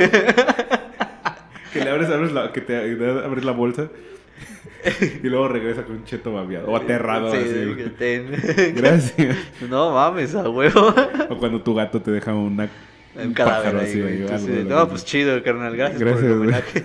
Que 1.73 1.83
le 1.83 1.89
abres, 1.89 2.09
abres 2.09 2.31
la, 2.31 2.51
que 2.53 2.61
te 2.61 2.75
abres 2.77 3.43
la 3.43 3.51
bolsa 3.51 3.89
y 5.23 5.27
luego 5.27 5.49
regresa 5.49 5.83
con 5.83 5.97
un 5.97 6.05
cheto 6.05 6.31
babeado 6.33 6.67
o 6.67 6.77
aterrado 6.77 7.31
Sí, 7.31 7.37
así. 7.39 7.91
ten. 7.97 8.31
Gracias. 8.75 9.35
No 9.69 9.91
mames, 9.91 10.33
a 10.33 10.49
huevo. 10.49 10.93
O 11.29 11.37
cuando 11.37 11.61
tu 11.61 11.75
gato 11.75 12.01
te 12.01 12.09
deja 12.11 12.33
una, 12.33 12.69
Un 13.21 13.33
cadáver 13.33 13.73
pájaro 13.73 13.79
ahí, 13.81 13.87
así, 13.87 13.99
Entonces, 13.99 14.63
lo 14.65 14.75
no, 14.75 14.87
pues 14.89 15.03
chido, 15.05 15.43
carnal. 15.43 15.75
Gracias, 15.75 15.99
Gracias, 15.99 16.21
por 16.21 16.31
el 16.31 16.37
güey. 16.37 16.49
homenaje. 16.49 16.83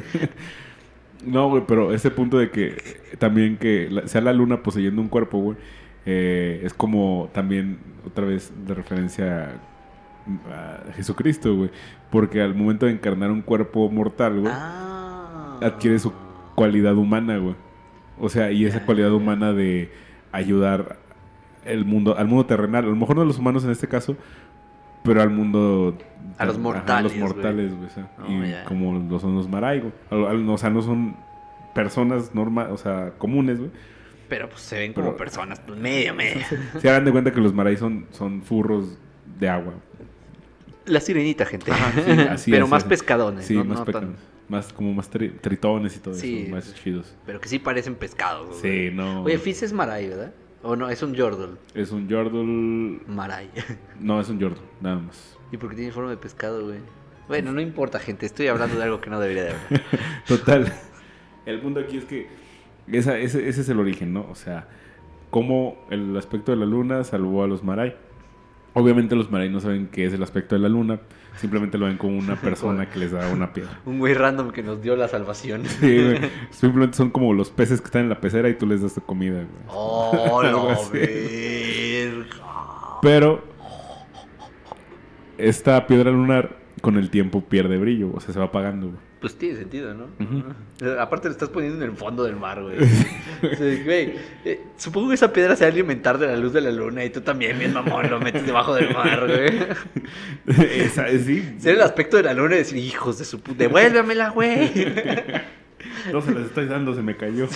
No, 1.25 1.49
güey, 1.49 1.63
pero 1.67 1.95
ese 1.95 2.11
punto 2.11 2.39
de 2.39 2.51
que 2.51 2.75
también 3.19 3.57
que 3.57 3.89
sea 4.07 4.21
la 4.21 4.33
luna 4.33 4.63
poseyendo 4.63 5.01
un 5.01 5.09
cuerpo, 5.09 5.39
güey, 5.39 5.57
eh, 6.07 6.61
es 6.65 6.75
como 6.75 7.29
también 7.33 7.79
otra 8.07 8.25
vez 8.25 8.53
de 8.67 8.75
referencia 8.75 9.53
a, 10.51 10.89
a 10.91 10.93
Jesucristo, 10.95 11.55
güey. 11.57 11.71
Porque 12.11 12.41
al 12.43 12.55
momento 12.55 12.87
de 12.87 12.93
encarnar 12.93 13.31
un 13.31 13.43
cuerpo 13.43 13.89
mortal, 13.91 14.41
güey, 14.41 14.53
Ah. 14.55 15.59
adquiere 15.63 15.99
su 15.99 16.13
cualidad 16.55 16.95
humana, 16.97 17.39
güey. 17.39 17.55
O 18.21 18.29
sea, 18.29 18.51
y 18.53 18.65
esa 18.67 18.85
cualidad 18.85 19.13
humana 19.13 19.53
de 19.53 19.91
ayudar 20.33 20.99
el 21.65 21.85
mundo, 21.85 22.17
al 22.19 22.27
mundo 22.29 22.47
terrenal, 22.47 22.85
a 22.85 22.89
lo 22.89 22.97
mejor 22.97 23.17
no 23.17 23.23
a 23.23 23.25
los 23.25 23.39
humanos 23.39 23.65
en 23.65 23.71
este 23.71 23.89
caso, 23.89 24.17
pero 25.05 25.23
al 25.23 25.31
mundo 25.31 25.97
A 26.39 26.45
los 26.45 26.55
ajá, 26.57 26.63
mortales, 26.63 27.13
a 27.13 27.17
los 27.17 27.35
mortales, 27.35 27.73
güey. 27.77 27.89
Oh, 28.19 28.45
y 28.45 28.65
como 28.67 28.99
lo 28.99 29.19
son 29.19 29.35
los 29.35 29.49
Marai, 29.49 29.81
güey. 29.81 29.93
Al- 30.11 30.27
al- 30.27 30.49
O 30.49 30.59
sea, 30.59 30.71
no 30.71 30.83
son 30.83 31.17
personas 31.75 32.35
normales, 32.35 32.73
o 32.73 32.77
sea, 32.77 33.13
comunes, 33.19 33.59
güey. 33.59 33.71
Pero 34.33 34.49
pues 34.49 34.63
se 34.63 34.79
ven 34.79 34.95
como 34.95 35.09
Pero- 35.09 35.19
personas, 35.19 35.61
pues 35.61 35.79
medio, 35.79 36.15
medio. 36.23 36.41
Se 36.81 36.89
hagan 36.89 37.05
de 37.05 37.13
cuenta 37.13 37.33
que 37.33 37.41
los 37.43 37.53
Marai 37.53 37.77
son, 37.77 38.07
son 38.13 38.41
furros 38.41 38.97
de 39.39 39.47
agua. 39.47 39.75
La 40.87 41.01
sirenita, 41.01 41.45
gente. 41.45 41.71
sí, 41.71 42.11
así 42.31 42.51
Pero 42.51 42.65
es, 42.65 42.71
más 42.71 42.85
pescadones, 42.85 43.45
Sí, 43.45 43.55
¿no? 43.55 43.65
más 43.67 43.81
No 43.81 43.85
tan- 43.85 44.17
Más, 44.49 44.73
como 44.73 44.95
más 44.95 45.11
tri- 45.13 45.39
tritones 45.39 45.95
y 45.97 45.99
todo 46.01 46.15
Sí, 46.15 46.45
eso, 46.45 46.51
más 46.55 46.75
chidos. 46.77 47.15
Pero 47.27 47.43
que 47.43 47.49
sí 47.51 47.59
parecen 47.59 47.95
pescados. 47.95 48.57
Sí, 48.63 48.89
no. 48.91 49.23
Oye, 49.23 49.37
Fizz 49.37 49.65
es 49.65 49.73
Marai, 49.75 50.09
¿verdad? 50.09 50.33
O 50.63 50.77
no, 50.77 50.89
es 50.89 51.03
un 51.03 51.13
Yordle. 51.13 51.59
Es 51.75 51.93
un 51.93 52.09
Yordle. 52.09 52.43
Marai. 53.07 53.51
No, 54.01 54.19
es 54.19 54.31
un 54.31 54.39
Yordle, 54.39 54.63
nada 54.81 54.97
más. 54.97 55.37
¿Y 55.53 55.59
por 55.59 55.69
qué 55.69 55.77
tiene 55.77 55.93
forma 55.93 56.09
de 56.09 56.17
pescado, 56.17 56.65
güey? 56.65 56.79
Bueno, 57.29 57.53
no 57.53 57.61
importa, 57.61 57.99
gente. 57.99 58.25
Estoy 58.25 58.47
hablando 58.49 58.77
de 58.79 58.83
algo 58.85 58.99
que 59.03 59.11
no 59.11 59.21
debería 59.21 59.45
de 59.45 59.51
hablar. 59.51 59.83
Total. 60.27 60.73
El 61.45 61.61
punto 61.61 61.81
aquí 61.81 61.99
es 61.99 62.05
que 62.07 62.29
esa- 62.91 63.19
ese, 63.19 63.49
ese 63.49 63.61
es 63.63 63.69
el 63.69 63.79
origen, 63.81 64.13
¿no? 64.13 64.27
O 64.31 64.35
sea, 64.35 64.69
cómo 65.31 65.77
el 65.91 66.17
aspecto 66.17 66.53
de 66.53 66.59
la 66.59 66.67
luna 66.67 67.05
salvó 67.05 67.43
a 67.45 67.47
los 67.47 67.63
Marai. 67.65 67.97
Obviamente 68.75 69.15
los 69.15 69.31
Marai 69.31 69.51
no 69.51 69.61
saben 69.61 69.89
qué 69.89 70.07
es 70.07 70.15
el 70.15 70.23
aspecto 70.23 70.55
de 70.55 70.61
la 70.63 70.69
luna, 70.71 71.01
simplemente 71.37 71.77
lo 71.77 71.87
ven 71.87 71.99
como 71.99 72.17
una 72.19 72.37
persona 72.41 72.89
que 72.89 72.99
les 72.99 73.13
da 73.13 73.29
una 73.33 73.53
piedra. 73.53 73.81
Un 73.87 73.99
güey 73.99 74.15
random 74.15 74.51
que 74.51 74.63
nos 74.63 74.81
dio 74.83 74.97
la 74.97 75.09
salvación. 75.09 75.65
Sí, 75.67 76.03
güey. 76.03 76.19
Simplemente 76.51 76.97
son 76.97 77.11
como 77.11 77.35
los 77.35 77.51
peces 77.51 77.81
que 77.81 77.87
están 77.87 78.03
en 78.03 78.09
la 78.09 78.21
pecera 78.21 78.49
y 78.49 78.55
tú 78.55 78.67
les 78.67 78.81
das 78.83 78.95
tu 78.95 79.03
comida, 79.03 79.35
güey. 79.37 79.47
Oh, 79.69 80.43
verga. 80.93 82.29
Pero 83.03 83.43
esta 85.39 85.87
piedra 85.87 86.11
lunar 86.11 86.57
con 86.81 86.97
el 86.97 87.11
tiempo 87.11 87.43
pierde 87.43 87.79
brillo, 87.79 88.11
o 88.15 88.21
sea, 88.21 88.33
se 88.33 88.39
va 88.39 88.47
apagando, 88.47 88.89
güey. 88.89 88.99
Pues 89.23 89.37
tiene 89.39 89.57
sentido, 89.57 89.95
¿no? 89.95 90.09
Eh, 90.81 90.97
Aparte 90.99 91.29
lo 91.29 91.33
estás 91.33 91.49
poniendo 91.49 91.83
en 91.83 91.91
el 91.91 91.97
fondo 91.97 92.25
del 92.25 92.37
mar, 92.37 92.61
güey. 92.61 92.77
O 93.43 93.57
sea, 93.57 93.85
güey, 93.85 94.15
eh, 94.45 94.61
supongo 94.77 95.09
que 95.09 95.15
esa 95.15 95.33
piedra 95.33 95.57
se 95.57 95.65
va 95.65 95.71
a 95.71 95.73
alimentar 95.73 96.19
de 96.19 96.27
la 96.27 96.37
luz 96.37 96.53
de 96.53 96.61
la 96.61 96.71
luna 96.73 97.05
y 97.05 97.11
tú 97.11 97.21
también, 97.21 97.59
bien 97.59 97.73
mamón, 97.73 98.11
lo 98.11 98.21
metes 98.21 98.45
debajo 98.45 98.75
del 98.75 98.93
mar, 98.93 99.27
güey. 99.27 99.69
Esa, 100.83 101.09
sí. 101.09 101.55
Ser 101.59 101.77
el 101.77 101.83
aspecto 101.83 102.17
de 102.17 102.25
la 102.25 102.35
luna 102.35 102.57
y 102.57 102.59
decir, 102.59 102.79
hijos 102.79 103.19
de 103.19 103.25
su 103.25 103.41
puta, 103.41 103.59
devuélvemela, 103.59 104.31
güey. 104.31 104.71
No 106.13 106.21
se 106.21 106.33
las 106.33 106.47
estoy 106.47 106.67
dando, 106.67 106.95
se 106.95 107.03
me 107.03 107.17
cayó. 107.17 107.49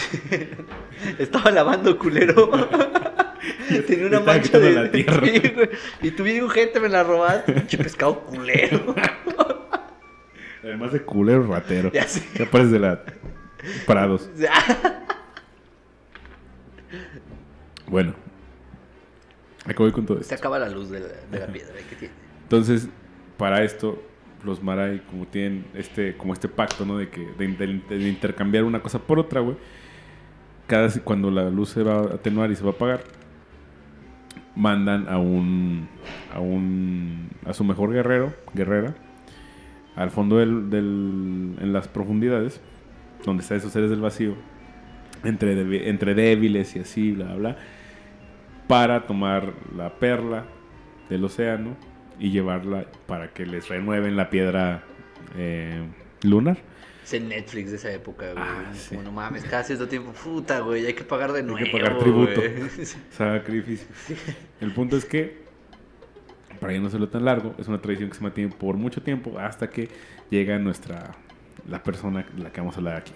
Estaba 1.18 1.50
lavando 1.50 1.98
culero. 1.98 2.50
Tenía 3.86 4.06
una 4.06 4.20
mancha 4.20 4.58
de 4.58 4.72
la 4.72 4.90
tierra. 4.90 5.22
Sí. 5.26 5.42
Y 6.02 6.10
tú 6.12 6.22
bien 6.22 6.48
gente 6.48 6.78
me 6.80 6.88
la 6.88 7.02
robaste, 7.02 7.52
pinche 7.52 7.78
pescado 7.78 8.20
culero. 8.20 8.94
Además 10.66 10.92
de 10.92 11.02
culero 11.02 11.46
ratero. 11.46 11.90
Ya 11.94 12.04
sé. 12.08 12.26
Ya 12.38 12.50
pares 12.50 12.70
de 12.70 12.78
la 12.78 13.02
Prados. 13.86 14.28
Bueno. 17.88 18.14
Acabo 19.64 19.90
con 19.92 20.06
todo 20.06 20.18
Se 20.18 20.22
esto. 20.22 20.34
acaba 20.36 20.58
la 20.58 20.68
luz 20.68 20.90
de 20.90 21.00
la, 21.00 21.06
de 21.30 21.38
la 21.40 21.46
piedra 21.48 21.74
que 21.88 21.96
tiene. 21.96 22.14
Entonces, 22.42 22.88
para 23.36 23.64
esto, 23.64 24.00
los 24.44 24.62
Marai, 24.62 25.00
como 25.06 25.26
tienen 25.26 25.66
este, 25.74 26.16
como 26.16 26.32
este 26.32 26.48
pacto, 26.48 26.84
¿no? 26.84 26.98
De 26.98 27.08
que, 27.08 27.20
de, 27.38 27.46
de- 27.48 27.82
de 27.98 28.08
intercambiar 28.08 28.64
una 28.64 28.80
cosa 28.82 28.98
por 29.00 29.18
otra, 29.18 29.40
güey. 29.40 29.56
Cada 30.68 30.88
cuando 31.02 31.30
la 31.30 31.48
luz 31.50 31.70
se 31.70 31.82
va 31.82 31.94
a 31.98 32.14
atenuar 32.14 32.50
y 32.50 32.56
se 32.56 32.62
va 32.64 32.70
a 32.70 32.74
apagar, 32.74 33.00
mandan 34.56 35.08
a 35.08 35.18
un, 35.18 35.88
a 36.32 36.40
un, 36.40 37.30
a 37.44 37.52
su 37.52 37.62
mejor 37.64 37.92
guerrero, 37.92 38.32
guerrera, 38.54 38.94
al 39.96 40.10
fondo 40.10 40.36
del, 40.38 40.70
del- 40.70 41.56
en 41.60 41.72
las 41.72 41.88
profundidades, 41.88 42.60
donde 43.24 43.42
están 43.42 43.58
esos 43.58 43.72
seres 43.72 43.90
del 43.90 44.00
vacío, 44.00 44.34
entre, 45.24 45.88
entre 45.88 46.14
débiles 46.14 46.76
y 46.76 46.80
así, 46.80 47.12
bla, 47.12 47.34
bla, 47.34 47.56
para 48.68 49.06
tomar 49.06 49.52
la 49.76 49.98
perla 49.98 50.44
del 51.08 51.24
océano 51.24 51.76
y 52.18 52.30
llevarla 52.30 52.86
para 53.06 53.28
que 53.32 53.46
les 53.46 53.68
renueven 53.68 54.16
la 54.16 54.28
piedra 54.30 54.82
eh, 55.36 55.82
lunar. 56.22 56.58
Es 57.04 57.12
el 57.14 57.28
Netflix 57.28 57.70
de 57.70 57.76
esa 57.76 57.92
época, 57.92 58.32
güey. 58.32 58.44
Ah, 58.44 58.64
sí. 58.74 58.88
Como 58.96 59.02
no 59.04 59.12
mames, 59.12 59.44
cada 59.44 59.62
cierto 59.62 59.86
tiempo, 59.86 60.10
puta, 60.12 60.58
güey, 60.60 60.84
hay 60.86 60.94
que 60.94 61.04
pagar 61.04 61.32
de 61.32 61.42
nuevo. 61.44 61.58
Hay 61.58 61.64
que 61.66 61.70
pagar 61.70 61.98
tributo. 61.98 62.40
Sacrificio. 63.10 63.86
El 64.60 64.72
punto 64.72 64.96
es 64.96 65.04
que, 65.04 65.45
para 66.56 66.72
ya 66.72 66.80
no 66.80 66.88
hacerlo 66.88 67.08
tan 67.08 67.24
largo, 67.24 67.54
es 67.58 67.68
una 67.68 67.80
tradición 67.80 68.10
que 68.10 68.16
se 68.16 68.22
mantiene 68.22 68.54
por 68.54 68.76
mucho 68.76 69.02
tiempo 69.02 69.38
hasta 69.38 69.70
que 69.70 69.88
llega 70.30 70.58
nuestra, 70.58 71.12
la 71.68 71.82
persona 71.82 72.26
de 72.34 72.42
la 72.42 72.50
que 72.50 72.60
vamos 72.60 72.76
a 72.76 72.78
hablar 72.78 72.96
aquí, 72.96 73.12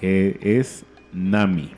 que 0.00 0.38
es 0.42 0.84
Nami. 1.12 1.72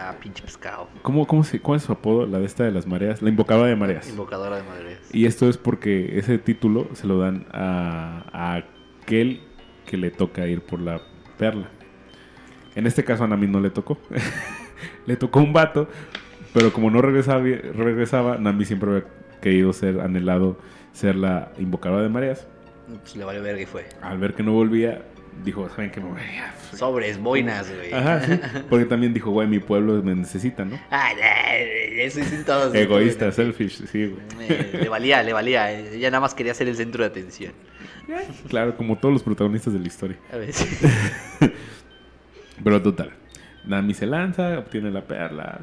Ah, 0.00 0.14
pinche 0.20 0.42
pescado. 0.42 0.88
¿Cómo, 1.02 1.26
cómo 1.26 1.42
se, 1.42 1.60
¿Cuál 1.60 1.78
es 1.78 1.82
su 1.82 1.92
apodo? 1.92 2.24
La 2.24 2.38
de 2.38 2.46
esta 2.46 2.62
de 2.62 2.70
las 2.70 2.86
mareas. 2.86 3.20
La 3.20 3.30
invocadora 3.30 3.68
de 3.68 3.74
mareas. 3.74 4.08
Invocadora 4.08 4.56
de 4.56 4.62
madres. 4.62 4.98
Y 5.12 5.26
esto 5.26 5.48
es 5.48 5.58
porque 5.58 6.18
ese 6.18 6.38
título 6.38 6.88
se 6.92 7.08
lo 7.08 7.18
dan 7.18 7.46
a, 7.50 8.24
a 8.32 8.54
aquel 8.54 9.42
que 9.86 9.96
le 9.96 10.12
toca 10.12 10.46
ir 10.46 10.60
por 10.60 10.80
la 10.80 11.00
perla. 11.36 11.68
En 12.76 12.86
este 12.86 13.02
caso 13.02 13.24
a 13.24 13.26
Nami 13.26 13.48
no 13.48 13.58
le 13.58 13.70
tocó. 13.70 13.98
le 15.06 15.16
tocó 15.16 15.40
un 15.40 15.52
vato, 15.52 15.88
pero 16.52 16.72
como 16.72 16.90
no 16.90 17.02
regresaba, 17.02 17.42
regresaba, 17.42 18.38
Nami 18.38 18.64
siempre 18.64 19.02
querido 19.40 19.72
ser, 19.72 20.00
anhelado 20.00 20.58
ser 20.92 21.16
la 21.16 21.52
invocadora 21.58 22.02
de 22.02 22.08
mareas. 22.08 22.46
Pues 23.02 23.16
le 23.16 23.24
valió 23.24 23.42
verga 23.42 23.60
y 23.62 23.66
fue. 23.66 23.86
Al 24.02 24.18
ver 24.18 24.34
que 24.34 24.42
no 24.42 24.52
volvía, 24.52 25.02
dijo, 25.44 25.68
¿saben 25.68 25.90
qué? 25.90 26.00
Me 26.00 26.08
voy 26.10 26.20
a- 26.20 26.54
Sobres, 26.76 27.18
boinas, 27.18 27.70
güey. 27.74 27.92
Ajá, 27.92 28.20
sí. 28.24 28.40
Porque 28.70 28.84
también 28.86 29.12
dijo, 29.14 29.30
güey, 29.30 29.46
mi 29.48 29.58
pueblo 29.58 30.02
me 30.02 30.14
necesita, 30.14 30.64
¿no? 30.64 30.78
Ay, 30.90 31.16
ay, 31.22 31.66
eso 32.00 32.20
dicen 32.20 32.44
todos. 32.44 32.74
Egoísta, 32.74 33.30
selfish, 33.32 33.84
sí, 33.86 34.06
güey. 34.06 34.22
Eh, 34.48 34.78
le 34.82 34.88
valía, 34.88 35.22
le 35.22 35.32
valía. 35.32 35.70
Ella 35.72 36.10
nada 36.10 36.20
más 36.20 36.34
quería 36.34 36.54
ser 36.54 36.68
el 36.68 36.76
centro 36.76 37.02
de 37.04 37.08
atención. 37.10 37.52
Claro, 38.48 38.74
como 38.76 38.96
todos 38.96 39.12
los 39.12 39.22
protagonistas 39.22 39.72
de 39.74 39.80
la 39.80 39.86
historia. 39.86 40.16
A 40.32 40.38
ver. 40.38 40.50
Pero 42.64 42.82
total, 42.82 43.10
Nami 43.66 43.94
se 43.94 44.06
lanza, 44.06 44.58
obtiene 44.58 44.90
la 44.90 45.02
perla 45.06 45.60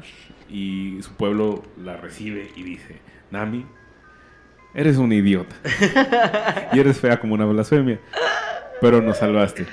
y 0.48 0.98
su 1.02 1.12
pueblo 1.14 1.62
la 1.82 1.96
recibe 1.96 2.48
y 2.56 2.62
dice, 2.62 2.96
Nami, 3.36 3.66
eres 4.72 4.96
un 4.96 5.12
idiota. 5.12 5.54
y 6.72 6.80
eres 6.80 6.98
fea 6.98 7.20
como 7.20 7.34
una 7.34 7.44
blasfemia. 7.44 8.00
Pero 8.80 9.02
nos 9.02 9.18
salvaste. 9.18 9.66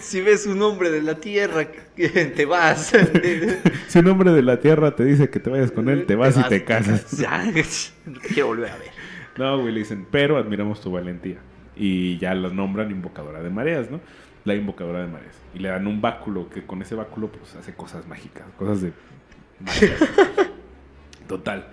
Si 0.00 0.20
ves 0.20 0.46
un 0.46 0.60
hombre 0.60 0.90
de 0.90 1.00
la 1.00 1.14
tierra, 1.14 1.66
te 1.96 2.44
vas. 2.44 2.92
Si 3.88 3.98
un 3.98 4.08
hombre 4.08 4.32
de 4.32 4.42
la 4.42 4.60
tierra 4.60 4.94
te 4.94 5.04
dice 5.04 5.30
que 5.30 5.40
te 5.40 5.48
vayas 5.48 5.72
con 5.72 5.88
él, 5.88 6.04
te 6.04 6.14
vas 6.14 6.36
y 6.36 6.42
te 6.42 6.62
casas. 6.64 7.10
Ya, 7.18 7.42
no 8.04 8.20
quiero 8.20 8.48
volver 8.48 8.70
a 8.70 8.76
ver. 8.76 8.90
No, 9.38 9.60
güey, 9.60 9.72
le 9.72 9.80
dicen, 9.80 10.06
pero 10.10 10.36
admiramos 10.36 10.82
tu 10.82 10.90
valentía. 10.90 11.38
Y 11.74 12.18
ya 12.18 12.34
la 12.34 12.50
nombran 12.50 12.90
invocadora 12.90 13.42
de 13.42 13.48
mareas, 13.48 13.90
¿no? 13.90 14.00
La 14.44 14.54
invocadora 14.54 15.00
de 15.00 15.06
mareas. 15.06 15.34
Y 15.54 15.58
le 15.60 15.70
dan 15.70 15.86
un 15.86 16.02
báculo, 16.02 16.50
que 16.50 16.66
con 16.66 16.82
ese 16.82 16.94
báculo 16.94 17.28
pues 17.28 17.54
hace 17.56 17.72
cosas 17.74 18.06
mágicas, 18.06 18.44
cosas 18.58 18.82
de... 18.82 18.92
Total. 21.28 21.68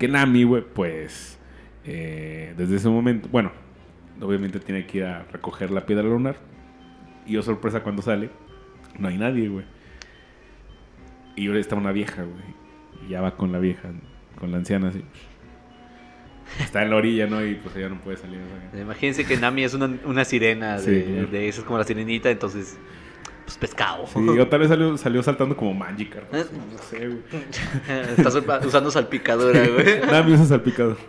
Que 0.00 0.08
Nami, 0.08 0.42
güey, 0.42 0.64
pues... 0.74 1.38
eh, 1.84 2.54
desde 2.56 2.76
ese 2.76 2.88
momento, 2.88 3.28
bueno, 3.30 3.52
obviamente 4.20 4.58
tiene 4.60 4.84
que 4.86 4.98
ir 4.98 5.04
a 5.04 5.22
recoger 5.30 5.70
la 5.70 5.86
piedra 5.86 6.02
lunar. 6.04 6.36
Y 7.26 7.32
yo 7.34 7.42
sorpresa 7.42 7.82
cuando 7.82 8.02
sale, 8.02 8.30
no 8.98 9.06
hay 9.08 9.16
nadie, 9.18 9.48
güey. 9.48 9.64
Y 11.36 11.46
ahora 11.46 11.60
está 11.60 11.76
una 11.76 11.92
vieja, 11.92 12.22
güey. 12.22 13.06
Y 13.06 13.10
ya 13.10 13.20
va 13.20 13.36
con 13.36 13.52
la 13.52 13.58
vieja, 13.58 13.90
con 14.38 14.50
la 14.50 14.56
anciana 14.58 14.88
así. 14.88 15.02
Está 16.58 16.82
en 16.82 16.90
la 16.90 16.96
orilla, 16.96 17.26
¿no? 17.28 17.44
Y 17.46 17.54
pues 17.54 17.76
ella 17.76 17.88
no 17.88 18.00
puede 18.00 18.16
salir. 18.16 18.40
o 18.40 18.70
sea. 18.72 18.80
Imagínense 18.82 19.24
que 19.24 19.36
Nami 19.36 19.62
es 19.62 19.74
una, 19.74 19.96
una 20.04 20.24
sirena 20.24 20.80
de, 20.80 21.04
Sí. 21.04 21.30
de 21.30 21.48
esas 21.48 21.64
como 21.64 21.78
la 21.78 21.84
sirenita, 21.84 22.28
entonces, 22.30 22.76
pues 23.58 23.70
pescado. 23.72 24.06
Sí, 24.06 24.38
o 24.38 24.46
tal 24.46 24.60
vez 24.60 24.68
salió, 24.68 24.96
salió 24.96 25.22
saltando 25.22 25.56
como 25.56 25.74
Magikarp. 25.74 26.32
¿Eh? 26.34 26.44
No 26.72 26.78
sé, 26.78 27.08
güey. 27.08 27.18
Estás 28.16 28.36
usando 28.64 28.90
salpicadora, 28.90 29.66
güey. 29.66 30.00
Nami 30.10 30.32
usa 30.34 30.44
salpicador. 30.46 30.96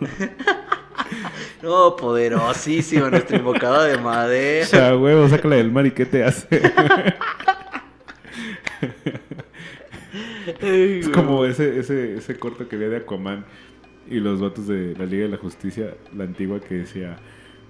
No, 1.62 1.94
poderosísimo 1.94 3.08
nuestra 3.08 3.36
invocada 3.36 3.84
de 3.84 3.94
O 3.94 4.00
madera. 4.00 4.66
sea, 4.66 4.96
huevo, 4.96 5.28
sácala 5.28 5.56
del 5.56 5.70
mar 5.70 5.86
y 5.86 5.92
¿qué 5.92 6.04
te 6.04 6.24
hace? 6.24 6.46
Es 10.60 11.08
como 11.08 11.44
ese, 11.44 11.78
ese, 11.78 12.16
ese 12.16 12.36
corto 12.36 12.68
que 12.68 12.74
había 12.76 12.88
de 12.88 12.96
Aquaman 12.96 13.44
y 14.08 14.18
los 14.18 14.40
vatos 14.40 14.66
de 14.66 14.96
la 14.98 15.06
Liga 15.06 15.24
de 15.24 15.28
la 15.30 15.36
Justicia, 15.36 15.94
la 16.16 16.24
antigua, 16.24 16.58
que 16.60 16.74
decía, 16.74 17.16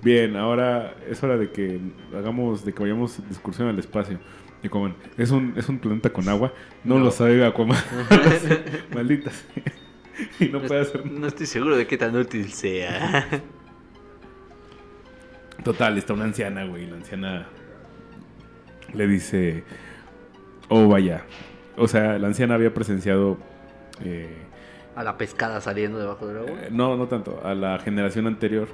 bien, 0.02 0.36
ahora 0.36 0.94
es 1.08 1.22
hora 1.22 1.36
de 1.36 1.50
que 1.50 1.78
hagamos, 2.16 2.64
de 2.64 2.72
que 2.72 2.82
vayamos 2.82 3.18
de 3.18 3.28
excursión 3.28 3.68
al 3.68 3.78
espacio. 3.78 4.18
Y 4.62 4.68
Aquaman, 4.68 4.94
¿es 5.18 5.30
un, 5.30 5.54
es 5.56 5.68
un 5.68 5.78
planeta 5.78 6.10
con 6.10 6.28
agua? 6.28 6.52
No, 6.84 6.98
No. 6.98 7.04
lo 7.06 7.10
sabe 7.10 7.44
Aquaman. 7.44 7.78
Maldita 8.94 9.30
sea. 9.30 9.62
Y 10.38 10.46
no 10.50 10.60
puede 10.62 10.82
hacer 10.82 11.04
nada. 11.06 11.18
No 11.18 11.26
estoy 11.26 11.46
seguro 11.46 11.76
de 11.76 11.86
qué 11.86 11.96
tan 11.96 12.14
útil 12.14 12.52
sea. 12.52 13.26
Total, 15.64 15.96
está 15.96 16.12
una 16.12 16.24
anciana, 16.24 16.64
güey. 16.64 16.86
La 16.86 16.96
anciana 16.96 17.46
le 18.92 19.06
dice, 19.06 19.64
oh, 20.68 20.86
vaya. 20.88 21.24
O 21.76 21.88
sea, 21.88 22.18
la 22.18 22.26
anciana 22.28 22.54
había 22.54 22.74
presenciado... 22.74 23.38
eh, 24.04 24.36
A 24.96 25.02
la 25.02 25.16
pescada 25.16 25.60
saliendo 25.60 25.98
debajo 25.98 26.26
del 26.26 26.38
agua. 26.38 26.50
Eh, 26.62 26.68
no, 26.70 26.96
no 26.96 27.08
tanto. 27.08 27.40
A 27.44 27.54
la 27.54 27.78
generación 27.78 28.26
anterior 28.26 28.68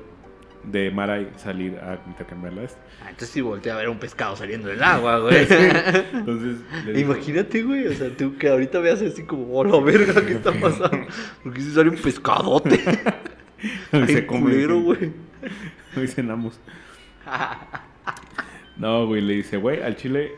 de 0.65 0.91
Marai 0.91 1.29
salir 1.37 1.79
a 1.79 1.99
intercambiarla. 2.07 2.65
esta. 2.65 2.79
Ah, 3.03 3.11
entonces 3.11 3.31
sí 3.31 3.41
volteé 3.41 3.73
a 3.73 3.77
ver 3.77 3.89
un 3.89 3.99
pescado 3.99 4.37
saliendo 4.37 4.69
del 4.69 4.83
agua, 4.83 5.19
güey. 5.19 5.37
Entonces, 6.13 6.59
Imagínate, 6.95 7.63
güey, 7.63 7.87
o 7.87 7.95
sea, 7.95 8.11
tú 8.17 8.37
que 8.37 8.49
ahorita 8.49 8.79
veas 8.81 9.03
así 9.03 9.23
como, 9.23 9.53
oh, 9.53 9.65
la 9.65 9.81
verga, 9.81 10.25
¿qué 10.25 10.35
está 10.35 10.53
pasando? 10.53 11.07
Porque 11.43 11.61
si 11.61 11.73
sale 11.73 11.91
un 11.91 11.97
pescadote. 11.97 12.81
Ay, 13.93 14.07
se 14.07 14.27
culero, 14.27 14.81
güey. 14.81 15.13
Hoy 15.97 16.07
cenamos. 16.07 16.61
No, 18.77 19.07
güey, 19.07 19.21
le 19.21 19.35
dice, 19.35 19.57
güey, 19.57 19.83
al 19.83 19.97
chile, 19.97 20.33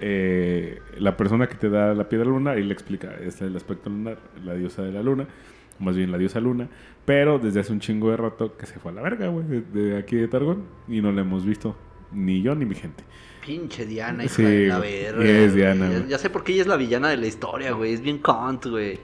eh, 0.00 0.80
la 0.98 1.16
persona 1.16 1.46
que 1.46 1.54
te 1.54 1.70
da 1.70 1.94
la 1.94 2.08
piedra 2.08 2.26
lunar, 2.26 2.58
y 2.58 2.64
le 2.64 2.74
explica, 2.74 3.14
este 3.14 3.28
es 3.28 3.42
el 3.42 3.56
aspecto 3.56 3.88
lunar, 3.88 4.18
la 4.44 4.54
diosa 4.54 4.82
de 4.82 4.92
la 4.92 5.02
luna, 5.02 5.26
más 5.84 5.96
bien 5.96 6.10
la 6.10 6.18
diosa 6.18 6.40
luna, 6.40 6.68
pero 7.04 7.38
desde 7.38 7.60
hace 7.60 7.72
un 7.72 7.80
chingo 7.80 8.10
de 8.10 8.16
rato 8.16 8.56
que 8.56 8.66
se 8.66 8.78
fue 8.80 8.90
a 8.90 8.94
la 8.94 9.02
verga, 9.02 9.28
güey, 9.28 9.46
de, 9.46 9.60
de 9.60 9.98
aquí 9.98 10.16
de 10.16 10.26
Targón, 10.28 10.64
y 10.88 11.00
no 11.00 11.12
la 11.12 11.20
hemos 11.20 11.44
visto, 11.44 11.76
ni 12.12 12.42
yo 12.42 12.54
ni 12.54 12.64
mi 12.64 12.74
gente. 12.74 13.04
Pinche 13.44 13.84
Diana, 13.84 14.24
hija 14.24 14.34
Sí, 14.34 14.42
de 14.42 14.66
la 14.68 14.78
verga. 14.78 15.22
Es. 15.24 15.54
Diana, 15.54 15.90
Ya, 15.92 16.06
ya 16.06 16.18
sé 16.18 16.30
por 16.30 16.42
qué 16.44 16.52
ella 16.54 16.62
es 16.62 16.66
la 16.68 16.76
villana 16.76 17.10
de 17.10 17.18
la 17.18 17.26
historia, 17.26 17.72
güey. 17.72 17.92
Es 17.92 18.00
bien 18.00 18.18
cunt, 18.18 18.64
güey. 18.66 18.98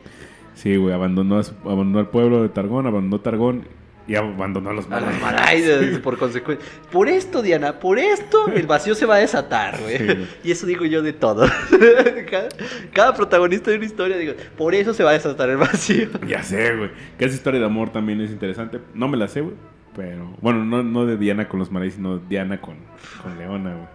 Sí, 0.54 0.76
güey, 0.76 0.94
abandonó, 0.94 1.38
a 1.38 1.42
su- 1.44 1.54
abandonó 1.64 1.98
al 1.98 2.08
pueblo 2.08 2.42
de 2.42 2.48
Targón, 2.48 2.86
abandonó 2.86 3.20
Targón 3.20 3.64
y 4.10 4.16
abandonó 4.16 4.70
a 4.70 4.72
los 4.72 4.90
A 4.90 4.98
los 5.00 5.20
Marais. 5.20 5.64
Maraidas, 5.64 5.98
por 6.00 6.18
consecuencia. 6.18 6.66
Por 6.90 7.08
esto, 7.08 7.42
Diana, 7.42 7.78
por 7.78 7.96
esto, 7.96 8.48
el 8.48 8.66
vacío 8.66 8.96
se 8.96 9.06
va 9.06 9.14
a 9.14 9.18
desatar, 9.18 9.80
güey. 9.80 9.98
Sí, 9.98 10.28
y 10.42 10.50
eso 10.50 10.66
digo 10.66 10.84
yo 10.84 11.00
de 11.00 11.12
todo. 11.12 11.46
cada, 12.28 12.48
cada 12.92 13.14
protagonista 13.14 13.70
de 13.70 13.76
una 13.76 13.86
historia, 13.86 14.16
digo, 14.16 14.32
por 14.58 14.74
eso 14.74 14.94
se 14.94 15.04
va 15.04 15.10
a 15.10 15.12
desatar 15.12 15.48
el 15.48 15.58
vacío. 15.58 16.08
Ya 16.26 16.42
sé, 16.42 16.74
güey. 16.74 16.90
Que 17.18 17.26
esa 17.26 17.36
historia 17.36 17.60
de 17.60 17.66
amor 17.66 17.90
también 17.90 18.20
es 18.20 18.32
interesante. 18.32 18.80
No 18.94 19.06
me 19.06 19.16
la 19.16 19.28
sé, 19.28 19.42
güey. 19.42 19.54
Pero, 19.94 20.36
bueno, 20.40 20.64
no, 20.64 20.82
no 20.82 21.06
de 21.06 21.16
Diana 21.16 21.48
con 21.48 21.60
los 21.60 21.70
Marais, 21.70 21.94
sino 21.94 22.18
Diana 22.18 22.60
con, 22.60 22.78
con 23.22 23.38
Leona, 23.38 23.74
güey. 23.74 23.88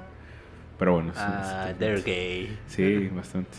Pero 0.80 0.94
bueno. 0.94 1.12
Ah, 1.18 1.66
sí, 1.68 1.76
they're 1.78 2.02
gay. 2.02 2.58
Sí, 2.68 3.10
bastante. 3.14 3.58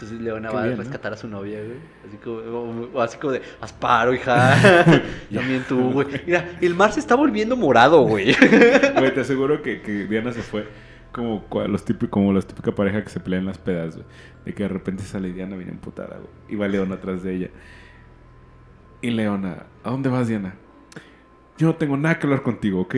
Entonces 0.00 0.20
Leona 0.20 0.48
Qué 0.50 0.54
va 0.54 0.62
a 0.62 0.66
¿no? 0.66 0.76
rescatar 0.76 1.12
a 1.12 1.16
su 1.16 1.26
novia, 1.26 1.58
güey. 1.58 1.78
Así 2.06 2.16
como, 2.18 2.36
o- 2.36 2.90
o 2.94 3.02
así 3.02 3.18
como 3.18 3.32
de, 3.32 3.42
asparo, 3.60 4.14
hija. 4.14 4.54
También 5.34 5.64
tú, 5.68 5.90
güey. 5.90 6.06
Mira, 6.24 6.52
el 6.60 6.74
mar 6.76 6.92
se 6.92 7.00
está 7.00 7.16
volviendo 7.16 7.56
morado, 7.56 8.02
güey. 8.02 8.32
Güey, 8.98 9.12
te 9.12 9.20
aseguro 9.22 9.60
que, 9.60 9.82
que 9.82 10.06
Diana 10.06 10.30
se 10.32 10.42
fue 10.42 10.68
como 11.10 11.44
los 11.66 11.84
típicos, 11.84 12.10
como 12.10 12.32
la 12.32 12.40
típica 12.42 12.70
pareja 12.72 13.02
que 13.02 13.10
se 13.10 13.18
pelean 13.18 13.40
en 13.42 13.46
las 13.48 13.58
pedas, 13.58 13.96
güey. 13.96 14.06
De 14.44 14.54
que 14.54 14.62
de 14.62 14.68
repente 14.68 15.02
sale 15.02 15.32
Diana 15.32 15.56
bien 15.56 15.70
emputada, 15.70 16.16
güey. 16.18 16.30
Y 16.48 16.54
va 16.54 16.68
Leona 16.68 16.94
atrás 16.94 17.24
de 17.24 17.34
ella. 17.34 17.48
Y 19.02 19.10
Leona, 19.10 19.64
¿a 19.82 19.90
dónde 19.90 20.08
vas, 20.10 20.28
Diana? 20.28 20.54
Yo 21.56 21.66
no 21.66 21.74
tengo 21.74 21.96
nada 21.96 22.18
que 22.20 22.26
hablar 22.26 22.42
contigo, 22.42 22.80
¿ok? 22.82 22.94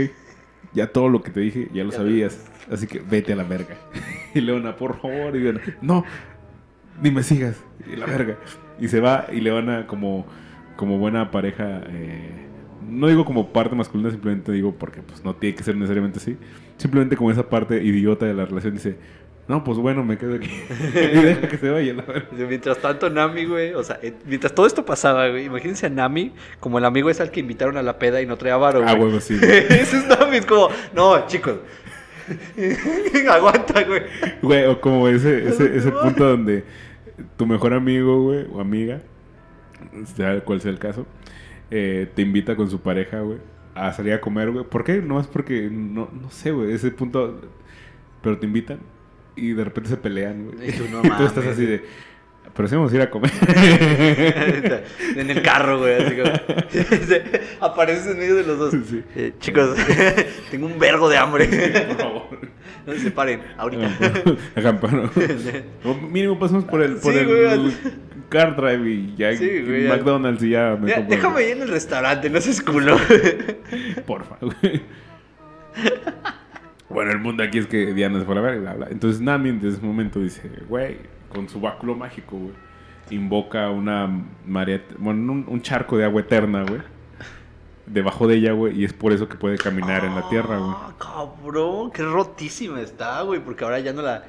Ya 0.75 0.93
todo 0.93 1.09
lo 1.09 1.23
que 1.23 1.31
te 1.31 1.41
dije, 1.41 1.69
ya 1.73 1.83
lo 1.83 1.93
sabías. 1.93 2.47
Así 2.71 2.87
que 2.87 3.01
vete 3.01 3.33
a 3.33 3.37
la 3.37 3.45
verga. 3.45 3.77
Y 4.35 4.41
Leona, 4.43 4.77
por 4.77 5.01
favor. 5.01 5.35
Y 5.35 5.41
Diana, 5.41 5.61
no, 5.81 6.05
ni 7.03 7.11
me 7.11 7.23
sigas. 7.23 7.63
Y 7.91 7.97
la 7.97 8.07
verga. 8.07 8.37
Y 8.79 8.89
se 8.89 9.01
va 9.01 9.27
y 9.33 9.41
Leona 9.41 9.87
como, 9.87 10.27
como 10.77 10.99
buena 10.99 11.31
pareja... 11.31 11.83
eh, 11.89 12.47
no 12.89 13.07
digo 13.07 13.25
como 13.25 13.53
parte 13.53 13.75
masculina, 13.77 14.11
simplemente 14.11 14.51
digo 14.53 14.75
porque 14.77 15.03
pues 15.03 15.25
no 15.25 15.35
tiene 15.35 15.55
que 15.55 15.63
ser 15.63 15.77
necesariamente 15.77 16.19
así. 16.19 16.37
Simplemente 16.77 17.17
como 17.17 17.31
esa 17.31 17.49
parte 17.49 17.83
idiota 17.83 18.27
de 18.27 18.35
la 18.35 18.47
relación 18.47 18.75
dice, 18.75 18.97
no, 19.49 19.63
pues 19.65 19.79
bueno, 19.79 20.05
me 20.05 20.17
quedo 20.17 20.37
aquí. 20.37 20.49
y 20.95 21.19
deja 21.19 21.49
que 21.49 21.59
se 21.59 21.71
vaya, 21.71 21.93
la 21.93 22.03
verdad. 22.03 22.29
Mientras 22.49 22.79
tanto, 22.79 23.11
Nami, 23.11 23.45
güey, 23.45 23.75
o 23.75 23.83
sea, 23.83 23.99
eh, 24.03 24.15
mientras 24.27 24.55
todo 24.55 24.67
esto 24.67 24.85
pasaba, 24.85 25.29
güey, 25.29 25.45
imagínense 25.45 25.87
a 25.87 25.91
Nami 25.91 26.33
como 26.59 26.79
el 26.79 26.85
amigo 26.85 27.11
es 27.11 27.21
al 27.21 27.31
que 27.31 27.41
invitaron 27.41 27.77
a 27.77 27.83
la 27.83 27.99
peda 27.99 28.23
y 28.23 28.27
no 28.27 28.37
traía 28.37 28.57
varo, 28.57 28.83
Ah, 28.87 28.95
huevo, 28.95 29.21
sí. 29.21 29.35
Ese 29.43 29.99
es 29.99 30.07
Nami, 30.07 30.39
es 30.39 30.47
como, 30.47 30.69
no, 30.95 31.27
chicos, 31.27 31.57
aguanta, 33.31 33.83
güey. 33.85 34.03
Güey, 34.41 34.65
o 34.67 34.81
como 34.81 35.09
ese, 35.09 35.49
ese, 35.49 35.77
ese 35.77 35.91
punto 35.91 36.29
donde 36.29 36.65
tu 37.37 37.47
mejor 37.47 37.75
amigo, 37.75 38.23
güey, 38.23 38.47
o 38.53 38.61
amiga, 38.61 39.03
sea 40.15 40.41
cual 40.45 40.61
sea 40.61 40.71
el 40.71 40.79
caso, 40.79 41.07
eh, 41.71 42.11
te 42.15 42.23
invita 42.23 42.57
con 42.57 42.71
su 42.71 42.81
pareja, 42.81 43.21
güey, 43.21 43.39
a 43.75 43.93
salir 43.93 44.13
a 44.13 44.21
comer, 44.21 44.51
güey. 44.51 44.65
¿Por 44.65 44.85
qué? 44.85 45.01
No 45.01 45.21
es 45.21 45.27
porque, 45.27 45.69
no, 45.71 46.09
no 46.13 46.31
sé, 46.31 46.53
güey, 46.53 46.73
ese 46.73 46.91
punto, 46.91 47.41
pero 48.23 48.39
te 48.39 48.47
invitan 48.47 48.81
y 49.37 49.53
de 49.53 49.65
repente 49.65 49.91
se 49.91 49.97
pelean, 49.97 50.47
güey. 50.47 50.69
Y 50.69 50.73
tú, 50.73 50.85
no 50.91 51.05
Y 51.05 51.11
tú 51.11 51.25
estás 51.25 51.47
así 51.47 51.67
de, 51.67 51.83
pero 52.55 52.69
sí 52.69 52.75
vamos 52.75 52.93
a 52.93 52.97
ir 52.97 53.03
a 53.03 53.11
comer. 53.11 53.31
en 55.17 55.31
el 55.31 55.43
carro, 55.43 55.79
güey. 55.79 55.95
Así 56.03 56.17
como, 56.17 56.33
apareces 57.61 58.07
en 58.09 58.19
medio 58.19 58.37
de 58.37 58.45
los 58.45 58.59
dos. 58.59 58.75
Sí. 58.89 59.03
Eh, 59.17 59.33
chicos, 59.39 59.77
tengo 60.51 60.67
un 60.67 60.79
vergo 60.79 61.09
de 61.09 61.17
hambre. 61.17 61.47
Por 61.89 61.97
favor. 61.97 62.39
No 62.87 62.93
se 62.95 63.01
separen, 63.01 63.41
ahorita. 63.59 63.91
Acampano. 64.57 65.11
O 65.85 65.95
mínimo 65.95 66.39
pasamos 66.39 66.65
por 66.65 66.83
el, 66.83 66.97
por 66.97 67.13
Sí, 67.13 67.19
el 67.19 67.27
güey. 67.27 67.73
car 68.29 68.57
drive 68.57 68.89
y 68.91 69.15
ya 69.17 69.35
Sí, 69.37 69.63
güey. 69.67 69.89
McDonald's 69.89 70.43
y 70.43 70.51
ya 70.51 70.77
me 70.81 70.93
déjame 71.05 71.43
ir 71.45 71.51
en 71.57 71.63
el 71.63 71.69
restaurante, 71.69 72.31
no 72.31 72.41
seas 72.41 72.61
culo. 72.63 72.97
Porfa, 74.07 74.37
güey. 74.41 74.83
Bueno, 76.89 77.13
el 77.13 77.19
mundo 77.19 77.43
aquí 77.45 77.59
es 77.59 77.67
que 77.67 77.95
Diana 77.95 78.19
se 78.19 78.25
fue 78.25 78.35
a 78.35 78.37
la 78.37 78.41
verga 78.41 78.57
y 78.57 78.61
bla, 78.61 78.75
bla. 78.75 78.89
Entonces 78.91 79.21
Nami 79.21 79.51
en 79.51 79.65
ese 79.67 79.81
momento 79.81 80.19
dice, 80.21 80.51
güey, 80.69 80.97
con 81.31 81.49
su 81.49 81.61
báculo 81.61 81.95
mágico, 81.95 82.37
güey, 82.37 82.53
invoca 83.11 83.71
una 83.71 84.09
marea, 84.47 84.83
bueno, 84.99 85.33
un, 85.33 85.45
un 85.49 85.62
charco 85.62 85.97
de 85.97 86.05
agua 86.05 86.21
eterna, 86.21 86.64
güey, 86.69 86.81
debajo 87.87 88.27
de 88.29 88.37
ella, 88.37 88.53
güey, 88.53 88.81
y 88.81 88.85
es 88.85 88.93
por 88.93 89.12
eso 89.12 89.29
que 89.29 89.37
puede 89.37 89.57
caminar 89.59 90.05
en 90.05 90.14
la 90.14 90.29
tierra, 90.29 90.59
güey. 90.59 90.71
Ah, 90.75 90.93
cabrón, 90.99 91.90
qué 91.90 92.03
rotísima 92.03 92.81
está, 92.81 93.23
güey, 93.23 93.40
porque 93.40 93.64
ahora 93.64 93.81
ya 93.81 93.93
no 93.93 94.03
la 94.03 94.25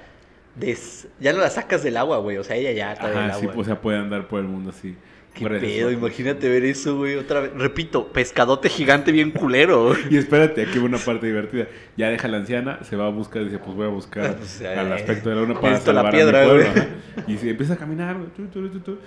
des- 0.56 1.08
ya 1.20 1.32
no 1.34 1.40
la 1.40 1.50
sacas 1.50 1.84
del 1.84 1.98
agua, 1.98 2.18
güey, 2.18 2.38
o 2.38 2.44
sea, 2.44 2.56
ella 2.56 2.72
ya 2.72 2.94
está 2.94 3.10
del 3.10 3.18
Ajá, 3.18 3.34
sí, 3.36 3.46
agua. 3.48 3.62
o 3.62 3.64
sea, 3.64 3.80
puede 3.82 3.98
andar 4.00 4.28
por 4.28 4.40
el 4.40 4.48
mundo 4.48 4.72
así. 4.72 4.96
Qué 5.34 5.48
pedo, 5.48 5.92
imagínate 5.92 6.50
ver 6.50 6.66
eso, 6.66 6.98
güey, 6.98 7.16
otra 7.16 7.40
vez. 7.40 7.54
Repito, 7.56 8.08
pescadote 8.12 8.68
gigante 8.70 9.12
bien 9.12 9.32
culero. 9.32 9.88
güey. 9.88 10.00
Y 10.12 10.18
espérate, 10.18 10.62
aquí 10.64 10.78
va 10.78 10.86
una 10.86 10.98
parte 10.98 11.26
divertida. 11.28 11.68
Ya 11.98 12.10
deja 12.10 12.28
a 12.28 12.32
la 12.32 12.38
anciana, 12.38 12.80
se 12.84 12.96
va 12.98 13.08
a 13.08 13.10
buscar, 13.10 13.44
dice, 13.46 13.58
pues 13.58 13.76
voy 13.76 13.86
a 13.86 13.90
buscar 13.90 14.26
al 14.76 14.88
eh, 14.92 14.94
aspecto 14.94 15.30
de 15.30 15.36
la 15.36 15.42
luna 15.42 15.54
para 15.56 15.70
necesito 15.70 15.94
la 15.94 16.02
salvar 16.02 16.14
piedra, 16.14 16.42
a 16.42 16.46
mi 16.46 16.50
pueblo. 16.64 16.84
Y 17.28 17.38
se 17.38 17.50
empieza 17.50 17.74
a 17.74 17.78
caminar, 17.78 18.18
güey, 18.18 18.30
tu, 18.30 18.46
tu, 18.48 18.70
tu, 18.70 18.80
tu, 18.82 18.98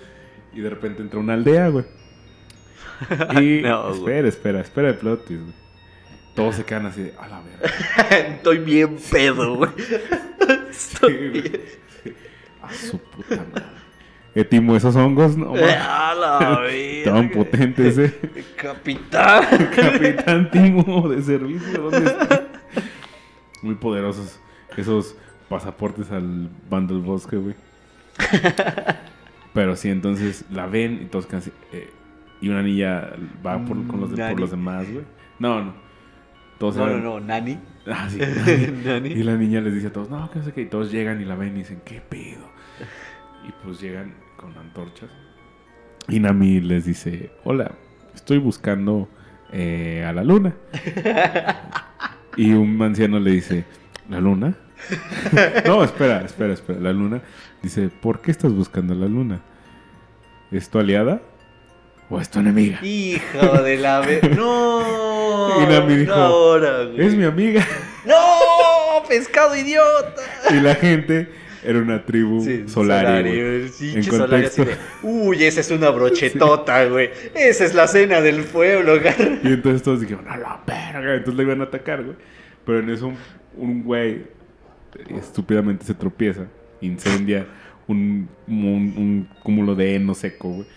y 0.53 0.61
de 0.61 0.69
repente 0.69 1.01
entra 1.03 1.19
una 1.19 1.33
aldea, 1.35 1.69
güey. 1.69 1.85
Y 3.41 3.61
No, 3.61 3.89
güey. 3.89 3.99
espera, 3.99 4.27
espera, 4.29 4.61
espera 4.61 4.89
el 4.89 4.95
plot 4.95 5.25
twist, 5.25 5.41
güey. 5.43 5.53
Todos 6.33 6.55
se 6.55 6.65
quedan 6.65 6.87
así 6.87 7.03
de, 7.03 7.13
a 7.19 7.27
la 7.27 7.41
verga. 7.41 8.27
Estoy 8.35 8.57
bien 8.57 8.97
pedo, 9.11 9.55
güey. 9.57 9.71
Estoy 10.69 11.13
Sí, 11.13 11.17
güey. 11.29 11.41
bien- 11.41 11.61
A 12.61 12.73
su 12.73 12.97
puta 12.99 13.35
madre. 13.53 13.74
Etimo, 14.35 14.75
esos 14.75 14.95
hongos, 14.97 15.37
no. 15.37 15.53
A 15.55 16.13
la 16.13 16.39
verga. 16.59 16.71
Estaban 16.73 17.29
potentes, 17.31 17.97
eh. 17.97 18.13
Capitán. 18.57 19.43
Capitán 19.75 20.51
Timo 20.51 21.07
de 21.09 21.21
servicio, 21.21 21.81
¿dónde 21.89 22.05
está? 22.09 22.47
Muy 23.61 23.75
poderosos 23.75 24.39
esos 24.75 25.15
pasaportes 25.47 26.11
al 26.11 26.49
bando 26.69 26.93
del 26.95 27.03
bosque, 27.03 27.37
güey. 27.37 27.55
Pero 29.53 29.75
sí, 29.75 29.89
entonces 29.89 30.43
la 30.51 30.65
ven 30.67 30.99
y 31.03 31.05
todos 31.05 31.33
así, 31.33 31.51
eh, 31.71 31.89
y 32.41 32.49
una 32.49 32.61
niña 32.61 33.11
va 33.45 33.57
por, 33.63 33.87
con 33.87 34.01
los, 34.01 34.11
de- 34.15 34.29
por 34.29 34.39
los 34.39 34.51
demás, 34.51 34.91
güey. 34.91 35.05
No, 35.39 35.63
no. 35.63 35.73
Todos 36.57 36.75
No, 36.77 36.87
no, 36.87 36.97
no, 36.99 37.19
Nani. 37.19 37.57
Ah, 37.87 38.07
sí, 38.09 38.17
Nani. 38.19 38.67
Nani. 38.83 39.09
Y 39.09 39.23
la 39.23 39.35
niña 39.35 39.61
les 39.61 39.73
dice 39.73 39.87
a 39.87 39.93
todos, 39.93 40.09
no, 40.09 40.29
que 40.29 40.39
no 40.39 40.45
sé 40.45 40.51
qué. 40.53 40.61
Y 40.61 40.65
todos 40.65 40.91
llegan 40.91 41.21
y 41.21 41.25
la 41.25 41.35
ven 41.35 41.55
y 41.55 41.59
dicen, 41.59 41.81
¿qué 41.85 42.01
pedo? 42.01 42.45
Y 43.47 43.51
pues 43.63 43.79
llegan 43.79 44.13
con 44.45 44.57
antorchas. 44.57 45.09
Y 46.07 46.19
Nami 46.19 46.61
les 46.61 46.85
dice, 46.85 47.31
hola, 47.43 47.71
estoy 48.13 48.37
buscando 48.37 49.09
eh, 49.51 50.05
a 50.07 50.13
la 50.13 50.23
luna. 50.23 50.53
y 52.37 52.51
un 52.53 52.79
anciano 52.81 53.19
le 53.19 53.31
dice, 53.31 53.65
¿la 54.09 54.19
luna? 54.19 54.55
no, 55.65 55.83
espera, 55.83 56.21
espera, 56.21 56.53
espera. 56.53 56.79
La 56.79 56.93
luna 56.93 57.21
dice, 57.63 57.89
¿por 57.89 58.21
qué 58.21 58.31
estás 58.31 58.53
buscando 58.53 58.93
a 58.93 58.97
la 58.97 59.07
luna? 59.07 59.41
¿Es 60.51 60.69
tu 60.69 60.77
aliada? 60.77 61.21
¿O 62.09 62.21
es 62.21 62.29
tu 62.29 62.39
enemiga? 62.39 62.79
Hijo 62.83 63.63
de 63.63 63.77
la. 63.77 64.05
No. 64.35 64.85
Y 65.61 65.65
Nami 65.67 65.95
dijo, 65.95 66.15
no. 66.15 66.57
Es 66.97 67.15
mi 67.15 67.23
amiga. 67.23 67.65
¡No! 68.05 69.07
¡Pescado 69.07 69.55
idiota! 69.55 70.21
y 70.49 70.55
la 70.55 70.75
gente 70.75 71.29
era 71.65 71.79
una 71.79 72.05
tribu 72.05 72.43
Sí, 72.43 72.65
güey. 73.31 73.41
güey. 73.41 73.69
Sí, 73.69 73.93
En 73.95 74.03
Solari 74.03 74.43
contexto. 74.49 74.65
de, 74.65 74.77
Uy, 75.03 75.43
esa 75.43 75.61
es 75.61 75.71
una 75.71 75.89
brochetota, 75.89 76.85
güey. 76.89 77.09
Esa 77.33 77.65
es 77.65 77.73
la 77.73 77.87
cena 77.87 78.21
del 78.21 78.43
pueblo, 78.43 78.99
gar. 79.01 79.15
Y 79.43 79.47
entonces 79.47 79.83
todos 79.83 80.01
dijeron, 80.01 80.27
a 80.27 80.37
la 80.37 80.61
verga. 80.65 81.15
Entonces 81.15 81.35
le 81.35 81.43
iban 81.43 81.61
a 81.61 81.65
atacar, 81.65 82.03
güey. 82.03 82.15
Pero 82.65 82.79
en 82.79 82.89
eso 82.89 83.07
un, 83.07 83.17
un 83.57 83.83
güey 83.83 84.23
estúpidamente 85.09 85.85
se 85.85 85.93
tropieza, 85.93 86.47
incendia 86.81 87.45
un, 87.87 88.29
un, 88.47 88.55
un 88.55 89.29
cúmulo 89.43 89.75
de 89.75 89.95
heno 89.95 90.13
seco, 90.15 90.49
güey. 90.49 90.67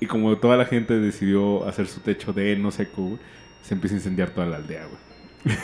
Y 0.00 0.06
como 0.06 0.36
toda 0.38 0.56
la 0.56 0.64
gente 0.64 0.98
decidió 0.98 1.64
hacer 1.68 1.86
su 1.86 2.00
techo 2.00 2.32
de 2.32 2.52
heno 2.52 2.70
seco, 2.72 3.02
güey, 3.02 3.18
se 3.62 3.74
empieza 3.74 3.94
a 3.94 3.98
incendiar 3.98 4.30
toda 4.30 4.46
la 4.46 4.56
aldea, 4.56 4.86
güey. 4.86 5.56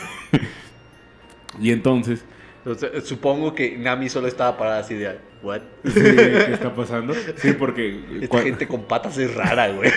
y 1.59 1.71
entonces, 1.71 2.23
O 2.65 2.75
sea, 2.75 2.89
supongo 3.01 3.55
que 3.55 3.77
Nami 3.77 4.09
solo 4.09 4.27
estaba 4.27 4.57
parada 4.57 4.79
así 4.79 4.93
de, 4.93 5.17
¿what? 5.41 5.61
sí, 5.85 5.93
¿qué 5.93 6.51
está 6.53 6.73
pasando? 6.75 7.13
Sí, 7.37 7.53
porque 7.53 7.99
Esta 8.21 8.41
gente 8.41 8.67
con 8.67 8.83
patas 8.83 9.17
es 9.17 9.33
rara, 9.33 9.69
güey. 9.71 9.89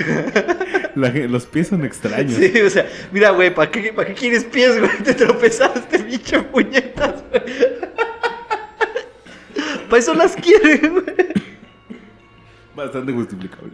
la 0.95 1.11
los 1.11 1.47
pies 1.47 1.69
son 1.69 1.85
extraños. 1.85 2.35
Sí, 2.35 2.53
o 2.61 2.71
sea, 2.71 2.87
mira, 3.11 3.31
güey, 3.31 3.53
¿para 3.53 3.71
qué, 3.71 3.93
¿para 3.93 4.09
qué 4.09 4.15
quieres 4.15 4.45
pies, 4.45 4.79
güey? 4.79 4.91
Te 5.03 5.15
tropezaste, 5.15 5.99
pinche 6.01 6.41
puñetas, 6.43 7.25
güey. 7.31 7.43
Para 9.89 10.01
eso 10.01 10.15
las 10.15 10.35
quieren, 10.37 10.93
güey. 10.95 11.05
Bastante 12.75 13.13
justificable. 13.13 13.73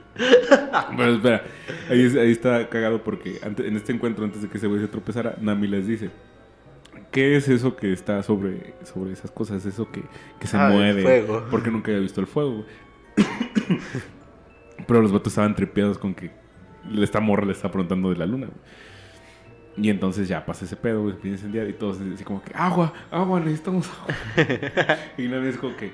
Pero 0.97 1.15
espera, 1.15 1.45
ahí, 1.89 2.19
ahí 2.19 2.33
está 2.33 2.69
cagado 2.69 3.05
porque 3.05 3.39
ante- 3.45 3.69
en 3.69 3.77
este 3.77 3.93
encuentro, 3.93 4.25
antes 4.25 4.43
de 4.43 4.49
que 4.49 4.59
ese 4.59 4.67
güey 4.67 4.81
se 4.81 4.89
tropezara, 4.89 5.37
Nami 5.41 5.69
les 5.69 5.87
dice: 5.87 6.11
¿Qué 7.11 7.37
es 7.37 7.49
eso 7.49 7.75
que 7.77 7.93
está 7.93 8.23
sobre, 8.23 8.75
sobre 8.85 9.13
esas 9.13 9.31
cosas? 9.31 9.65
Eso 9.65 9.91
que, 9.91 10.03
que 10.39 10.47
se 10.47 10.57
Ah, 10.57 10.69
el 10.69 10.75
mueve. 10.75 11.03
fuego. 11.03 11.45
Porque 11.51 11.71
nunca 11.71 11.91
había 11.91 12.03
visto 12.03 12.21
el 12.21 12.27
fuego. 12.27 12.65
Pero 14.87 15.03
los 15.03 15.13
vatos 15.13 15.33
estaban 15.33 15.55
tripeados 15.55 15.99
con 15.99 16.15
que 16.15 16.31
esta 17.01 17.21
morra 17.21 17.45
le 17.45 17.53
está 17.53 17.71
preguntando 17.71 18.11
de 18.11 18.17
la 18.17 18.27
luna. 18.27 18.47
güey. 18.47 18.59
Y 19.87 19.91
entonces 19.91 20.27
ya 20.29 20.45
pasa 20.45 20.65
ese 20.65 20.77
pedo, 20.77 21.03
güey, 21.03 21.15
empieza 21.15 21.35
a 21.35 21.39
incendiar 21.39 21.69
y 21.69 21.73
todos 21.73 21.99
así 22.15 22.25
como 22.25 22.43
que, 22.43 22.53
agua, 22.55 22.93
agua, 23.11 23.39
necesitamos 23.41 23.89
agua. 23.89 24.15
y 25.19 25.29
Nami 25.29 25.49
es 25.49 25.57
como 25.57 25.77
que, 25.77 25.93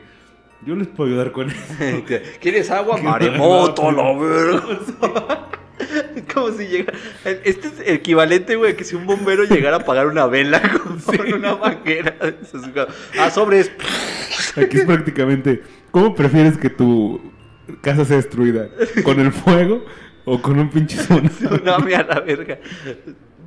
yo 0.65 0.75
les 0.75 0.87
puedo 0.89 1.11
ayudar 1.11 1.33
con 1.33 1.51
eso. 1.51 2.03
¿Quieres 2.41 2.71
agua? 2.71 2.97
¿Qué 3.01 3.03
Maremoto, 3.03 3.93
la 3.93 4.13
verga. 4.19 5.49
Como 6.35 6.53
si 6.53 6.67
llega. 6.67 6.93
Este 7.25 7.69
es 7.69 7.75
equivalente, 7.87 8.57
güey, 8.57 8.77
que 8.77 8.85
si 8.85 8.97
un 8.97 9.07
bombero 9.07 9.45
llegara 9.45 9.79
a 9.79 9.81
apagar 9.81 10.07
una 10.07 10.27
vela 10.27 10.61
con, 10.83 10.99
con 11.01 11.33
una 11.35 11.59
como, 11.59 12.87
Ah, 13.19 13.31
sobres. 13.31 13.71
Aquí 14.57 14.79
es 14.79 14.85
prácticamente, 14.85 15.63
¿cómo 15.91 16.15
prefieres 16.15 16.57
que 16.59 16.71
tu 16.71 17.21
casa 17.81 18.05
sea 18.05 18.17
destruida? 18.17 18.69
¿Con 19.03 19.21
el 19.21 19.33
fuego 19.33 19.85
o 20.25 20.41
con 20.41 20.59
un 20.59 20.71
pinche 20.71 20.97
tsunami? 20.97 21.29
Tsunami 21.29 21.95
a 21.95 22.03
la 22.05 22.21
verga. 22.21 22.59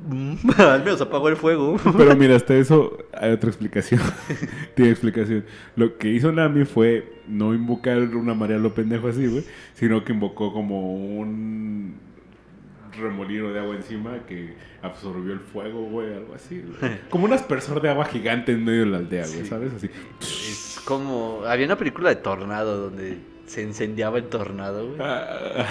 Mm, 0.08 0.36
Al 0.58 0.84
menos 0.84 1.00
apagó 1.00 1.28
el 1.28 1.36
fuego. 1.36 1.76
Pero 1.96 2.16
mira, 2.16 2.36
hasta 2.36 2.54
eso 2.54 2.98
hay 3.12 3.32
otra 3.32 3.50
explicación. 3.50 4.00
Tiene 4.74 4.90
explicación. 4.90 5.44
Lo 5.76 5.96
que 5.98 6.08
hizo 6.08 6.32
Nami 6.32 6.64
fue 6.64 7.22
no 7.26 7.54
invocar 7.54 7.98
una 7.98 8.34
marea 8.34 8.58
lo 8.58 8.74
pendejo 8.74 9.08
así, 9.08 9.26
güey, 9.26 9.44
sino 9.74 10.04
que 10.04 10.12
invocó 10.12 10.52
como 10.52 10.94
un 10.94 12.07
remolino 12.98 13.52
de 13.52 13.60
agua 13.60 13.74
encima 13.76 14.18
que 14.26 14.54
absorbió 14.82 15.32
el 15.32 15.40
fuego, 15.40 15.82
güey, 15.84 16.12
algo 16.14 16.34
así. 16.34 16.62
güey. 16.62 16.98
Como 17.10 17.24
un 17.24 17.32
aspersor 17.32 17.80
de 17.80 17.90
agua 17.90 18.04
gigante 18.04 18.52
en 18.52 18.64
medio 18.64 18.80
de 18.80 18.86
la 18.86 18.96
aldea, 18.98 19.26
güey, 19.26 19.40
Sí. 19.42 19.46
¿sabes? 19.46 19.72
Así. 19.74 19.90
Es 20.20 20.80
como. 20.84 21.42
Había 21.46 21.66
una 21.66 21.76
película 21.76 22.08
de 22.10 22.16
tornado 22.16 22.76
donde 22.78 23.18
se 23.46 23.62
incendiaba 23.62 24.18
el 24.18 24.24
tornado, 24.24 24.86
güey. 24.88 25.00
Ah, 25.00 25.66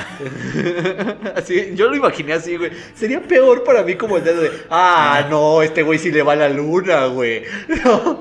Así, 1.36 1.71
yo 1.75 1.89
lo 1.89 1.95
imaginé 1.95 2.34
así, 2.34 2.55
güey. 2.57 2.71
Sería 2.95 3.21
peor 3.21 3.63
para 3.63 3.84
mí 3.84 3.95
como 3.95 4.17
el 4.17 4.23
dedo 4.23 4.41
de, 4.41 4.51
ah, 4.69 5.25
no, 5.30 5.61
este 5.61 5.84
güey 5.84 5.97
sí 5.99 6.11
le 6.11 6.23
va 6.23 6.34
a 6.34 6.38
la 6.38 6.49
luna, 6.49 7.05
güey. 7.07 7.43
No. 7.84 8.19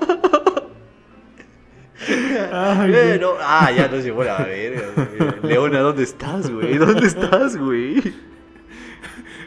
Ay, 2.52 2.92
Eh, 2.94 3.18
no, 3.20 3.32
ah, 3.40 3.70
ya 3.74 3.88
nos 3.88 4.04
llevó 4.04 4.22
la 4.24 4.38
verga. 4.44 4.82
Leona, 5.42 5.80
¿dónde 5.80 6.02
estás, 6.04 6.50
güey? 6.50 6.76
¿Dónde 6.78 7.06
estás, 7.06 7.56
güey? 7.56 8.02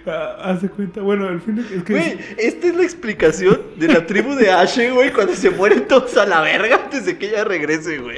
Ah, 0.05 0.37
haz 0.41 0.61
de 0.61 0.69
cuenta. 0.69 1.01
Bueno, 1.01 1.27
al 1.27 1.41
fin 1.41 1.59
es 1.59 1.83
que. 1.83 1.93
Güey, 1.93 2.17
esta 2.37 2.67
es 2.67 2.75
la 2.75 2.83
explicación 2.83 3.59
de 3.77 3.87
la 3.87 4.05
tribu 4.05 4.33
de 4.35 4.49
Ashe, 4.51 4.91
güey, 4.91 5.11
cuando 5.11 5.33
se 5.33 5.49
mueren 5.49 5.87
todos 5.87 6.15
a 6.17 6.25
la 6.25 6.41
verga 6.41 6.75
antes 6.83 7.05
de 7.05 7.17
que 7.17 7.29
ella 7.29 7.43
regrese, 7.43 7.99
güey. 7.99 8.17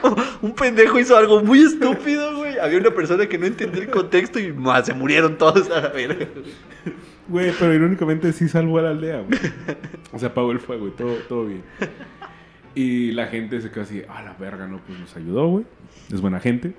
Como 0.00 0.16
un 0.42 0.54
pendejo 0.54 0.98
hizo 0.98 1.16
algo 1.16 1.42
muy 1.42 1.60
estúpido, 1.60 2.36
güey. 2.36 2.58
Había 2.58 2.78
una 2.78 2.90
persona 2.90 3.26
que 3.26 3.38
no 3.38 3.46
entendió 3.46 3.82
el 3.82 3.90
contexto 3.90 4.38
y 4.38 4.52
más 4.52 4.86
se 4.86 4.94
murieron 4.94 5.38
todos 5.38 5.70
a 5.70 5.80
la 5.80 5.88
verga. 5.88 6.26
güey. 6.34 6.68
Güey, 7.28 7.52
pero 7.58 7.74
irónicamente 7.74 8.32
sí 8.32 8.48
salvó 8.48 8.78
a 8.78 8.82
la 8.82 8.90
aldea, 8.90 9.20
güey. 9.20 9.38
O 10.12 10.18
sea, 10.18 10.30
apagó 10.30 10.50
el 10.52 10.60
fuego 10.60 10.88
y 10.88 10.92
todo, 10.92 11.14
todo 11.28 11.46
bien. 11.46 11.62
Y 12.74 13.12
la 13.12 13.26
gente 13.26 13.60
se 13.60 13.70
quedó 13.70 13.82
así, 13.82 14.02
a 14.08 14.22
la 14.22 14.32
verga, 14.34 14.66
no, 14.66 14.80
pues 14.86 14.98
nos 14.98 15.14
ayudó, 15.16 15.48
güey. 15.48 15.64
Es 16.12 16.20
buena 16.20 16.40
gente. 16.40 16.72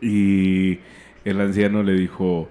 Y 0.00 0.78
el 1.24 1.40
anciano 1.40 1.82
le 1.82 1.92
dijo, 1.94 2.48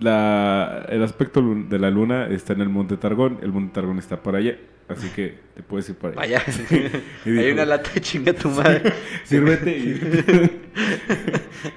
la, 0.00 0.86
el 0.88 1.02
aspecto 1.02 1.42
de 1.42 1.78
la 1.78 1.90
luna 1.90 2.26
está 2.28 2.52
en 2.52 2.60
el 2.60 2.68
Monte 2.68 2.96
Targón, 2.96 3.38
el 3.42 3.52
Monte 3.52 3.74
Targón 3.74 3.98
está 3.98 4.22
para 4.22 4.38
allá, 4.38 4.56
así 4.88 5.08
que 5.10 5.38
te 5.54 5.62
puedes 5.62 5.88
ir 5.88 5.96
para 5.96 6.20
allá. 6.20 6.42
Vaya. 6.46 7.00
Hay 7.24 7.50
una 7.50 7.64
lata 7.64 7.90
de 7.92 8.00
chinga 8.00 8.32
tu 8.32 8.48
madre. 8.48 8.92
Sírvete. 9.24 9.76
Y, 9.76 10.00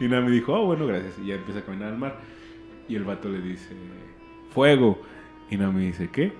y 0.05 0.07
nada, 0.07 0.21
me 0.23 0.31
dijo, 0.31 0.53
oh, 0.53 0.65
bueno, 0.65 0.87
gracias. 0.87 1.13
Y 1.23 1.27
ya 1.27 1.35
empieza 1.35 1.59
a 1.59 1.63
caminar 1.63 1.89
al 1.89 1.97
mar. 1.97 2.19
Y 2.87 2.95
el 2.95 3.03
vato 3.03 3.29
le 3.29 3.41
dice, 3.41 3.69
fuego. 4.51 5.01
Y 5.49 5.57
nada, 5.57 5.71
me 5.71 5.81
dice, 5.81 6.09
¿qué? 6.11 6.31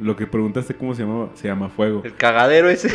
Lo 0.00 0.16
que 0.16 0.26
preguntaste 0.26 0.74
cómo 0.74 0.94
se 0.94 1.02
llamaba, 1.02 1.30
se 1.34 1.48
llama 1.48 1.68
fuego. 1.68 2.02
El 2.04 2.14
cagadero 2.14 2.68
ese. 2.70 2.88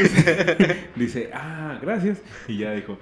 Dice, 0.96 1.30
ah, 1.34 1.78
gracias. 1.82 2.22
Y 2.48 2.58
ya 2.58 2.72
dijo, 2.72 2.98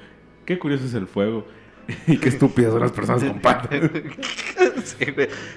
qué 0.45 0.59
curioso 0.59 0.86
es 0.86 0.93
el 0.93 1.07
fuego. 1.07 1.45
y 2.07 2.17
qué 2.17 2.29
estúpidas 2.29 2.71
son 2.71 2.81
las 2.81 2.91
personas 2.91 3.23
con 3.23 3.39
patas. 3.39 3.79
Sí. 4.84 5.05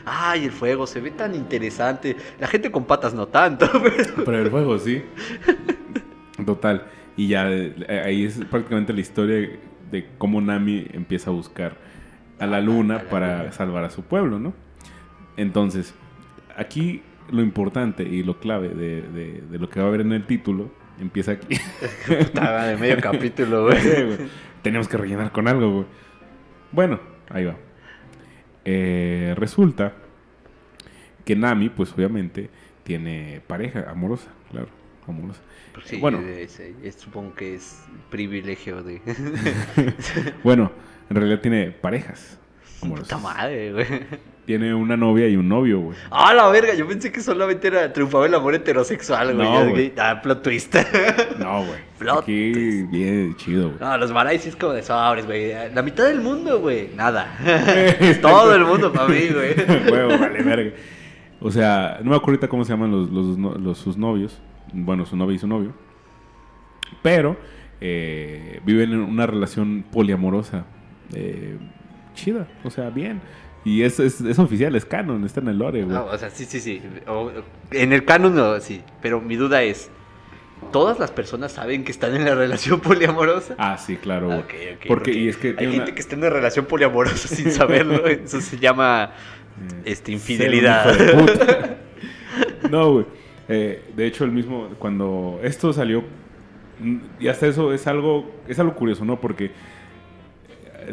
Ay, 0.05 0.45
el 0.45 0.53
fuego 0.53 0.87
se 0.87 1.01
ve 1.01 1.11
tan 1.11 1.35
interesante. 1.35 2.17
La 2.39 2.47
gente 2.47 2.71
con 2.71 2.85
patas 2.85 3.13
no 3.15 3.27
tanto. 3.27 3.69
pero- 3.83 4.25
Pero 4.25 4.39
el 4.39 4.51
fuego 4.51 4.79
sí. 4.79 5.03
Total. 6.45 6.85
Y 7.17 7.29
ya 7.29 7.51
eh, 7.51 8.03
ahí 8.05 8.25
es 8.25 8.39
prácticamente 8.51 8.93
la 8.93 9.01
historia 9.01 9.59
de 9.91 10.07
cómo 10.19 10.41
Nami 10.41 10.87
empieza 10.93 11.31
a 11.31 11.33
buscar 11.33 11.77
a 12.39 12.47
la 12.47 12.61
luna 12.61 12.97
A 12.97 13.03
la 13.05 13.09
para 13.11 13.39
luna. 13.39 13.53
salvar 13.53 13.85
a 13.85 13.91
su 13.91 14.03
pueblo, 14.03 14.39
¿no? 14.39 14.53
Entonces, 15.37 15.95
aquí 16.57 17.03
lo 17.31 17.43
importante 17.43 18.03
y 18.05 18.23
lo 18.23 18.39
clave 18.39 18.69
de, 18.69 19.03
de- 19.03 19.43
de 19.51 19.59
lo 19.59 19.69
que 19.69 19.81
va 19.81 19.87
a 19.87 19.89
haber 19.89 20.03
en 20.03 20.13
el 20.13 20.25
título 20.27 20.71
empieza 21.01 21.33
aquí. 21.33 21.57
Estaba 22.09 22.65
de 22.67 22.77
medio 22.77 22.99
capítulo, 23.01 23.65
güey. 23.65 23.79
Tenemos 24.63 24.89
que 24.89 24.97
rellenar 24.97 25.33
con 25.33 25.49
algo, 25.49 25.71
güey. 25.73 25.87
Bueno, 26.73 27.01
ahí 27.31 27.45
va. 27.45 27.57
Eh, 28.65 29.35
resulta 29.37 29.93
que 31.25 31.37
Nami, 31.37 31.69
pues 31.69 31.93
obviamente, 31.93 32.51
tiene 32.83 33.41
pareja 33.47 33.91
amorosa, 33.91 34.29
claro, 34.51 34.69
amorosa. 35.07 35.41
Sí, 35.85 35.99
Bueno. 35.99 36.21
es- 36.21 36.59
es- 36.61 36.95
supongo 36.97 37.35
que 37.35 37.55
es 37.57 37.85
privilegio 38.11 38.83
de. 38.83 39.01
Bueno, 40.45 40.73
en 41.11 41.17
realidad 41.17 41.41
tiene 41.41 41.71
parejas 41.71 42.39
amorosas. 42.83 43.09
Puta 43.09 43.23
madre, 43.23 43.73
güey. 43.73 43.87
Tiene 44.47 44.73
una 44.75 44.97
novia 44.97 45.29
y 45.29 45.37
un 45.37 45.49
novio, 45.49 45.81
güey. 45.81 45.99
Ah, 46.11 46.33
la 46.33 46.47
verga, 46.49 46.73
yo 46.75 46.87
pensé 46.87 47.11
que 47.11 47.21
solamente 47.21 47.67
era 47.67 47.93
triunfaba 47.93 48.27
el 48.27 48.35
amor 48.35 48.55
heterosexual, 48.55 49.35
güey. 49.35 49.49
No, 49.51 49.71
güey. 49.71 49.93
Ah, 49.99 50.21
plot 50.23 50.43
twist. 50.43 50.75
No, 51.39 51.65
güey. 51.65 51.81
Plot 51.99 52.23
Aquí 52.23 52.53
twist. 52.53 52.91
bien 52.93 53.35
chido, 53.37 53.69
güey. 53.71 53.81
No, 53.81 53.99
los 53.99 54.13
Marais 54.13 54.43
sí 54.43 54.51
es 54.51 54.57
como 54.57 54.73
de 54.73 54.85
sobres, 54.85 55.27
güey. 55.27 55.53
La 55.75 55.83
mitad 55.83 56.05
del 56.07 56.21
mundo, 56.21 56.61
güey. 56.61 56.91
Nada. 56.95 57.37
Todo 58.23 58.55
el 58.55 58.65
mundo 58.65 58.93
para 58.93 59.09
mí, 59.09 59.27
güey. 59.35 59.55
Huevo, 59.91 60.17
vale, 60.17 60.43
verga. 60.45 60.71
O 61.41 61.51
sea, 61.51 61.99
no 62.03 62.11
me 62.11 62.17
acuerdo 62.17 62.37
ahorita 62.37 62.49
cómo 62.49 62.65
se 62.65 62.73
llaman 62.73 62.93
los, 62.93 63.11
los, 63.11 63.37
los- 63.61 63.79
sus 63.79 63.97
novios. 63.97 64.41
Bueno, 64.73 65.05
su 65.07 65.17
novia 65.17 65.35
y 65.35 65.39
su 65.41 65.49
novio. 65.49 65.73
Pero 67.03 67.37
eh, 67.81 68.61
viven 68.65 68.93
en 68.93 69.01
una 69.01 69.27
relación 69.27 69.85
poliamorosa. 69.91 70.65
eh, 71.15 71.59
chida, 72.15 72.47
o 72.65 72.71
sea, 72.71 72.91
bien. 72.91 73.21
Y 73.67 73.83
es, 73.83 73.99
es, 73.99 74.21
es 74.21 74.39
oficial, 74.39 74.77
es 74.77 74.85
canon, 74.85 75.25
está 75.25 75.41
en 75.41 75.49
el 75.49 75.59
lore, 75.59 75.83
güey. 75.83 75.95
No, 75.95 76.05
o 76.07 76.17
sea, 76.17 76.31
sí, 76.31 76.45
sí, 76.45 76.61
sí. 76.61 76.81
O- 77.09 77.33
en 77.73 77.93
el 77.93 78.05
canon 78.05 78.35
no, 78.35 78.61
sí. 78.61 78.81
Pero 79.03 79.21
mi 79.21 79.35
duda 79.35 79.63
es: 79.65 79.91
¿todas 80.73 81.01
las 81.01 81.11
personas 81.11 81.51
saben 81.53 81.83
que 81.83 81.91
están 81.91 82.15
en 82.15 82.25
la 82.25 82.35
relación 82.37 82.79
poliamorosa? 82.91 83.57
Ah, 83.59 83.77
sí, 83.77 83.97
claro, 83.97 84.27
güey. 84.29 84.39
Ok, 84.39 84.55
ok, 84.77 84.85
porque, 84.87 85.13
y 85.13 85.29
es 85.29 85.37
que 85.37 85.49
hay 85.59 85.67
gente 85.67 85.77
una- 85.79 85.95
que 85.95 86.01
está 86.01 86.15
en 86.15 86.21
una 86.21 86.31
relación 86.31 86.67
poliamorosa 86.67 87.27
sin 87.29 87.51
saberlo. 87.51 88.07
Eso 88.07 88.41
se 88.41 88.57
llama 88.59 89.11
eh, 89.61 89.83
este, 89.87 90.13
infidelidad. 90.13 90.87
no, 92.71 92.93
güey. 92.93 93.07
Eh, 93.49 93.83
de 93.97 94.07
hecho, 94.07 94.25
el 94.25 94.33
mismo, 94.33 94.69
cuando 94.79 95.41
esto 95.43 95.73
salió, 95.73 96.03
mm, 96.81 96.97
y 97.21 97.29
hasta 97.29 97.47
eso 97.47 97.73
es 97.73 97.87
algo, 97.87 98.31
es 98.49 98.59
algo 98.59 98.75
curioso, 98.75 99.05
¿no? 99.05 99.21
Porque 99.21 99.51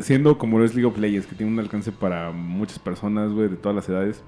siendo 0.01 0.37
como 0.37 0.59
lo 0.59 0.65
es 0.65 0.73
League 0.75 0.87
of 0.87 0.97
Legends, 0.97 1.27
que 1.27 1.35
tiene 1.35 1.51
un 1.51 1.59
alcance 1.59 1.91
para 1.91 2.31
muchas 2.31 2.79
personas, 2.79 3.31
güey, 3.31 3.49
de 3.49 3.55
todas 3.55 3.75
las 3.75 3.87
edades, 3.89 4.23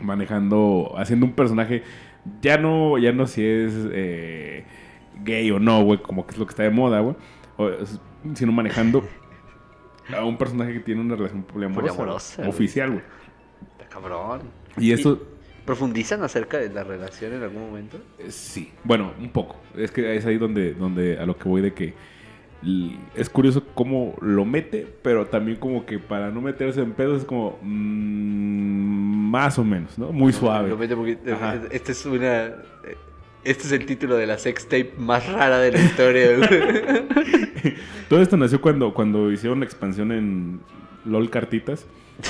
manejando, 0.00 0.94
haciendo 0.96 1.26
un 1.26 1.32
personaje, 1.32 1.82
ya 2.40 2.58
no, 2.58 2.98
ya 2.98 3.12
no 3.12 3.26
si 3.26 3.44
es 3.44 3.72
eh, 3.92 4.64
gay 5.24 5.50
o 5.50 5.58
no, 5.58 5.82
güey, 5.84 6.00
como 6.00 6.26
que 6.26 6.32
es 6.32 6.38
lo 6.38 6.46
que 6.46 6.50
está 6.50 6.62
de 6.62 6.70
moda, 6.70 7.00
güey, 7.00 7.16
sino 8.34 8.52
manejando 8.52 9.04
a 10.16 10.24
un 10.24 10.36
personaje 10.36 10.72
que 10.72 10.80
tiene 10.80 11.00
una 11.00 11.16
relación 11.16 11.42
poliamorosa, 11.42 12.48
oficial, 12.48 12.90
güey. 12.90 13.02
Está 13.78 13.88
cabrón. 13.88 14.42
Y 14.76 14.92
esto, 14.92 15.20
¿Profundizan 15.64 16.22
acerca 16.24 16.58
de 16.58 16.70
la 16.70 16.82
relación 16.84 17.34
en 17.34 17.42
algún 17.42 17.62
momento? 17.62 17.98
Eh, 18.18 18.30
Sí, 18.30 18.72
bueno, 18.82 19.12
un 19.18 19.30
poco. 19.30 19.56
Es 19.76 19.90
que 19.90 20.16
es 20.16 20.26
ahí 20.26 20.38
donde, 20.38 20.74
donde 20.74 21.18
a 21.18 21.26
lo 21.26 21.36
que 21.36 21.48
voy 21.48 21.60
de 21.60 21.74
que 21.74 21.94
es 23.14 23.30
curioso 23.30 23.64
cómo 23.74 24.16
lo 24.20 24.44
mete, 24.44 24.86
pero 25.02 25.26
también 25.26 25.56
como 25.58 25.86
que 25.86 25.98
para 25.98 26.30
no 26.30 26.40
meterse 26.42 26.80
en 26.82 26.92
pedos 26.92 27.20
es 27.20 27.24
como 27.24 27.58
mm, 27.62 29.30
más 29.30 29.58
o 29.58 29.64
menos, 29.64 29.98
¿no? 29.98 30.12
Muy 30.12 30.32
suave. 30.32 30.68
Lo 30.68 30.76
mete 30.76 30.94
porque- 30.96 31.18
Ajá. 31.32 31.60
Este 31.70 31.92
es 31.92 32.04
una. 32.06 32.52
Este 33.42 33.64
es 33.64 33.72
el 33.72 33.86
título 33.86 34.16
de 34.16 34.26
la 34.26 34.36
sex 34.38 34.64
tape 34.64 34.92
más 34.98 35.26
rara 35.32 35.58
de 35.58 35.72
la 35.72 35.80
historia, 35.80 36.36
güey. 36.36 36.48
Todo 38.10 38.20
esto 38.20 38.36
nació 38.36 38.60
cuando, 38.60 38.92
cuando 38.92 39.32
hicieron 39.32 39.60
la 39.60 39.64
expansión 39.64 40.12
en 40.12 40.60
LOL 41.06 41.30
Cartitas. 41.30 41.86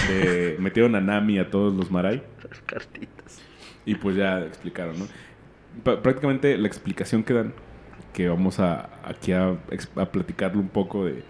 de- 0.08 0.54
metieron 0.60 0.94
a 0.94 1.00
Nami 1.00 1.34
y 1.34 1.38
a 1.40 1.50
todos 1.50 1.74
los 1.74 1.90
Marai. 1.90 2.22
Las 2.48 2.60
cartitas. 2.60 3.40
Y 3.84 3.96
pues 3.96 4.14
ya 4.14 4.40
explicaron, 4.42 4.94
¿no? 5.00 5.06
Prácticamente 5.82 6.56
la 6.58 6.68
explicación 6.68 7.24
que 7.24 7.32
dan, 7.34 7.52
que 8.12 8.28
vamos 8.28 8.60
a 8.60 8.88
aquí 9.04 9.32
a, 9.32 9.56
a 9.96 10.06
platicarlo 10.06 10.60
un 10.60 10.68
poco 10.68 11.04
de... 11.04 11.22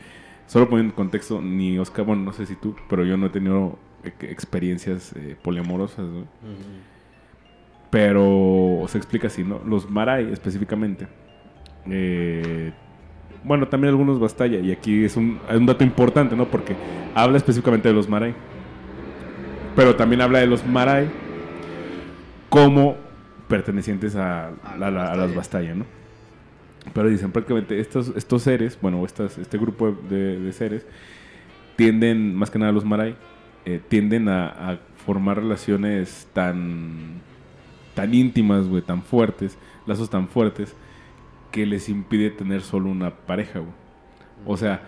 Solo 0.46 0.68
poniendo 0.68 0.92
en 0.92 0.96
contexto, 0.96 1.40
ni 1.40 1.78
Oscar, 1.78 2.04
bueno, 2.04 2.22
no 2.22 2.32
sé 2.32 2.44
si 2.44 2.56
tú, 2.56 2.74
pero 2.88 3.04
yo 3.04 3.16
no 3.16 3.26
he 3.26 3.30
tenido 3.30 3.78
experiencias 4.04 5.12
eh, 5.16 5.36
poliamorosas, 5.40 6.06
¿no? 6.06 6.24
Pero 7.90 8.84
se 8.88 8.98
explica 8.98 9.28
así, 9.28 9.44
¿no? 9.44 9.60
Los 9.64 9.88
Marai 9.90 10.32
específicamente. 10.32 11.06
eh, 11.86 12.72
bueno, 13.42 13.68
también 13.68 13.90
algunos 13.90 14.18
Bastaya. 14.18 14.58
Y 14.58 14.70
aquí 14.70 15.04
es 15.04 15.16
un, 15.16 15.40
dato 15.66 15.84
importante, 15.84 16.36
¿no? 16.36 16.46
Porque 16.46 16.76
habla 17.14 17.36
específicamente 17.36 17.88
de 17.88 17.94
los 17.94 18.08
Marai. 18.08 18.34
Pero 19.76 19.96
también 19.96 20.20
habla 20.20 20.40
de 20.40 20.46
los 20.46 20.66
Marai 20.66 21.08
como 22.48 22.96
pertenecientes 23.48 24.16
a, 24.16 24.48
a 24.48 24.76
las 24.90 25.34
Bastaya, 25.34 25.74
¿no? 25.74 25.99
Pero 26.94 27.08
dicen 27.08 27.30
prácticamente 27.30 27.78
estos, 27.80 28.12
estos 28.16 28.42
seres, 28.42 28.78
bueno, 28.80 29.04
estas, 29.04 29.38
este 29.38 29.58
grupo 29.58 29.92
de, 29.92 30.52
seres, 30.52 30.86
tienden, 31.76 32.34
más 32.34 32.50
que 32.50 32.58
nada 32.58 32.72
los 32.72 32.84
Marai, 32.84 33.16
eh, 33.64 33.80
tienden 33.88 34.28
a, 34.28 34.46
a 34.48 34.78
formar 35.04 35.38
relaciones 35.38 36.28
tan, 36.32 37.20
tan 37.94 38.14
íntimas, 38.14 38.66
güey, 38.66 38.82
tan 38.82 39.02
fuertes, 39.02 39.58
lazos 39.86 40.10
tan 40.10 40.28
fuertes, 40.28 40.74
que 41.50 41.66
les 41.66 41.88
impide 41.88 42.30
tener 42.30 42.62
solo 42.62 42.90
una 42.90 43.10
pareja, 43.10 43.58
güey. 43.58 43.72
O 44.46 44.56
sea, 44.56 44.82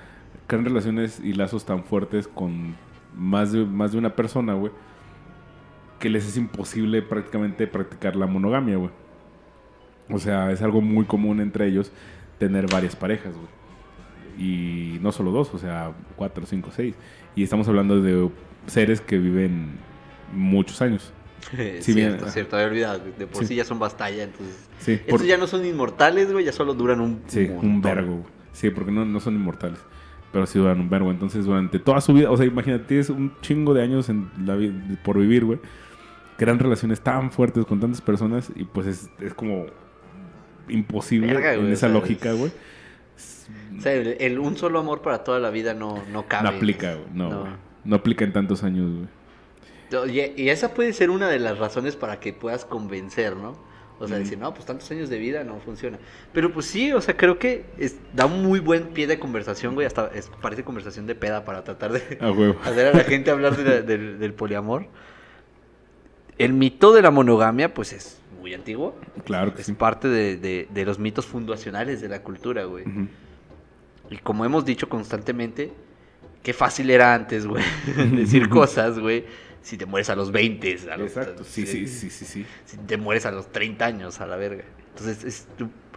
crean 0.47 0.65
relaciones 0.65 1.21
y 1.21 1.33
lazos 1.33 1.65
tan 1.65 1.85
fuertes 1.85 2.29
con 2.29 2.75
más 3.15 3.53
de, 3.53 3.65
más 3.65 3.93
de 3.93 3.99
una 3.99 4.15
persona, 4.15 4.55
güey, 4.55 4.73
que 5.99 6.11
les 6.11 6.27
es 6.27 6.37
imposible 6.37 7.03
prácticamente 7.03 7.67
practicar 7.67 8.17
la 8.17 8.27
monogamia, 8.27 8.77
güey. 8.77 8.91
O 10.11 10.19
sea, 10.19 10.51
es 10.53 10.63
algo 10.63 10.81
muy 10.81 11.05
común 11.05 11.41
entre 11.41 11.67
ellos 11.67 11.93
tener 12.39 12.67
varias 12.71 12.97
parejas, 12.97 13.35
güey. 13.35 13.49
Y 14.39 14.99
no 15.01 15.13
solo 15.13 15.31
dos, 15.31 15.53
o 15.55 15.59
sea, 15.59 15.93
cuatro, 16.17 16.47
cinco, 16.47 16.71
seis. 16.75 16.95
Y 17.37 17.43
estamos 17.43 17.69
hablando 17.69 18.01
de 18.01 18.31
seres 18.67 19.01
que 19.01 19.19
viven 19.19 19.73
muchos 20.33 20.81
años. 20.83 21.13
Sí, 21.81 21.93
cierto, 21.93 22.29
cierto, 22.29 22.57
había 22.57 22.69
olvidado. 22.69 23.01
De 23.19 23.27
por 23.27 23.43
Sí. 23.43 23.49
sí. 23.49 23.55
ya 23.57 23.65
son 23.65 23.79
bastalla, 23.81 24.23
entonces. 24.25 24.69
Sí, 24.79 24.93
Estos 24.93 25.11
por- 25.19 25.25
ya 25.27 25.37
no 25.37 25.47
son 25.49 25.65
inmortales, 25.67 26.33
güey, 26.33 26.45
ya 26.45 26.53
solo 26.53 26.73
duran 26.75 27.01
un. 27.01 27.21
Sí, 27.27 27.51
un 27.61 27.83
vergo. 27.83 28.13
güey. 28.13 28.25
Sí, 28.53 28.71
porque 28.71 28.93
no, 28.93 29.05
no 29.05 29.19
son 29.21 29.35
inmortales. 29.35 29.79
Pero 30.33 30.47
sí 30.47 30.59
duran 30.59 30.81
un 30.81 30.89
vergo. 30.89 31.11
Entonces, 31.11 31.45
durante 31.45 31.79
toda 31.81 32.01
su 32.01 32.15
vida, 32.15 32.31
o 32.31 32.37
sea, 32.37 32.47
imagínate, 32.47 32.85
tienes 32.85 33.11
un 33.11 33.33
chingo 33.41 33.75
de 33.75 33.83
años 33.83 34.09
en 34.09 34.31
la 34.47 34.57
por 35.03 35.19
vivir, 35.19 35.45
güey. 35.45 35.59
Crean 36.39 36.59
relaciones 36.59 37.01
tan 37.01 37.31
fuertes 37.33 37.65
con 37.67 37.81
tantas 37.81 38.01
personas 38.01 38.51
y 38.55 38.65
pues 38.65 38.87
es, 38.87 39.11
es 39.21 39.35
como 39.35 39.67
imposible 40.69 41.33
Verga, 41.33 41.55
en 41.55 41.67
esa 41.67 41.87
o 41.87 41.91
sea, 41.91 42.01
lógica, 42.01 42.33
güey. 42.33 42.53
O 43.79 43.81
sea, 43.81 43.93
el, 43.93 44.17
el 44.21 44.39
un 44.39 44.57
solo 44.57 44.79
amor 44.79 45.03
para 45.03 45.25
toda 45.25 45.39
la 45.41 45.51
vida 45.51 45.75
no, 45.75 46.03
no 46.13 46.27
cabe. 46.29 46.51
No 46.51 46.57
aplica, 46.57 46.95
güey. 46.95 47.07
No, 47.15 47.47
No. 47.85 47.97
aplica 47.97 48.25
en 48.25 48.33
tantos 48.33 48.63
años, 48.63 48.91
güey. 48.91 49.09
Y, 50.37 50.43
y 50.45 50.49
esa 50.49 50.73
puede 50.73 50.93
ser 50.95 51.11
una 51.11 51.29
de 51.29 51.39
las 51.39 51.59
razones 51.59 51.97
para 51.97 52.19
que 52.21 52.33
puedas 52.33 52.65
convencer, 52.65 53.37
¿no? 53.37 53.57
O 53.99 54.09
sea, 54.09 54.19
decir, 54.19 54.39
no, 54.39 54.53
pues 54.53 54.65
tantos 54.67 54.91
años 54.91 55.09
de 55.11 55.19
vida 55.19 55.45
no 55.45 55.61
funciona. 55.61 55.99
Pero 56.33 56.53
pues 56.53 56.67
sí, 56.67 56.93
o 56.93 57.01
sea, 57.01 57.17
creo 57.17 57.39
que 57.39 57.67
es- 57.79 57.99
da 58.15 58.27
un 58.27 58.43
muy 58.43 58.59
buen 58.59 58.89
pie 58.89 59.07
de 59.07 59.19
conversación, 59.21 59.75
güey. 59.75 59.87
Hasta 59.87 60.09
es- 60.15 60.31
parece 60.41 60.65
conversación 60.65 61.07
de 61.07 61.15
peda 61.15 61.45
para 61.45 61.63
tratar 61.63 61.93
de 61.93 61.99
hacer 62.65 62.87
a 62.87 62.93
la 62.97 63.05
gente 63.05 63.31
hablar 63.31 63.57
de 63.57 63.65
la- 63.65 63.83
del, 63.83 64.19
del 64.19 64.33
poliamor. 64.35 64.87
El 66.39 66.53
mito 66.55 66.93
de 66.95 67.03
la 67.03 67.11
monogamia, 67.11 67.75
pues 67.75 67.93
es 67.93 68.19
muy 68.43 68.53
antiguo. 68.55 68.95
Claro 69.25 69.55
que 69.55 69.61
Es 69.63 69.67
sí. 69.69 69.73
parte 69.73 70.09
de, 70.09 70.37
de- 70.37 70.69
de 70.71 70.85
los 70.85 70.99
mitos 70.99 71.25
fundacionales 71.27 72.01
de 72.01 72.09
la 72.09 72.23
cultura, 72.23 72.65
güey. 72.65 72.87
Ujú. 72.87 73.09
Y 74.11 74.19
como 74.19 74.45
hemos 74.45 74.65
dicho 74.65 74.89
constantemente, 74.89 75.73
qué 76.43 76.53
fácil 76.53 76.91
era 76.91 77.15
antes, 77.15 77.47
güey, 77.47 77.65
decir 78.13 78.49
cosas, 78.49 78.99
güey. 78.99 79.25
Si 79.63 79.77
te 79.79 79.87
mueres 79.87 80.11
a 80.11 80.17
los 80.17 80.33
20, 80.33 80.77
a 80.91 80.97
los, 80.97 81.17
Exacto. 81.17 81.45
Sí, 81.45 81.67
sí, 81.67 81.87
sí, 81.87 82.11
sí, 82.11 82.25
sí. 82.25 82.45
Si 82.67 82.77
te 82.79 82.97
mueres 82.97 83.25
a 83.27 83.31
los 83.31 83.51
30 83.53 83.87
años, 83.87 84.21
a 84.21 84.27
la 84.27 84.35
verga. 84.37 84.65
Entonces 84.89 85.23
es, 85.25 85.47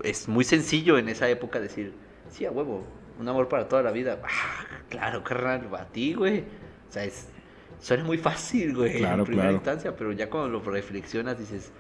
es 0.03 0.27
muy 0.27 0.43
sencillo 0.43 0.99
en 0.99 1.09
esa 1.09 1.27
época 1.29 1.59
decir, 1.59 1.91
sí, 2.29 2.45
a 2.45 2.51
huevo, 2.51 2.85
un 3.19 3.27
amor 3.27 3.49
para 3.49 3.67
toda 3.67 3.81
la 3.81 3.91
vida. 3.91 4.19
Ah, 4.23 4.65
claro, 4.87 5.23
carnal, 5.23 5.67
a 5.77 5.85
ti, 5.85 6.13
güey. 6.13 6.41
O 6.87 6.91
sea, 6.91 7.05
es, 7.05 7.25
suena 7.81 8.03
muy 8.03 8.19
fácil, 8.19 8.75
güey, 8.75 8.97
Claro, 8.99 9.21
en 9.23 9.25
primera 9.25 9.45
claro. 9.47 9.55
instancia, 9.57 9.95
pero 9.95 10.11
ya 10.11 10.29
cuando 10.29 10.47
lo 10.49 10.59
reflexionas 10.61 11.39
dices, 11.39 11.71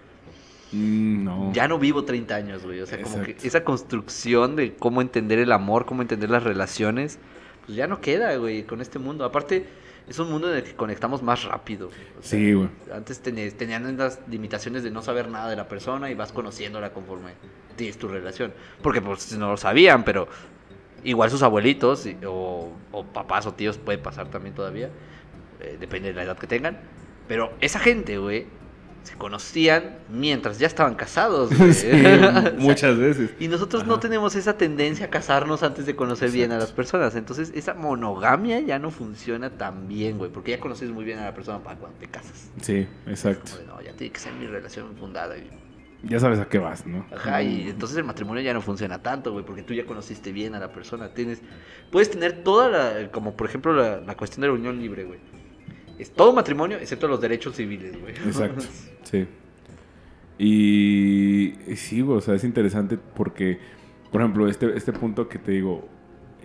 Mm, 0.71 1.23
no. 1.23 1.53
ya 1.53 1.67
no 1.67 1.79
vivo 1.79 2.03
30 2.05 2.35
años, 2.35 2.65
güey. 2.65 2.81
O 2.81 2.85
sea, 2.85 3.01
como 3.01 3.21
que 3.23 3.37
esa 3.43 3.63
construcción 3.63 4.55
de 4.55 4.75
cómo 4.75 5.01
entender 5.01 5.39
el 5.39 5.51
amor, 5.51 5.85
cómo 5.85 6.01
entender 6.01 6.29
las 6.29 6.43
relaciones, 6.43 7.19
pues 7.65 7.77
ya 7.77 7.87
no 7.87 8.01
queda, 8.01 8.35
güey, 8.37 8.63
con 8.63 8.81
este 8.81 8.99
mundo. 8.99 9.25
Aparte, 9.25 9.65
es 10.07 10.19
un 10.19 10.29
mundo 10.29 10.51
en 10.51 10.57
el 10.57 10.63
que 10.63 10.75
conectamos 10.75 11.23
más 11.23 11.43
rápido. 11.45 11.87
o 11.87 12.21
sea, 12.21 12.39
Sí, 12.39 12.53
güey. 12.53 12.69
Antes 12.93 13.19
tenías, 13.21 13.53
tenían 13.55 13.97
las 13.97 14.19
limitaciones 14.27 14.83
de 14.83 14.91
no 14.91 15.01
saber 15.01 15.29
nada 15.29 15.49
de 15.49 15.55
la 15.55 15.67
persona 15.67 16.09
y 16.11 16.15
vas 16.15 16.31
conociéndola 16.31 16.93
conforme 16.93 17.31
tienes 17.75 17.97
tu 17.97 18.07
relación. 18.07 18.53
Porque 18.81 19.01
pues 19.01 19.35
no 19.37 19.49
lo 19.51 19.57
sabían, 19.57 20.03
pero 20.03 20.27
igual 21.03 21.29
sus 21.29 21.43
abuelitos 21.43 22.07
o 22.25 22.71
papás 23.13 23.45
o 23.45 23.53
tíos 23.53 23.77
puede 23.77 23.97
pasar 23.97 24.29
también 24.29 24.55
todavía. 24.55 24.89
eh, 25.59 25.77
depende 25.79 26.09
de 26.09 26.15
la 26.15 26.23
edad 26.23 26.37
que 26.37 26.47
tengan. 26.47 26.79
Pero 27.27 27.53
esa 27.61 27.79
gente, 27.79 28.17
güey, 28.17 28.45
se 29.05 29.15
conocían 29.15 29.99
mientras 30.09 30.59
ya 30.59 30.67
estaban 30.67 30.95
casados. 30.95 31.49
Sí, 31.73 31.87
O 31.91 31.91
sea, 31.93 32.53
muchas 32.57 32.97
veces. 32.97 33.31
y 33.39 33.47
nosotros 33.47 33.85
no 33.87 33.99
tenemos 33.99 34.35
esa 34.35 34.57
tendencia 34.57 35.05
a 35.05 35.09
casarnos 35.09 35.63
antes 35.63 35.85
de 35.85 35.95
conocer 35.95 36.31
bien 36.31 36.51
a 36.51 36.57
las 36.57 36.71
personas. 36.71 37.15
Entonces, 37.15 37.51
esa 37.55 37.73
monogamia 37.73 38.59
ya 38.59 38.79
no 38.79 38.91
funciona 38.91 39.49
tan 39.51 39.87
bien, 39.87 40.17
güey. 40.17 40.31
Porque 40.31 40.51
ya 40.51 40.59
conoces 40.59 40.89
muy 40.89 41.05
bien 41.05 41.19
a 41.19 41.25
la 41.25 41.33
persona 41.33 41.59
para 41.63 41.77
cuando 41.79 41.97
te 41.99 42.07
casas. 42.07 42.51
Sí, 42.61 42.87
exacto. 43.07 43.51
Ya 43.83 43.93
tiene 43.93 44.11
que 44.11 44.19
ser 44.19 44.33
mi 44.33 44.47
relación 44.47 44.95
fundada. 44.97 45.37
y- 45.37 45.49
Ya 46.03 46.19
sabes 46.19 46.39
a 46.39 46.45
qué 46.47 46.59
vas, 46.59 46.85
¿no? 46.85 47.05
Ajá, 47.15 47.41
y 47.41 47.69
entonces 47.69 47.97
el 47.97 48.03
matrimonio 48.03 48.41
ya 48.43 48.53
no 48.53 48.61
funciona 48.61 49.01
tanto, 49.01 49.31
güey, 49.31 49.43
porque 49.45 49.63
tú 49.63 49.73
ya 49.73 49.85
conociste 49.85 50.31
bien 50.31 50.53
a 50.55 50.59
la 50.59 50.71
persona. 50.71 51.13
Tienes, 51.13 51.41
puedes 51.91 52.09
tener 52.11 52.43
toda 52.43 52.69
la, 52.69 53.11
como 53.11 53.35
por 53.35 53.47
ejemplo 53.47 53.73
la, 53.73 54.01
la 54.01 54.15
cuestión 54.15 54.41
de 54.41 54.47
la 54.47 54.53
unión 54.53 54.79
libre, 54.79 55.03
güey. 55.03 55.19
Es 55.97 56.11
todo 56.11 56.33
matrimonio, 56.33 56.77
excepto 56.77 57.07
los 57.07 57.21
derechos 57.21 57.55
civiles, 57.55 57.99
güey. 57.99 58.13
Exacto, 58.13 58.63
sí. 59.03 59.27
Y, 60.37 61.53
y 61.71 61.75
sí, 61.75 62.01
güey, 62.01 62.17
o 62.17 62.21
sea, 62.21 62.35
es 62.35 62.43
interesante 62.43 62.97
porque, 62.97 63.59
por 64.11 64.21
ejemplo, 64.21 64.47
este, 64.47 64.75
este 64.75 64.91
punto 64.91 65.29
que 65.29 65.39
te 65.39 65.51
digo, 65.51 65.87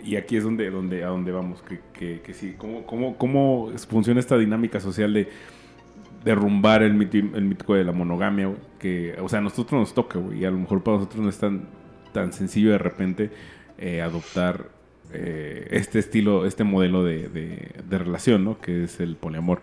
y 0.03 0.15
aquí 0.15 0.37
es 0.37 0.43
donde, 0.43 0.69
donde, 0.69 1.03
a 1.03 1.07
donde 1.07 1.31
vamos, 1.31 1.61
que, 1.61 1.79
que, 1.93 2.21
que 2.21 2.33
sí, 2.33 2.55
cómo, 2.57 2.85
cómo, 2.85 3.17
cómo 3.17 3.71
funciona 3.89 4.19
esta 4.19 4.37
dinámica 4.37 4.79
social 4.79 5.13
de 5.13 5.27
derrumbar 6.23 6.83
el, 6.83 6.91
el 6.91 7.43
mítico 7.43 7.75
de 7.75 7.83
la 7.83 7.91
monogamia, 7.91 8.47
güey, 8.47 8.59
que, 8.79 9.15
o 9.19 9.27
sea, 9.27 9.39
a 9.39 9.41
nosotros 9.41 9.79
nos 9.79 9.93
toca, 9.93 10.19
güey, 10.19 10.39
y 10.39 10.45
a 10.45 10.51
lo 10.51 10.57
mejor 10.57 10.83
para 10.83 10.97
nosotros 10.97 11.21
no 11.21 11.29
es 11.29 11.37
tan, 11.37 11.67
tan 12.13 12.31
sencillo 12.31 12.71
de 12.71 12.77
repente 12.77 13.31
eh, 13.77 14.01
adoptar 14.01 14.69
eh, 15.13 15.67
este 15.71 15.99
estilo, 15.99 16.45
este 16.45 16.63
modelo 16.63 17.03
de, 17.03 17.27
de- 17.29 17.97
relación, 17.97 18.43
¿no? 18.45 18.59
Que 18.59 18.83
es 18.85 18.99
el 18.99 19.15
poliamor. 19.15 19.61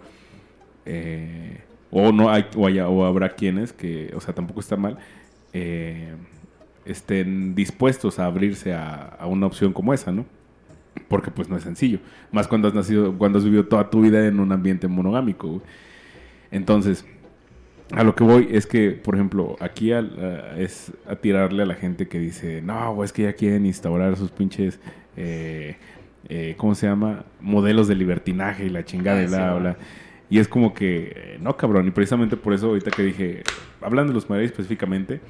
Eh, 0.86 1.58
o 1.90 2.12
no 2.12 2.30
hay, 2.30 2.46
o, 2.56 2.66
haya- 2.66 2.88
o 2.88 3.04
habrá 3.04 3.30
quienes 3.34 3.72
que, 3.72 4.12
o 4.14 4.20
sea, 4.20 4.34
tampoco 4.34 4.60
está 4.60 4.76
mal, 4.76 4.98
eh, 5.52 6.14
estén 6.84 7.54
dispuestos 7.54 8.18
a 8.18 8.26
abrirse 8.26 8.74
a, 8.74 9.18
una 9.26 9.46
opción 9.46 9.72
como 9.72 9.92
esa, 9.94 10.12
¿no? 10.12 10.24
Porque 11.08 11.30
pues 11.30 11.48
no 11.48 11.56
es 11.56 11.62
sencillo. 11.62 12.00
Más 12.32 12.48
cuando 12.48 12.68
has 12.68 12.74
nacido, 12.74 13.16
cuando 13.16 13.38
has 13.38 13.44
vivido 13.44 13.66
toda 13.66 13.88
tu 13.90 14.02
vida 14.02 14.26
en 14.26 14.40
un 14.40 14.52
ambiente 14.52 14.88
monogámico. 14.88 15.62
Entonces, 16.50 17.04
a 17.92 18.04
lo 18.04 18.14
que 18.14 18.24
voy 18.24 18.48
es 18.50 18.66
que, 18.66 18.90
por 18.90 19.14
ejemplo, 19.14 19.56
aquí 19.60 19.92
es 20.58 20.92
a 21.06 21.16
tirarle 21.16 21.62
a 21.62 21.66
la 21.66 21.74
gente 21.74 22.08
que 22.08 22.18
dice, 22.18 22.60
no, 22.62 23.02
es 23.04 23.12
que 23.12 23.22
ya 23.22 23.32
quieren 23.34 23.64
instaurar 23.66 24.16
sus 24.16 24.30
pinches, 24.30 24.78
eh, 25.18 25.76
eh, 26.28 26.54
¿cómo 26.56 26.74
se 26.74 26.86
llama? 26.86 27.24
Modelos 27.40 27.88
de 27.88 27.94
libertinaje 27.96 28.64
y 28.66 28.70
la 28.70 28.84
chingada 28.84 29.18
Ah, 29.18 29.22
y 29.24 29.26
sí, 29.28 29.34
bla. 29.60 29.76
Y 30.30 30.38
es 30.38 30.48
como 30.48 30.74
que, 30.74 31.12
eh, 31.16 31.38
no, 31.40 31.56
cabrón, 31.56 31.86
y 31.88 31.90
precisamente 31.90 32.36
por 32.36 32.52
eso 32.52 32.66
ahorita 32.68 32.90
que 32.90 33.02
dije, 33.02 33.42
hablan 33.80 34.06
de 34.08 34.12
los 34.14 34.28
Madrid 34.30 34.44
específicamente, 34.46 35.20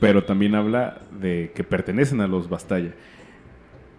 pero 0.00 0.24
también 0.24 0.54
habla 0.56 1.00
de 1.20 1.52
que 1.54 1.62
pertenecen 1.64 2.20
a 2.20 2.26
los 2.26 2.48
Bastaya. 2.48 2.90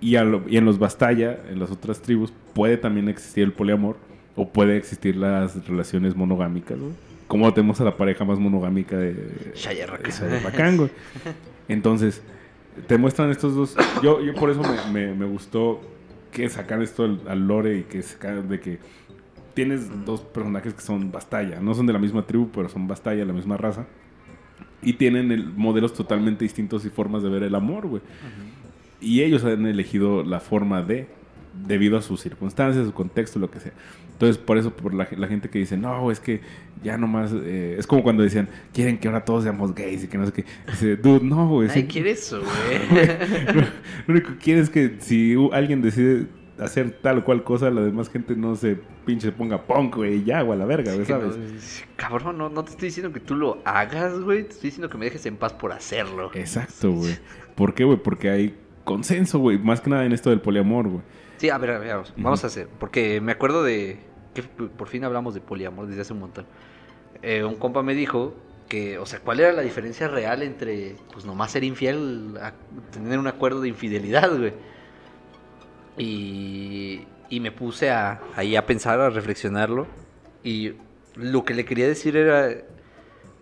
Y, 0.01 0.17
a 0.17 0.23
lo- 0.25 0.43
y 0.49 0.57
en 0.57 0.65
los 0.65 0.79
Bastaya, 0.79 1.39
en 1.49 1.59
las 1.59 1.71
otras 1.71 2.01
tribus, 2.01 2.33
puede 2.53 2.75
también 2.77 3.07
existir 3.07 3.43
el 3.45 3.53
poliamor 3.53 3.95
o 4.35 4.49
puede 4.49 4.75
existir 4.75 5.15
las 5.15 5.65
relaciones 5.65 6.15
monogámicas, 6.15 6.77
güey. 6.77 6.91
Como 7.27 7.51
tenemos 7.53 7.79
a 7.79 7.85
la 7.85 7.95
pareja 7.95 8.25
más 8.25 8.37
monogámica 8.37 8.97
de 8.97 9.15
Shayarracán. 9.55 10.11
Entonces, 11.69 12.21
te 12.87 12.97
muestran 12.97 13.29
estos 13.31 13.55
dos. 13.55 13.75
Yo, 14.01 14.21
yo 14.21 14.33
por 14.33 14.49
eso 14.49 14.61
me, 14.61 14.91
me- 15.07 15.13
me 15.15 15.25
gustó 15.25 15.81
que 16.31 16.49
sacan 16.49 16.81
esto 16.81 17.03
al, 17.03 17.21
al 17.27 17.47
lore 17.47 17.77
y 17.79 17.83
que 17.83 18.01
sacan 18.01 18.47
de 18.49 18.59
que 18.59 18.79
tienes 19.53 20.05
dos 20.05 20.21
personajes 20.21 20.73
que 20.73 20.81
son 20.81 21.11
Bastaya. 21.11 21.59
No 21.59 21.73
son 21.75 21.85
de 21.85 21.93
la 21.93 21.99
misma 21.99 22.25
tribu, 22.25 22.49
pero 22.53 22.69
son 22.69 22.87
Bastaya, 22.87 23.23
la 23.25 23.33
misma 23.33 23.55
raza. 23.57 23.85
Y 24.81 24.93
tienen 24.93 25.31
el- 25.31 25.45
modelos 25.53 25.93
totalmente 25.93 26.43
distintos 26.43 26.85
y 26.85 26.89
formas 26.89 27.23
de 27.23 27.29
ver 27.29 27.43
el 27.43 27.55
amor, 27.55 27.87
güey. 27.87 28.01
Y 28.99 29.21
ellos 29.21 29.43
han 29.43 29.65
elegido 29.65 30.23
la 30.23 30.39
forma 30.39 30.81
de, 30.81 31.07
debido 31.53 31.97
a 31.97 32.01
sus 32.01 32.21
circunstancias, 32.21 32.85
su 32.85 32.93
contexto, 32.93 33.39
lo 33.39 33.49
que 33.51 33.59
sea. 33.59 33.71
Entonces, 34.13 34.37
por 34.37 34.57
eso, 34.57 34.71
por 34.75 34.93
la, 34.93 35.07
la 35.17 35.27
gente 35.27 35.49
que 35.49 35.59
dice, 35.59 35.75
no, 35.77 36.09
es 36.11 36.19
que 36.19 36.41
ya 36.83 36.97
nomás, 36.97 37.31
eh, 37.33 37.75
es 37.77 37.87
como 37.87 38.03
cuando 38.03 38.23
decían, 38.23 38.47
quieren 38.73 38.97
que 38.99 39.07
ahora 39.07 39.25
todos 39.25 39.43
seamos 39.43 39.73
gays 39.75 40.03
y 40.03 40.07
que 40.07 40.17
no 40.17 40.25
sé 40.25 40.31
qué. 40.33 40.45
Dice, 40.69 40.95
dude, 40.97 41.23
no, 41.25 41.47
güey. 41.47 41.69
Sí- 41.69 41.85
quiere 41.85 42.11
eso, 42.11 42.41
güey. 42.91 43.07
Lo 44.07 44.13
único 44.13 44.29
que 44.33 44.37
quiere 44.37 44.61
es 44.61 44.69
que 44.69 44.95
si 44.99 45.35
alguien 45.51 45.81
decide 45.81 46.27
hacer 46.59 46.91
tal 47.01 47.17
o 47.19 47.23
cual 47.25 47.43
cosa, 47.43 47.69
la 47.71 47.81
demás 47.81 48.09
gente 48.09 48.35
no 48.35 48.55
se 48.55 48.77
pinche 49.05 49.31
ponga 49.31 49.63
punk, 49.65 49.95
güey, 49.95 50.23
ya, 50.23 50.41
güey, 50.41 50.57
a 50.57 50.59
la 50.59 50.65
verga, 50.65 50.93
güey, 50.93 50.99
no- 51.07 51.31
¿sabes? 51.33 51.83
cabrón, 51.95 52.37
no, 52.37 52.49
no 52.49 52.63
te 52.63 52.71
estoy 52.71 52.89
diciendo 52.89 53.11
que 53.11 53.19
tú 53.19 53.35
lo 53.35 53.61
hagas, 53.65 54.19
güey. 54.19 54.43
Te 54.43 54.51
estoy 54.51 54.69
diciendo 54.69 54.89
que 54.89 54.97
me 54.97 55.05
dejes 55.05 55.25
en 55.25 55.35
paz 55.37 55.53
por 55.53 55.71
hacerlo. 55.71 56.31
Exacto, 56.35 56.91
güey. 56.91 57.17
¿Por 57.55 57.73
qué, 57.73 57.83
güey? 57.83 57.97
Porque 58.01 58.29
hay 58.29 58.55
consenso, 58.83 59.39
güey, 59.39 59.57
más 59.57 59.81
que 59.81 59.89
nada 59.89 60.05
en 60.05 60.11
esto 60.11 60.29
del 60.29 60.41
poliamor, 60.41 60.87
güey. 60.87 61.01
Sí, 61.43 61.49
a 61.49 61.57
ver, 61.57 61.71
a 61.71 61.79
ver, 61.79 61.89
vamos, 61.89 62.13
vamos 62.15 62.43
a 62.45 62.47
hacer. 62.47 62.69
Porque 62.79 63.19
me 63.19 63.33
acuerdo 63.33 63.63
de 63.63 63.97
que 64.33 64.43
por 64.43 64.87
fin 64.87 65.03
hablamos 65.03 65.33
de 65.33 65.41
poliamor 65.41 65.87
desde 65.87 65.99
hace 65.99 66.13
un 66.13 66.19
montón. 66.19 66.45
Eh, 67.21 67.43
un 67.43 67.55
compa 67.55 67.83
me 67.83 67.93
dijo 67.95 68.33
que, 68.69 68.97
o 68.97 69.05
sea, 69.05 69.19
¿cuál 69.19 69.41
era 69.41 69.51
la 69.51 69.61
diferencia 69.61 70.07
real 70.07 70.41
entre, 70.41 70.95
pues, 71.11 71.25
nomás 71.25 71.51
ser 71.51 71.65
infiel 71.65 72.37
a 72.41 72.53
tener 72.93 73.19
un 73.19 73.27
acuerdo 73.27 73.59
de 73.59 73.67
infidelidad, 73.67 74.37
güey? 74.37 74.53
Y, 75.97 77.01
y 77.27 77.41
me 77.41 77.51
puse 77.51 77.91
a, 77.91 78.21
ahí 78.37 78.55
a 78.55 78.65
pensar, 78.65 79.01
a 79.01 79.09
reflexionarlo. 79.09 79.85
Y 80.45 80.75
lo 81.15 81.43
que 81.43 81.55
le 81.55 81.65
quería 81.65 81.89
decir 81.89 82.15
era, 82.15 82.55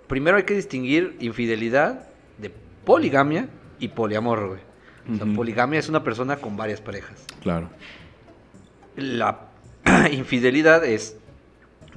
primero 0.08 0.38
hay 0.38 0.44
que 0.44 0.56
distinguir 0.56 1.18
infidelidad 1.20 2.10
de 2.40 2.52
poligamia 2.84 3.48
y 3.78 3.90
poliamor, 3.90 4.48
güey. 4.48 4.71
O 5.10 5.16
sea, 5.16 5.26
poligamia 5.36 5.80
es 5.80 5.90
una 5.90 6.04
persona 6.04 6.38
con 6.38 6.58
varias 6.58 6.82
parejas. 6.82 7.26
Claro. 7.42 7.70
La 8.96 9.48
infidelidad 10.12 10.84
es. 10.86 11.18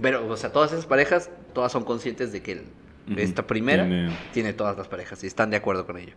Pero, 0.01 0.27
o 0.27 0.37
sea, 0.37 0.53
todas 0.53 0.73
esas 0.73 0.87
parejas, 0.87 1.31
todas 1.53 1.71
son 1.73 1.85
conscientes 1.85 2.33
de 2.33 2.43
que 2.43 2.53
el- 2.53 2.65
Ujú. 3.11 3.21
esta 3.21 3.47
primera 3.47 3.85
Tiene- 3.85 4.17
tiene... 4.33 4.53
todas 4.55 4.77
las 4.79 4.89
parejas 4.89 5.23
y 5.25 5.27
están 5.27 5.51
de 5.51 5.57
acuerdo 5.59 5.87
con 5.87 5.99
ello. 5.99 6.15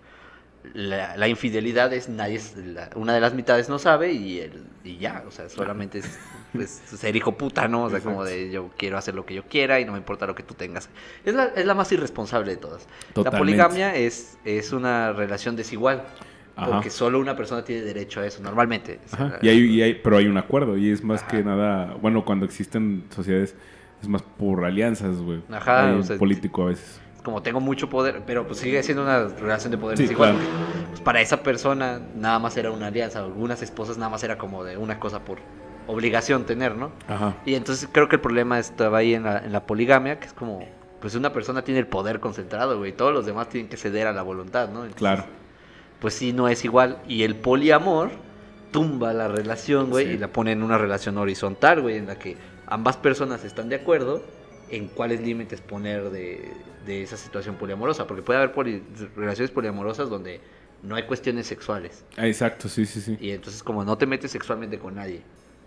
La, 0.74 1.16
la 1.18 1.28
infidelidad 1.28 1.94
es 1.94 2.10
nadie, 2.10 2.42
la- 2.56 2.90
una 2.96 3.14
de 3.14 3.20
las 3.22 3.34
mitades 3.34 3.70
no 3.70 3.78
sabe 3.78 4.14
y, 4.14 4.40
el, 4.40 4.64
y 4.84 4.98
ya, 4.98 5.24
o 5.28 5.32
sea, 5.32 5.48
solamente 5.50 6.00
es 6.00 6.18
pues, 6.54 6.70
ser 6.86 7.16
hijo 7.16 7.38
puta, 7.38 7.68
¿no? 7.68 7.84
O 7.84 7.90
sea, 7.90 8.00
como 8.00 8.24
Exacto. 8.24 8.46
de 8.46 8.52
yo 8.52 8.72
quiero 8.78 8.98
hacer 8.98 9.16
lo 9.16 9.26
que 9.26 9.34
yo 9.34 9.44
quiera 9.44 9.80
y 9.80 9.86
no 9.86 9.92
me 9.92 9.98
importa 10.00 10.26
lo 10.26 10.34
que 10.36 10.44
tú 10.44 10.54
tengas. 10.56 10.90
Es 11.26 11.36
la, 11.36 11.46
es 11.56 11.66
la 11.66 11.74
más 11.76 11.92
irresponsable 11.92 12.52
de 12.52 12.58
todas. 12.58 12.84
La 13.10 13.14
Totalmente. 13.14 13.38
poligamia 13.38 13.96
es, 13.96 14.38
es 14.46 14.72
una 14.72 15.12
relación 15.14 15.56
desigual. 15.56 16.04
Ajá. 16.58 16.72
Porque 16.72 16.90
solo 16.90 17.20
una 17.20 17.36
persona 17.36 17.64
tiene 17.64 17.84
derecho 17.84 18.20
a 18.20 18.26
eso, 18.26 18.42
normalmente. 18.42 19.00
O 19.06 19.16
sea, 19.16 19.26
Ajá. 19.28 19.40
Y 19.44 19.50
hay, 19.50 19.60
y 19.60 19.82
hay- 19.84 19.94
pero 19.94 20.18
hay 20.18 20.26
un 20.28 20.38
acuerdo 20.38 20.76
y 20.78 20.90
es 20.90 21.04
más 21.04 21.22
Ajá. 21.22 21.32
que 21.32 21.44
nada, 21.44 21.96
bueno, 22.02 22.26
cuando 22.26 22.46
existen 22.46 23.06
sociedades 23.12 23.56
es 24.02 24.08
más 24.08 24.22
por 24.24 24.66
alianzas, 24.66 25.18
güey. 25.18 25.42
Ajá, 25.52 25.88
Hay 25.92 26.00
o 26.00 26.04
sea, 26.04 26.18
político 26.18 26.64
a 26.64 26.66
veces. 26.68 27.00
como 27.24 27.42
tengo 27.44 27.60
mucho 27.60 27.90
poder, 27.90 28.24
pero 28.26 28.48
pues 28.48 28.60
sigue 28.60 28.82
siendo 28.84 29.04
una 29.04 29.28
relación 29.28 29.70
de 29.72 29.78
poder 29.78 29.98
Sí, 29.98 30.04
desigual. 30.04 30.32
claro. 30.34 30.46
Pues 30.90 31.02
para 31.02 31.22
esa 31.22 31.44
persona 31.44 32.00
nada 32.16 32.40
más 32.40 32.56
era 32.58 32.72
una 32.72 32.88
alianza, 32.88 33.20
algunas 33.20 33.62
esposas 33.62 33.98
nada 33.98 34.10
más 34.10 34.24
era 34.24 34.38
como 34.38 34.64
de 34.64 34.78
una 34.78 35.00
cosa 35.00 35.20
por 35.26 35.38
obligación 35.88 36.46
tener, 36.46 36.76
¿no? 36.76 36.92
Ajá. 37.08 37.36
Y 37.46 37.56
entonces 37.56 37.88
creo 37.92 38.08
que 38.10 38.16
el 38.18 38.22
problema 38.22 38.60
estaba 38.60 38.98
ahí 39.00 39.14
en 39.14 39.24
la, 39.24 39.40
en 39.40 39.52
la 39.52 39.64
poligamia, 39.66 40.20
que 40.20 40.28
es 40.28 40.34
como, 40.34 40.60
pues 41.02 41.16
una 41.16 41.32
persona 41.34 41.62
tiene 41.64 41.80
el 41.80 41.88
poder 41.88 42.20
concentrado, 42.20 42.78
güey, 42.78 42.94
todos 42.94 43.14
los 43.14 43.26
demás 43.26 43.48
tienen 43.50 43.70
que 43.70 43.78
ceder 43.78 44.08
a 44.08 44.14
la 44.14 44.22
voluntad, 44.22 44.68
¿no? 44.70 44.80
Entonces, 44.86 44.96
Claro. 44.96 45.26
Pues 46.00 46.14
sí, 46.14 46.34
no 46.34 46.48
es 46.48 46.64
igual. 46.66 47.00
Y 47.08 47.24
el 47.24 47.36
poliamor 47.36 48.12
tumba 48.72 49.14
la 49.14 49.28
relación, 49.28 49.90
güey, 49.90 50.06
Sí. 50.08 50.12
y 50.14 50.18
la 50.18 50.28
pone 50.28 50.52
en 50.52 50.62
una 50.64 50.78
relación 50.78 51.18
horizontal, 51.18 51.82
güey, 51.82 51.98
en 51.98 52.08
la 52.08 52.20
que 52.20 52.38
ambas 52.68 52.98
personas 52.98 53.44
están 53.46 53.70
de 53.70 53.76
acuerdo 53.78 54.24
en 54.70 54.88
cuáles 54.90 55.22
límites 55.22 55.62
poner 55.62 56.10
de, 56.10 56.52
de 56.86 57.02
esa 57.04 57.18
situación 57.18 57.56
poliamorosa. 57.56 58.06
Porque 58.06 58.22
puede 58.22 58.40
haber 58.40 58.52
poli- 58.52 58.84
relaciones 59.16 59.50
poliamorosas 59.52 60.10
donde 60.10 60.42
no 60.84 60.96
hay 60.96 61.04
cuestiones 61.04 61.48
sexuales. 61.48 62.04
Ah, 62.18 62.28
exacto, 62.28 62.68
sí, 62.70 62.86
sí, 62.86 63.02
sí. 63.02 63.18
Y 63.20 63.32
entonces 63.32 63.64
como 63.64 63.84
no 63.84 63.98
te 63.98 64.06
metes 64.06 64.30
sexualmente 64.32 64.78
con 64.78 64.96
nadie, 64.96 65.22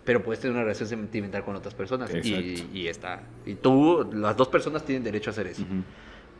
pero 0.05 0.23
puedes 0.23 0.39
tener 0.39 0.53
una 0.55 0.63
relación 0.63 0.87
sentimental 0.87 1.43
con 1.43 1.55
otras 1.55 1.73
personas. 1.73 2.09
Y, 2.13 2.17
Exacto. 2.17 2.69
y 2.77 2.87
está. 2.87 3.23
Y 3.45 3.55
tú, 3.55 4.07
las 4.13 4.37
dos 4.37 4.47
personas 4.47 4.85
tienen 4.85 5.03
derecho 5.03 5.29
a 5.29 5.33
hacer 5.33 5.47
eso. 5.47 5.63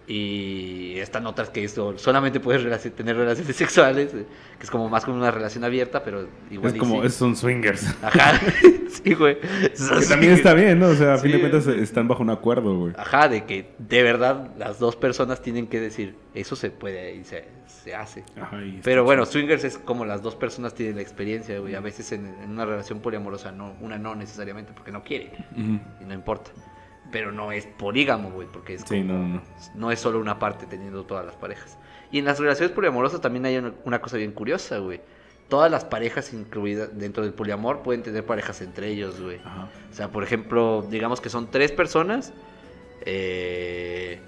Y 0.08 0.98
están 1.00 1.26
otras 1.28 1.50
que 1.50 1.64
esto, 1.64 1.98
solamente 1.98 2.40
puedes 2.40 2.94
tener 2.96 3.16
relaciones 3.16 3.56
sexuales, 3.56 4.14
eh, 4.14 4.26
que 4.58 4.64
es 4.64 4.72
como 4.72 4.90
más 4.90 5.06
como 5.06 5.18
una 5.18 5.32
relación 5.32 5.64
abierta, 5.64 6.04
pero 6.04 6.28
igual 6.50 6.74
Es 6.74 6.80
como, 6.80 7.04
sí. 7.04 7.10
son 7.10 7.36
swingers. 7.36 7.86
Ajá, 8.02 8.40
sí, 8.90 9.14
güey. 9.14 9.40
Que 9.40 10.06
también 10.10 10.34
está 10.34 10.54
bien, 10.54 10.80
¿no? 10.80 10.88
O 10.88 10.96
sea, 10.96 11.14
a 11.14 11.18
fin 11.18 11.32
de 11.32 11.40
cuentas 11.40 11.68
están 11.68 12.08
bajo 12.08 12.24
un 12.24 12.30
acuerdo, 12.30 12.78
güey. 12.78 12.94
Ajá, 12.98 13.30
de 13.30 13.46
que 13.46 13.74
de 13.78 14.04
verdad 14.04 14.52
las 14.58 14.80
dos 14.80 14.96
personas 14.96 15.42
tienen 15.42 15.68
que 15.68 15.80
decir, 15.80 16.16
eso 16.34 16.56
se 16.56 16.72
puede 16.72 17.16
y 17.16 17.24
se, 17.24 17.46
se 17.68 17.96
hace. 17.96 18.24
Ajá, 18.42 18.64
y 18.64 18.82
Pero 18.84 19.04
bueno, 19.04 19.26
swingers 19.26 19.64
es 19.64 19.78
como 19.78 20.04
las 20.06 20.24
dos 20.24 20.36
personas 20.36 20.74
tienen 20.74 20.96
la 20.96 21.02
experiencia, 21.04 21.60
güey. 21.60 21.76
A 21.76 21.80
veces 21.80 22.12
en, 22.12 22.26
en 22.44 22.50
una 22.50 22.66
relación 22.66 23.00
poliamorosa, 23.00 23.52
no, 23.52 23.76
una 23.82 23.98
no 23.98 24.16
necesariamente, 24.16 24.74
porque 24.74 24.92
no 24.92 25.04
quiere 25.04 25.32
y 25.56 26.06
no 26.06 26.14
importa. 26.14 26.52
Pero 27.12 27.32
no 27.32 27.52
es 27.52 27.66
polígamo, 27.66 28.32
güey, 28.32 28.48
porque 28.52 28.76
es 28.76 28.82
Sí, 28.82 29.02
como- 29.02 29.14
no, 29.14 29.20
no, 29.20 29.28
no. 29.36 29.42
no 29.76 29.92
es 29.92 30.00
solo 30.00 30.20
una 30.20 30.40
parte 30.40 30.66
teniendo 30.66 31.04
todas 31.06 31.26
las 31.26 31.36
parejas. 31.36 31.78
Y 32.12 32.20
en 32.20 32.26
las 32.26 32.40
relaciones 32.40 32.72
poliamorosas 32.74 33.22
también 33.22 33.46
hay 33.46 33.58
una, 33.58 33.74
una 33.86 34.00
cosa 34.02 34.18
bien 34.18 34.32
curiosa, 34.32 34.78
güey. 34.80 35.02
Todas 35.50 35.70
las 35.70 35.84
parejas 35.84 36.34
incluidas 36.34 36.98
dentro 36.98 37.24
del 37.24 37.34
poliamor 37.34 37.82
pueden 37.84 38.04
tener 38.04 38.26
parejas 38.26 38.62
entre 38.62 38.88
ellos, 38.88 39.20
güey. 39.20 39.38
Ajá. 39.44 39.70
O 39.90 39.94
sea, 39.94 40.10
por 40.10 40.24
ejemplo, 40.24 40.86
digamos 40.90 41.20
que 41.22 41.30
son 41.30 41.52
tres 41.52 41.72
personas. 41.74 42.34
eh, 43.06 44.20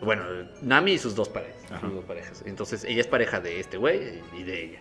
bueno, 0.00 0.22
Nami 0.62 0.92
y 0.92 0.98
sus 0.98 1.14
dos 1.14 1.28
parejas. 1.28 1.56
Sus 1.80 1.92
dos 1.92 2.04
parejas. 2.04 2.42
Entonces, 2.46 2.84
ella 2.84 3.00
es 3.00 3.06
pareja 3.06 3.40
de 3.40 3.60
este 3.60 3.76
güey 3.76 4.20
y 4.36 4.42
de 4.44 4.64
ella. 4.64 4.80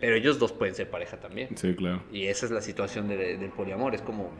Pero 0.00 0.16
ellos 0.16 0.38
dos 0.38 0.52
pueden 0.52 0.74
ser 0.74 0.90
pareja 0.90 1.18
también. 1.20 1.56
Sí, 1.56 1.74
claro. 1.76 2.02
Y 2.10 2.26
esa 2.26 2.46
es 2.46 2.52
la 2.52 2.60
situación 2.60 3.08
de- 3.08 3.36
del 3.36 3.50
poliamor. 3.50 3.94
Es 3.94 4.02
como 4.02 4.30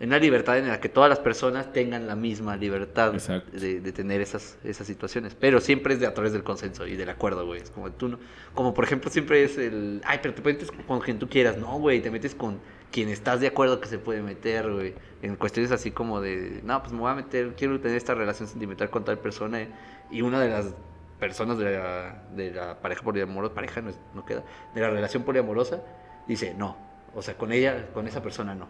una 0.00 0.18
libertad 0.18 0.58
en 0.58 0.68
la 0.68 0.80
que 0.80 0.88
todas 0.88 1.08
las 1.08 1.18
personas 1.20 1.72
tengan 1.72 2.06
la 2.06 2.16
misma 2.16 2.56
libertad 2.56 3.12
de, 3.52 3.80
de 3.80 3.92
tener 3.92 4.20
esas, 4.20 4.58
esas 4.64 4.86
situaciones. 4.86 5.34
Pero 5.34 5.60
siempre 5.60 5.94
es 5.94 6.00
de 6.00 6.06
a 6.06 6.14
través 6.14 6.32
del 6.32 6.42
consenso 6.42 6.86
y 6.86 6.96
del 6.96 7.08
acuerdo, 7.10 7.46
güey. 7.46 7.60
Es 7.60 7.70
como 7.70 7.90
tú 7.92 8.08
no. 8.08 8.18
Como 8.54 8.74
por 8.74 8.84
ejemplo, 8.84 9.10
siempre 9.10 9.44
es 9.44 9.56
el. 9.56 10.00
Ay, 10.04 10.18
pero 10.22 10.34
te 10.34 10.42
metes 10.42 10.70
con 10.86 11.00
quien 11.00 11.18
tú 11.18 11.28
quieras. 11.28 11.56
No, 11.56 11.78
güey. 11.78 12.00
Te 12.02 12.10
metes 12.10 12.34
con 12.34 12.58
quien 12.90 13.08
estás 13.08 13.40
de 13.40 13.46
acuerdo 13.46 13.80
que 13.80 13.86
se 13.88 13.98
puede 13.98 14.20
meter, 14.22 14.70
güey. 14.70 14.94
En 15.22 15.36
cuestiones 15.36 15.70
así 15.72 15.90
como 15.92 16.20
de. 16.20 16.60
No, 16.64 16.80
pues 16.82 16.92
me 16.92 16.98
voy 17.00 17.10
a 17.12 17.14
meter. 17.14 17.54
Quiero 17.56 17.78
tener 17.80 17.96
esta 17.96 18.14
relación 18.14 18.48
sentimental 18.48 18.90
con 18.90 19.04
tal 19.04 19.18
persona. 19.18 19.60
eh, 19.62 19.68
Y 20.10 20.22
una 20.22 20.40
de 20.40 20.50
las 20.50 20.74
personas 21.20 21.56
de 21.56 21.64
la, 21.78 22.24
de 22.34 22.50
la 22.52 22.80
pareja 22.80 23.02
poliamorosa. 23.02 23.54
Pareja 23.54 23.80
no, 23.80 23.90
es- 23.90 23.98
no 24.14 24.24
queda. 24.26 24.42
De 24.74 24.80
la 24.80 24.90
relación 24.90 25.22
poliamorosa. 25.22 25.80
Dice, 26.26 26.52
no. 26.58 26.76
O 27.14 27.22
sea, 27.22 27.34
con 27.38 27.52
ella, 27.52 27.88
con 27.94 28.08
esa 28.08 28.20
persona 28.22 28.54
no. 28.56 28.66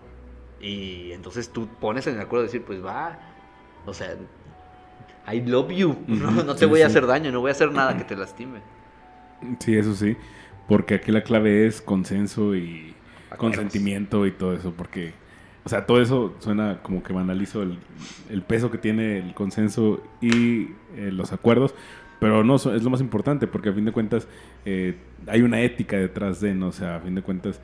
Y 0.64 1.12
entonces 1.12 1.50
tú 1.50 1.66
pones 1.78 2.06
en 2.06 2.14
el 2.14 2.20
acuerdo 2.22 2.44
de 2.44 2.46
decir, 2.48 2.62
pues 2.64 2.82
va, 2.82 3.18
o 3.84 3.92
sea, 3.92 4.16
I 5.30 5.42
love 5.42 5.70
you, 5.70 5.96
no, 6.06 6.54
te 6.54 6.60
sí, 6.60 6.64
voy 6.66 6.80
a 6.80 6.86
sí. 6.86 6.92
hacer 6.92 7.06
daño, 7.06 7.30
no 7.32 7.40
voy 7.40 7.50
a 7.50 7.52
hacer 7.52 7.70
nada 7.70 7.96
que 7.98 8.04
te 8.04 8.16
lastime. 8.16 8.60
Sí, 9.58 9.76
eso 9.76 9.94
sí. 9.94 10.16
Porque 10.66 10.94
aquí 10.94 11.12
la 11.12 11.22
clave 11.22 11.66
es 11.66 11.82
consenso 11.82 12.56
y 12.56 12.94
Acuerdos. 13.30 13.56
consentimiento 13.58 14.26
y 14.26 14.32
todo 14.32 14.54
eso. 14.54 14.72
Porque, 14.72 15.12
o 15.64 15.68
sea, 15.68 15.84
todo 15.84 16.00
eso 16.00 16.34
suena 16.38 16.80
como 16.82 17.02
que 17.02 17.12
banalizo 17.12 17.62
el, 17.62 17.78
el 18.30 18.40
peso 18.42 18.70
que 18.70 18.78
tiene 18.78 19.18
el 19.18 19.34
consenso 19.34 20.02
y 20.22 20.68
eh, 20.96 21.10
los 21.12 21.32
acuerdos. 21.34 21.74
Pero 22.20 22.42
no, 22.42 22.54
es 22.56 22.82
lo 22.82 22.88
más 22.88 23.02
importante 23.02 23.46
porque 23.46 23.68
a 23.68 23.72
fin 23.74 23.84
de 23.84 23.92
cuentas 23.92 24.26
eh, 24.64 24.96
hay 25.26 25.42
una 25.42 25.60
ética 25.60 25.98
detrás 25.98 26.40
de, 26.40 26.54
¿no? 26.54 26.68
O 26.68 26.72
sea, 26.72 26.96
a 26.96 27.00
fin 27.00 27.14
de 27.14 27.20
cuentas, 27.20 27.60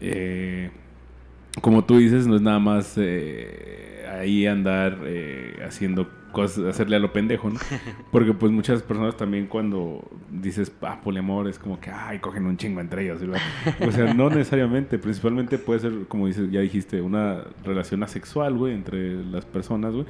eh, 0.00 0.72
como 1.60 1.84
tú 1.84 1.98
dices, 1.98 2.26
no 2.26 2.36
es 2.36 2.42
nada 2.42 2.58
más 2.58 2.94
eh, 2.96 4.06
ahí 4.10 4.46
andar 4.46 4.98
eh, 5.04 5.60
haciendo 5.66 6.08
cosas, 6.32 6.64
hacerle 6.64 6.96
a 6.96 6.98
lo 6.98 7.12
pendejo, 7.12 7.50
¿no? 7.50 7.60
Porque 8.10 8.32
pues 8.32 8.50
muchas 8.50 8.82
personas 8.82 9.16
también 9.16 9.46
cuando 9.46 10.02
dices, 10.30 10.72
ah, 10.82 11.00
poliamor, 11.02 11.48
es 11.48 11.58
como 11.58 11.78
que, 11.78 11.90
ay, 11.90 12.18
cogen 12.18 12.46
un 12.46 12.56
chingo 12.56 12.80
entre 12.80 13.04
ellos. 13.04 13.20
¿verdad? 13.20 13.40
O 13.86 13.92
sea, 13.92 14.12
no 14.14 14.30
necesariamente, 14.30 14.98
principalmente 14.98 15.58
puede 15.58 15.80
ser, 15.80 15.92
como 16.08 16.26
dices, 16.26 16.50
ya 16.50 16.60
dijiste, 16.60 17.00
una 17.00 17.44
relación 17.64 18.02
asexual, 18.02 18.56
güey, 18.56 18.74
entre 18.74 19.22
las 19.24 19.44
personas, 19.44 19.92
güey. 19.92 20.06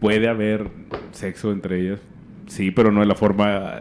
Puede 0.00 0.28
haber 0.28 0.68
sexo 1.12 1.52
entre 1.52 1.80
ellas, 1.80 2.00
sí, 2.48 2.72
pero 2.72 2.90
no 2.90 3.00
de 3.00 3.06
la 3.06 3.14
forma 3.14 3.76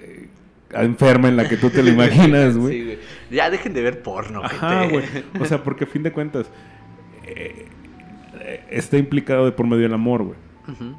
eh, 0.00 0.28
enferma 0.72 1.28
en 1.28 1.36
la 1.36 1.46
que 1.46 1.58
tú 1.58 1.68
te 1.68 1.82
lo 1.82 1.90
imaginas, 1.92 2.56
güey. 2.56 2.72
Sí, 2.72 2.84
güey. 2.84 2.98
Ya 3.30 3.50
dejen 3.50 3.74
de 3.74 3.82
ver 3.82 4.02
porno, 4.02 4.42
Ajá, 4.44 4.86
güey. 4.86 5.04
O 5.40 5.44
sea, 5.44 5.62
porque 5.62 5.84
a 5.84 5.86
fin 5.86 6.02
de 6.02 6.12
cuentas 6.12 6.50
eh, 7.24 7.66
eh, 8.40 8.64
está 8.70 8.96
implicado 8.98 9.44
de 9.44 9.52
por 9.52 9.66
medio 9.66 9.82
del 9.82 9.94
amor, 9.94 10.22
güey. 10.22 10.46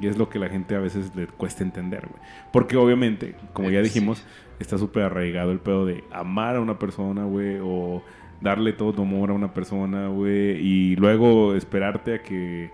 Y 0.00 0.06
es 0.06 0.16
lo 0.16 0.30
que 0.30 0.38
la 0.38 0.48
gente 0.48 0.74
a 0.74 0.78
veces 0.78 1.14
le 1.14 1.26
cuesta 1.26 1.62
entender, 1.62 2.06
güey. 2.08 2.22
Porque 2.54 2.76
obviamente, 2.78 3.34
como 3.52 3.68
ya 3.70 3.80
Eh, 3.80 3.82
dijimos, 3.82 4.18
sí. 4.18 4.24
está 4.60 4.78
súper 4.78 5.02
arraigado 5.02 5.52
el 5.52 5.58
pedo 5.58 5.84
de 5.84 6.04
amar 6.10 6.56
a 6.56 6.60
una 6.60 6.78
persona, 6.78 7.24
güey, 7.24 7.58
o 7.62 8.02
darle 8.40 8.72
todo 8.72 8.94
tu 8.94 9.02
amor 9.02 9.28
a 9.28 9.34
una 9.34 9.52
persona, 9.52 10.08
güey, 10.08 10.56
y 10.66 10.96
luego 10.96 11.54
esperarte 11.54 12.14
a 12.14 12.22
que, 12.22 12.70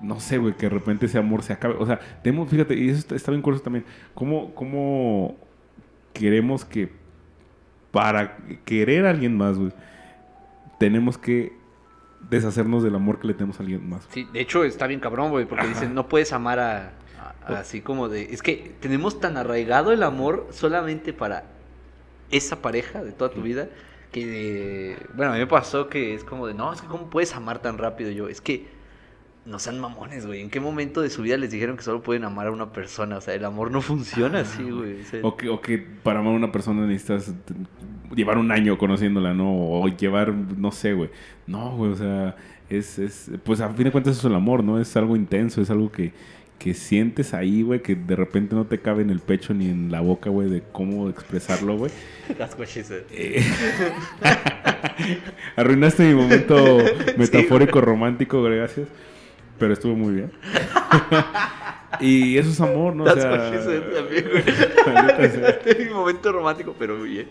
no 0.00 0.18
sé, 0.18 0.38
güey, 0.38 0.54
que 0.54 0.66
de 0.66 0.70
repente 0.70 1.04
ese 1.06 1.18
amor 1.18 1.42
se 1.42 1.52
acabe. 1.52 1.74
O 1.78 1.84
sea, 1.84 2.00
tenemos, 2.22 2.48
fíjate, 2.48 2.74
y 2.74 2.88
eso 2.88 3.00
está, 3.00 3.14
está 3.14 3.30
bien 3.30 3.42
curioso 3.42 3.64
también, 3.64 3.84
¿cómo, 4.14 4.54
cómo 4.54 5.36
queremos 6.14 6.64
que 6.64 6.88
para 7.90 8.36
querer 8.64 9.06
a 9.06 9.10
alguien 9.10 9.36
más, 9.36 9.56
güey, 9.58 9.72
tenemos 10.78 11.18
que 11.18 11.52
deshacernos 12.30 12.82
del 12.82 12.94
amor 12.94 13.18
que 13.20 13.28
le 13.28 13.34
tenemos 13.34 13.58
a 13.58 13.62
alguien 13.62 13.88
más? 13.88 14.06
Sí, 14.10 14.28
de 14.32 14.40
hecho 14.40 14.64
está 14.64 14.86
bien 14.86 15.00
cabrón, 15.00 15.30
güey, 15.30 15.46
porque 15.46 15.64
Ajá. 15.64 15.72
dicen, 15.74 15.94
no 15.94 16.08
puedes 16.08 16.32
amar 16.32 16.58
a, 16.58 16.92
a- 17.46 17.58
así 17.58 17.80
como 17.80 18.08
de... 18.08 18.32
Es 18.34 18.42
que 18.42 18.74
tenemos 18.80 19.20
tan 19.20 19.36
arraigado 19.36 19.92
el 19.92 20.02
amor 20.02 20.48
solamente 20.50 21.12
para 21.12 21.44
esa 22.30 22.60
pareja 22.60 23.02
de 23.02 23.12
toda 23.12 23.30
tu 23.30 23.40
vida, 23.42 23.68
que, 24.12 24.96
bueno, 25.14 25.32
a 25.32 25.34
mí 25.34 25.40
me 25.40 25.46
pasó 25.46 25.88
que 25.88 26.14
es 26.14 26.24
como 26.24 26.46
de, 26.46 26.54
no, 26.54 26.72
es 26.72 26.80
que 26.82 26.86
cómo 26.88 27.08
puedes 27.08 27.34
amar 27.34 27.60
tan 27.60 27.78
rápido 27.78 28.10
yo, 28.10 28.28
es 28.28 28.40
que 28.40 28.66
no 29.48 29.58
sean 29.58 29.80
mamones, 29.80 30.26
güey, 30.26 30.42
¿en 30.42 30.50
qué 30.50 30.60
momento 30.60 31.00
de 31.00 31.10
su 31.10 31.22
vida 31.22 31.36
les 31.36 31.50
dijeron 31.50 31.76
que 31.76 31.82
solo 31.82 32.02
pueden 32.02 32.24
amar 32.24 32.48
a 32.48 32.50
una 32.50 32.72
persona? 32.72 33.16
O 33.16 33.20
sea, 33.20 33.34
el 33.34 33.44
amor 33.44 33.70
no 33.70 33.80
funciona 33.80 34.40
así, 34.40 34.62
güey. 34.62 35.00
o 35.00 35.04
sea, 35.04 35.20
O 35.22 35.36
que, 35.36 35.48
o 35.48 35.60
que 35.60 35.78
para 35.78 36.20
amar 36.20 36.34
a 36.34 36.36
una 36.36 36.52
persona 36.52 36.86
necesitas 36.86 37.32
llevar 38.14 38.38
un 38.38 38.52
año 38.52 38.76
conociéndola, 38.76 39.32
¿no? 39.34 39.50
O 39.50 39.88
llevar, 39.88 40.32
no 40.34 40.70
sé, 40.70 40.92
güey. 40.92 41.10
No, 41.46 41.76
güey, 41.76 41.92
o 41.92 41.96
sea, 41.96 42.36
es, 42.68 42.98
es, 42.98 43.30
pues 43.42 43.60
a 43.60 43.70
fin 43.70 43.84
de 43.84 43.90
cuentas 43.92 44.18
eso 44.18 44.28
es 44.28 44.30
el 44.30 44.36
amor, 44.36 44.62
¿no? 44.62 44.80
Es 44.80 44.94
algo 44.96 45.16
intenso, 45.16 45.62
es 45.62 45.70
algo 45.70 45.90
que, 45.90 46.12
que 46.58 46.74
sientes 46.74 47.32
ahí, 47.32 47.62
güey, 47.62 47.80
que 47.80 47.94
de 47.94 48.16
repente 48.16 48.54
no 48.54 48.66
te 48.66 48.80
cabe 48.80 49.02
en 49.02 49.10
el 49.10 49.20
pecho 49.20 49.54
ni 49.54 49.68
en 49.70 49.90
la 49.90 50.00
boca, 50.02 50.28
güey, 50.28 50.50
de 50.50 50.62
cómo 50.72 51.08
expresarlo, 51.08 51.78
güey. 51.78 51.90
that's 52.36 52.54
what 52.58 52.66
she 52.66 52.82
said. 52.82 53.04
Eh, 53.10 53.42
Arruinaste 55.56 56.04
mi 56.04 56.14
momento 56.14 56.78
metafórico 57.16 57.80
romántico, 57.80 58.42
gracias. 58.42 58.88
Pero 59.58 59.72
estuvo 59.72 59.94
muy 59.96 60.14
bien. 60.14 60.32
y 62.00 62.38
eso 62.38 62.50
es 62.50 62.60
amor, 62.60 62.94
¿no? 62.94 63.04
O 63.04 63.06
That's 63.06 63.22
sea, 63.22 63.50
she 63.50 63.62
said 63.62 63.82
también, 63.94 64.28
güey. 64.30 64.42
sea. 64.44 65.48
Este 65.48 65.70
es 65.82 65.88
mi 65.88 65.94
momento 65.94 66.30
romántico, 66.32 66.74
pero 66.78 66.96
muy 66.96 67.08
bien. 67.08 67.28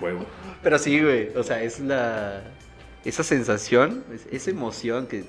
Huevo. 0.00 0.24
Pero 0.62 0.78
sí, 0.78 1.00
güey. 1.00 1.30
O 1.36 1.42
sea, 1.42 1.62
es 1.62 1.80
la. 1.80 2.42
Esa 3.04 3.22
sensación, 3.22 4.04
es- 4.12 4.26
esa 4.30 4.50
emoción 4.50 5.06
que 5.06 5.24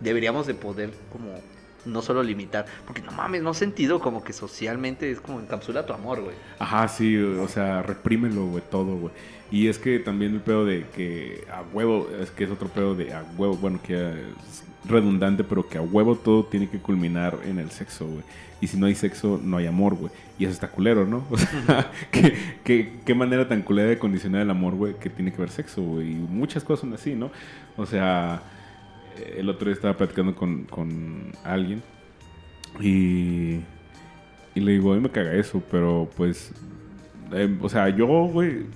deberíamos 0.00 0.46
de 0.46 0.54
poder 0.54 0.90
como 1.12 1.40
no 1.84 2.02
solo 2.02 2.22
limitar. 2.22 2.66
Porque 2.86 3.00
no 3.02 3.12
mames, 3.12 3.42
no 3.42 3.54
sentido 3.54 4.00
como 4.00 4.24
que 4.24 4.32
socialmente 4.32 5.10
es 5.10 5.20
como 5.20 5.40
encapsula 5.40 5.86
tu 5.86 5.92
amor, 5.92 6.20
güey. 6.20 6.34
Ajá, 6.58 6.88
sí, 6.88 7.16
o 7.16 7.46
sea, 7.48 7.82
reprímelo, 7.82 8.46
güey, 8.46 8.62
todo, 8.70 8.96
güey. 8.96 9.14
Y 9.50 9.68
es 9.68 9.78
que 9.78 9.98
también 9.98 10.34
el 10.34 10.40
pedo 10.40 10.64
de 10.64 10.84
que 10.94 11.44
a 11.52 11.62
huevo, 11.72 12.08
es 12.20 12.30
que 12.30 12.44
es 12.44 12.50
otro 12.50 12.68
pedo 12.68 12.94
de 12.94 13.12
a 13.12 13.24
huevo, 13.36 13.56
bueno, 13.56 13.80
que 13.82 13.94
es 13.94 14.64
redundante, 14.88 15.44
pero 15.44 15.68
que 15.68 15.78
a 15.78 15.82
huevo 15.82 16.16
todo 16.16 16.44
tiene 16.44 16.68
que 16.68 16.78
culminar 16.78 17.38
en 17.44 17.58
el 17.58 17.70
sexo, 17.70 18.06
güey. 18.06 18.22
Y 18.60 18.68
si 18.68 18.78
no 18.78 18.86
hay 18.86 18.94
sexo, 18.94 19.40
no 19.42 19.58
hay 19.58 19.66
amor, 19.66 19.94
güey. 19.94 20.10
Y 20.38 20.44
eso 20.44 20.52
está 20.52 20.68
culero, 20.68 21.06
¿no? 21.06 21.24
O 21.30 21.38
sea, 21.38 21.90
¿qué, 22.10 22.34
qué, 22.64 22.92
qué 23.04 23.14
manera 23.14 23.46
tan 23.46 23.62
culera 23.62 23.88
de 23.88 23.98
condicionar 23.98 24.42
el 24.42 24.50
amor, 24.50 24.74
güey, 24.74 24.94
que 24.94 25.10
tiene 25.10 25.32
que 25.32 25.38
ver 25.38 25.50
sexo, 25.50 25.82
güey. 25.82 26.12
Y 26.12 26.14
muchas 26.14 26.64
cosas 26.64 26.80
son 26.80 26.94
así, 26.94 27.14
¿no? 27.14 27.30
O 27.76 27.86
sea, 27.86 28.42
el 29.36 29.48
otro 29.48 29.66
día 29.66 29.74
estaba 29.74 29.96
platicando 29.96 30.34
con, 30.34 30.64
con 30.64 31.32
alguien 31.44 31.82
y, 32.80 33.60
y 34.54 34.60
le 34.60 34.72
digo, 34.72 34.92
a 34.92 34.96
mí 34.96 35.02
me 35.02 35.10
caga 35.10 35.34
eso, 35.34 35.62
pero 35.70 36.08
pues, 36.16 36.52
eh, 37.32 37.56
o 37.60 37.68
sea, 37.68 37.88
yo, 37.88 38.06
güey, 38.06 38.66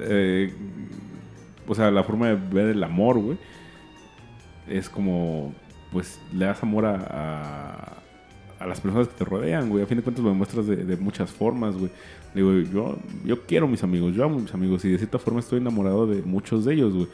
eh, 0.00 0.52
o 1.66 1.74
sea, 1.74 1.90
la 1.90 2.02
forma 2.02 2.28
de 2.28 2.34
ver 2.34 2.68
el 2.68 2.82
amor, 2.82 3.18
güey, 3.18 3.38
es 4.68 4.88
como, 4.88 5.54
pues, 5.90 6.20
le 6.32 6.46
das 6.46 6.62
amor 6.62 6.86
a, 6.86 7.98
a, 8.58 8.66
las 8.66 8.80
personas 8.80 9.08
que 9.08 9.14
te 9.14 9.24
rodean, 9.24 9.68
güey. 9.68 9.82
A 9.82 9.86
fin 9.86 9.98
de 9.98 10.02
cuentas 10.02 10.24
lo 10.24 10.30
demuestras 10.30 10.66
de, 10.66 10.76
de 10.76 10.96
muchas 10.96 11.30
formas, 11.30 11.76
güey. 11.76 11.90
Digo, 12.34 12.52
yo, 12.52 12.96
yo 13.24 13.42
quiero 13.42 13.68
mis 13.68 13.82
amigos, 13.82 14.14
yo 14.14 14.24
amo 14.24 14.38
mis 14.38 14.54
amigos 14.54 14.84
y 14.84 14.90
de 14.90 14.98
cierta 14.98 15.18
forma 15.18 15.40
estoy 15.40 15.58
enamorado 15.58 16.06
de 16.06 16.22
muchos 16.22 16.64
de 16.64 16.74
ellos, 16.74 16.94
güey. 16.94 17.08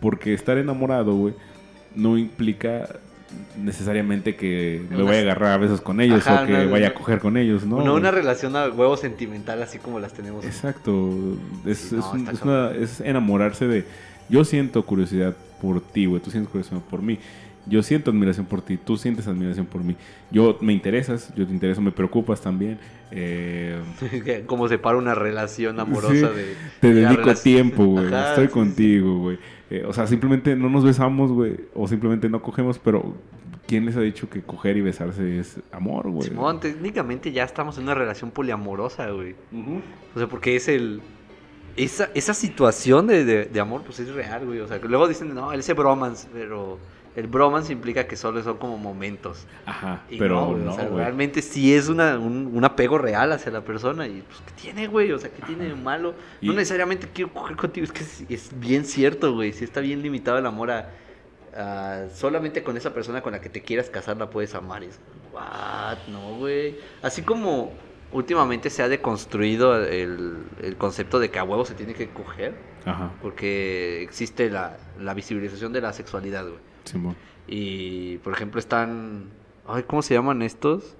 Porque 0.00 0.32
estar 0.32 0.58
enamorado, 0.58 1.14
güey, 1.14 1.34
no 1.94 2.16
implica 2.16 3.00
necesariamente 3.58 4.36
que 4.36 4.82
me 4.90 5.02
vaya 5.02 5.18
a 5.18 5.22
agarrar 5.22 5.52
a 5.52 5.56
besos 5.58 5.80
con 5.80 6.00
ellos 6.00 6.26
Ajá, 6.26 6.42
o 6.42 6.46
que 6.46 6.52
no, 6.52 6.64
no, 6.64 6.70
vaya 6.70 6.88
a 6.88 6.94
coger 6.94 7.18
con 7.20 7.36
ellos, 7.36 7.64
¿no? 7.64 7.84
No, 7.84 7.94
una 7.94 8.10
relación 8.10 8.56
a 8.56 8.68
huevo 8.68 8.96
sentimental 8.96 9.62
así 9.62 9.78
como 9.78 10.00
las 10.00 10.12
tenemos. 10.12 10.44
Exacto. 10.44 11.36
Es, 11.66 11.78
Sí, 11.78 11.96
es 11.96 12.04
un- 12.12 12.28
una- 12.42 12.70
es 12.72 13.00
enamorarse 13.00 13.66
de. 13.66 13.84
Yo 14.28 14.44
siento 14.44 14.84
curiosidad 14.84 15.34
por 15.60 15.80
ti, 15.80 16.06
güey. 16.06 16.20
Tú 16.22 16.30
sientes 16.30 16.50
curiosidad 16.50 16.80
por 16.88 17.02
mí. 17.02 17.18
Yo 17.66 17.82
siento 17.82 18.10
admiración 18.10 18.46
por 18.46 18.62
ti. 18.62 18.78
Tú 18.78 18.96
sientes 18.96 19.26
admiración 19.26 19.66
por 19.66 19.84
mí. 19.84 19.94
Yo 20.30 20.56
me 20.60 20.72
interesas. 20.72 21.32
Yo 21.36 21.46
te 21.46 21.52
intereso. 21.52 21.80
Me 21.80 21.90
preocupas 21.92 22.40
también. 22.40 22.78
Eh, 23.10 23.78
como 24.46 24.68
se 24.68 24.78
para 24.78 24.96
una 24.96 25.14
relación 25.14 25.78
amorosa 25.78 26.14
Sí, 26.14 26.20
de... 26.36 26.54
te 26.80 26.88
de 26.88 26.94
dedico 27.02 27.22
relación- 27.22 27.42
tiempo, 27.42 27.84
güey. 27.84 28.06
Estoy 28.06 28.46
sí, 28.46 28.52
contigo, 28.52 29.18
güey. 29.18 29.38
Eh, 29.70 29.84
o 29.86 29.92
sea, 29.92 30.06
simplemente 30.06 30.56
no 30.56 30.68
nos 30.68 30.84
besamos, 30.84 31.30
güey. 31.32 31.56
O 31.74 31.86
simplemente 31.88 32.28
no 32.28 32.42
cogemos, 32.42 32.78
pero 32.78 33.14
¿quién 33.66 33.86
les 33.86 33.96
ha 33.96 34.00
dicho 34.00 34.28
que 34.28 34.42
coger 34.42 34.76
y 34.76 34.80
besarse 34.80 35.38
es 35.38 35.60
amor, 35.72 36.10
güey? 36.10 36.28
Simón, 36.28 36.58
técnicamente 36.60 37.30
ya 37.32 37.44
estamos 37.44 37.76
en 37.78 37.84
una 37.84 37.94
relación 37.94 38.30
poliamorosa, 38.32 39.08
güey. 39.10 39.34
O 40.14 40.18
sea, 40.18 40.26
porque 40.28 40.56
es 40.56 40.68
el... 40.68 41.00
Esa, 41.76 42.10
esa 42.14 42.34
situación 42.34 43.06
de, 43.06 43.24
de- 43.24 43.44
de 43.44 43.60
amor, 43.60 43.82
pues 43.86 44.00
es 44.00 44.12
real, 44.12 44.44
güey. 44.44 44.58
O 44.58 44.66
sea, 44.66 44.80
que 44.80 44.88
luego 44.88 45.06
dicen, 45.06 45.32
no, 45.34 45.52
ese 45.52 45.72
bromance, 45.72 46.26
pero 46.32 46.78
el 47.16 47.26
bromance 47.26 47.72
implica 47.72 48.06
que 48.06 48.16
solo 48.16 48.42
son 48.42 48.56
como 48.58 48.78
momentos. 48.78 49.46
Ajá, 49.66 50.02
Y 50.08 50.18
pero 50.18 50.36
no, 50.36 50.46
güey, 50.52 50.62
no, 50.64 50.72
o 50.72 50.74
sea, 50.76 50.84
güey. 50.86 51.02
realmente 51.04 51.42
sí 51.42 51.74
es 51.74 51.88
una, 51.88 52.18
un, 52.18 52.50
un 52.54 52.64
apego 52.64 52.98
real 52.98 53.32
hacia 53.32 53.50
la 53.50 53.62
persona. 53.62 54.06
Y 54.06 54.22
pues, 54.22 54.40
¿qué 54.46 54.52
tiene, 54.62 54.86
güey? 54.86 55.10
O 55.12 55.18
sea, 55.18 55.30
¿qué 55.30 55.42
tiene 55.42 55.64
de 55.64 55.74
malo? 55.74 56.14
No 56.40 56.52
necesariamente 56.52 57.08
quiero 57.12 57.32
coger 57.32 57.56
contigo. 57.56 57.84
Es 57.84 57.92
que 57.92 58.00
es, 58.04 58.24
es 58.28 58.50
bien 58.60 58.84
cierto, 58.84 59.32
güey. 59.34 59.52
Sí 59.52 59.64
está 59.64 59.80
bien 59.80 60.02
limitado 60.02 60.38
el 60.38 60.46
amor 60.46 60.70
a, 60.70 60.90
a- 61.56 62.06
Solamente 62.14 62.62
con 62.62 62.76
esa 62.76 62.94
persona 62.94 63.22
con 63.22 63.32
la 63.32 63.40
que 63.40 63.48
te 63.48 63.60
quieras 63.62 63.90
casar 63.90 64.16
la 64.16 64.30
puedes 64.30 64.54
amar. 64.54 64.82
Y 64.82 64.86
es, 64.86 64.98
what? 65.32 65.98
No, 66.08 66.36
güey. 66.36 66.76
Así 67.02 67.22
como 67.22 67.72
últimamente 68.12 68.70
se 68.70 68.82
ha 68.82 68.88
deconstruido 68.88 69.84
el, 69.84 70.38
el 70.62 70.76
concepto 70.76 71.18
de 71.20 71.30
que 71.30 71.38
a 71.38 71.44
huevo 71.44 71.64
se 71.64 71.74
tiene 71.74 71.94
que 71.94 72.08
coger. 72.10 72.54
Ajá, 72.86 73.12
Porque 73.20 74.00
existe 74.02 74.48
la, 74.48 74.78
la 74.98 75.12
visibilización 75.12 75.72
de 75.72 75.80
la 75.82 75.92
sexualidad, 75.92 76.44
güey. 76.44 76.69
Simón. 76.90 77.14
Y, 77.48 78.18
por 78.18 78.32
ejemplo, 78.32 78.58
están... 78.60 79.24
Ay, 79.66 79.84
¿cómo 79.86 80.02
se 80.02 80.14
llaman 80.14 80.42
estos? 80.42 80.96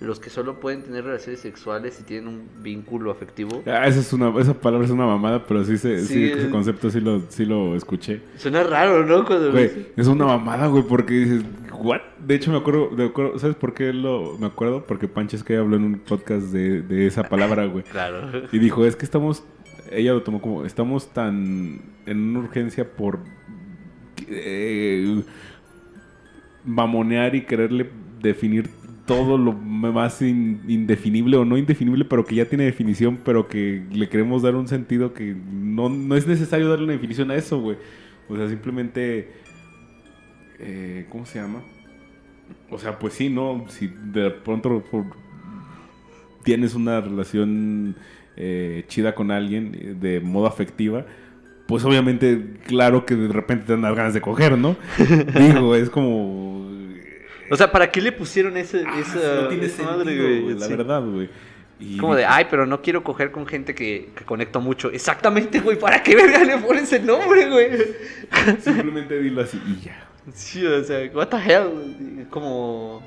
Los 0.00 0.20
que 0.20 0.28
solo 0.28 0.60
pueden 0.60 0.82
tener 0.82 1.04
relaciones 1.04 1.40
sexuales 1.40 1.98
y 2.00 2.02
tienen 2.04 2.28
un 2.28 2.48
vínculo 2.62 3.10
afectivo. 3.10 3.62
Ah, 3.66 3.86
esa, 3.86 4.00
es 4.00 4.12
una, 4.12 4.28
esa 4.38 4.52
palabra 4.52 4.84
es 4.84 4.90
una 4.92 5.06
mamada, 5.06 5.46
pero 5.46 5.64
sí, 5.64 5.78
se, 5.78 6.00
sí, 6.00 6.06
Sí, 6.14 6.24
ese 6.24 6.42
es- 6.42 6.48
concepto 6.48 6.90
sí 6.90 7.00
lo, 7.00 7.22
sí 7.30 7.46
lo 7.46 7.74
escuché. 7.74 8.20
Suena 8.36 8.62
raro, 8.62 9.06
¿no? 9.06 9.24
Cuando 9.24 9.52
Güey, 9.52 9.86
es 9.96 10.06
una 10.06 10.26
mamada, 10.26 10.66
güey, 10.66 10.82
porque 10.82 11.14
dices, 11.14 11.42
¿what? 11.72 12.00
De 12.18 12.34
hecho, 12.34 12.50
me 12.50 12.58
acuerdo, 12.58 12.90
me 12.90 13.04
acuerdo- 13.04 13.38
¿sabes 13.38 13.56
por 13.56 13.72
qué 13.72 13.94
lo 13.94 14.36
me 14.38 14.46
acuerdo? 14.46 14.84
Porque 14.84 15.08
Panches 15.08 15.42
que 15.42 15.56
habló 15.56 15.76
en 15.76 15.84
un 15.84 15.98
podcast 16.00 16.48
de, 16.48 16.82
de 16.82 17.06
esa 17.06 17.22
palabra, 17.22 17.64
güey. 17.64 17.84
Claro. 17.90 18.42
Y 18.52 18.58
dijo, 18.58 18.84
es 18.84 18.96
que 18.96 19.06
estamos, 19.06 19.44
ella 19.90 20.12
lo 20.12 20.22
tomó 20.22 20.42
como, 20.42 20.66
estamos 20.66 21.08
tan 21.14 21.80
en 22.04 22.20
una 22.20 22.40
urgencia 22.40 22.86
por 22.92 23.20
eh, 24.28 25.22
mamonear 26.64 27.34
y 27.34 27.42
quererle 27.42 27.90
definir 28.20 28.68
todo 29.06 29.38
lo 29.38 29.52
más 29.52 30.20
in- 30.20 30.60
indefinible 30.66 31.36
o 31.36 31.44
no 31.44 31.56
indefinible, 31.56 32.04
pero 32.04 32.24
que 32.24 32.34
ya 32.34 32.46
tiene 32.46 32.64
definición, 32.64 33.18
pero 33.24 33.48
que 33.48 33.84
le 33.92 34.08
queremos 34.08 34.42
dar 34.42 34.56
un 34.56 34.66
sentido 34.66 35.14
que 35.14 35.34
no, 35.34 35.88
no 35.88 36.16
es 36.16 36.26
necesario 36.26 36.68
darle 36.68 36.84
una 36.84 36.92
definición 36.94 37.30
a 37.30 37.36
eso, 37.36 37.60
güey. 37.60 37.76
O 38.28 38.36
sea, 38.36 38.48
simplemente, 38.48 39.30
eh, 40.58 41.06
¿cómo 41.08 41.24
se 41.26 41.38
llama? 41.38 41.62
O 42.70 42.78
sea, 42.78 42.98
pues 42.98 43.14
sí, 43.14 43.28
¿no? 43.28 43.64
Si 43.68 43.88
de 43.88 44.30
pronto 44.30 44.82
tienes 46.42 46.74
una 46.74 47.00
relación 47.00 47.96
eh, 48.36 48.84
chida 48.88 49.14
con 49.14 49.30
alguien 49.30 49.98
de 50.00 50.20
modo 50.20 50.46
afectiva, 50.46 51.06
pues 51.66 51.84
obviamente, 51.84 52.42
claro 52.66 53.04
que 53.06 53.14
de 53.16 53.28
repente 53.32 53.66
te 53.66 53.72
dan 53.72 53.82
las 53.82 53.94
ganas 53.96 54.14
de 54.14 54.20
coger, 54.20 54.56
¿no? 54.56 54.76
Digo, 55.38 55.74
es 55.74 55.90
como... 55.90 56.66
O 57.50 57.56
sea, 57.56 57.70
¿para 57.70 57.90
qué 57.90 58.00
le 58.00 58.10
pusieron 58.12 58.56
ese, 58.56 58.84
ah, 58.86 58.98
esa 59.00 59.42
no 59.42 59.48
tiene 59.48 59.66
esa 59.66 59.76
sentido, 59.76 59.98
madre, 59.98 60.16
güey, 60.16 60.54
la 60.58 60.66
Sí. 60.66 60.74
verdad, 60.74 61.02
güey. 61.02 61.28
Y 61.78 61.98
Como 61.98 62.14
de, 62.16 62.24
ay, 62.24 62.46
pero 62.50 62.64
no 62.66 62.80
quiero 62.80 63.04
coger 63.04 63.30
con 63.30 63.46
gente 63.46 63.74
que, 63.74 64.08
que 64.16 64.24
conecto 64.24 64.60
mucho. 64.60 64.90
Exactamente, 64.90 65.60
güey. 65.60 65.78
¿Para 65.78 66.02
qué 66.02 66.16
verga 66.16 66.42
le 66.42 66.56
pones 66.58 66.90
el 66.92 67.04
nombre, 67.04 67.48
güey? 67.50 67.68
Simplemente 68.60 69.20
dilo 69.20 69.42
así 69.42 69.60
y 69.66 69.84
ya. 69.84 70.08
Sí, 70.34 70.64
o 70.64 70.82
sea, 70.82 71.08
what 71.14 71.28
the 71.28 71.36
hell. 71.36 72.26
Como 72.30 73.06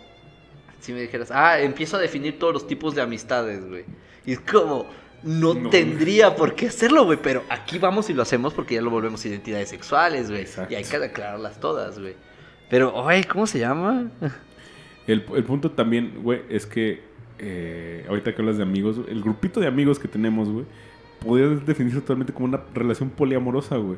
si 0.80 0.94
me 0.94 1.02
dijeras, 1.02 1.32
ah, 1.32 1.60
empiezo 1.60 1.98
a 1.98 2.00
definir 2.00 2.38
todos 2.40 2.54
los 2.54 2.68
tipos 2.68 2.94
de 2.96 3.02
amistades, 3.02 3.68
güey. 3.68 3.84
Y 4.26 4.34
es 4.34 4.40
como, 4.40 4.86
no, 5.24 5.54
No. 5.54 5.70
tendría 5.70 6.36
por 6.36 6.56
qué 6.56 6.68
hacerlo, 6.68 7.06
güey. 7.06 7.20
Pero 7.22 7.44
aquí 7.50 7.78
vamos 7.80 8.10
y 8.10 8.14
lo 8.14 8.22
hacemos 8.22 8.54
porque 8.54 8.76
ya 8.76 8.82
lo 8.82 8.90
volvemos 8.90 9.26
identidades 9.26 9.70
sexuales, 9.70 10.30
güey. 10.30 10.46
Y 10.70 10.76
hay 10.76 10.84
que 10.84 10.96
aclararlas 10.98 11.60
todas, 11.60 12.00
güey. 12.00 12.16
Pero, 12.70 13.08
ay, 13.08 13.24
¿cómo 13.24 13.48
se 13.48 13.60
llama? 13.60 14.12
El, 15.08 15.26
el 15.36 15.44
punto 15.44 15.72
también, 15.72 16.22
güey, 16.22 16.42
es 16.50 16.66
que 16.66 17.02
eh, 17.40 18.06
ahorita 18.08 18.36
que 18.36 18.42
hablas 18.42 18.58
de 18.58 18.64
amigos, 18.64 19.00
el 19.10 19.22
grupito 19.22 19.60
de 19.60 19.68
amigos 19.68 19.98
que 19.98 20.08
tenemos, 20.08 20.50
güey, 20.50 20.66
podría 21.20 21.48
definirse 21.48 22.00
totalmente 22.02 22.32
como 22.34 22.46
una 22.46 22.62
relación 22.74 23.10
poliamorosa, 23.10 23.78
güey. 23.78 23.98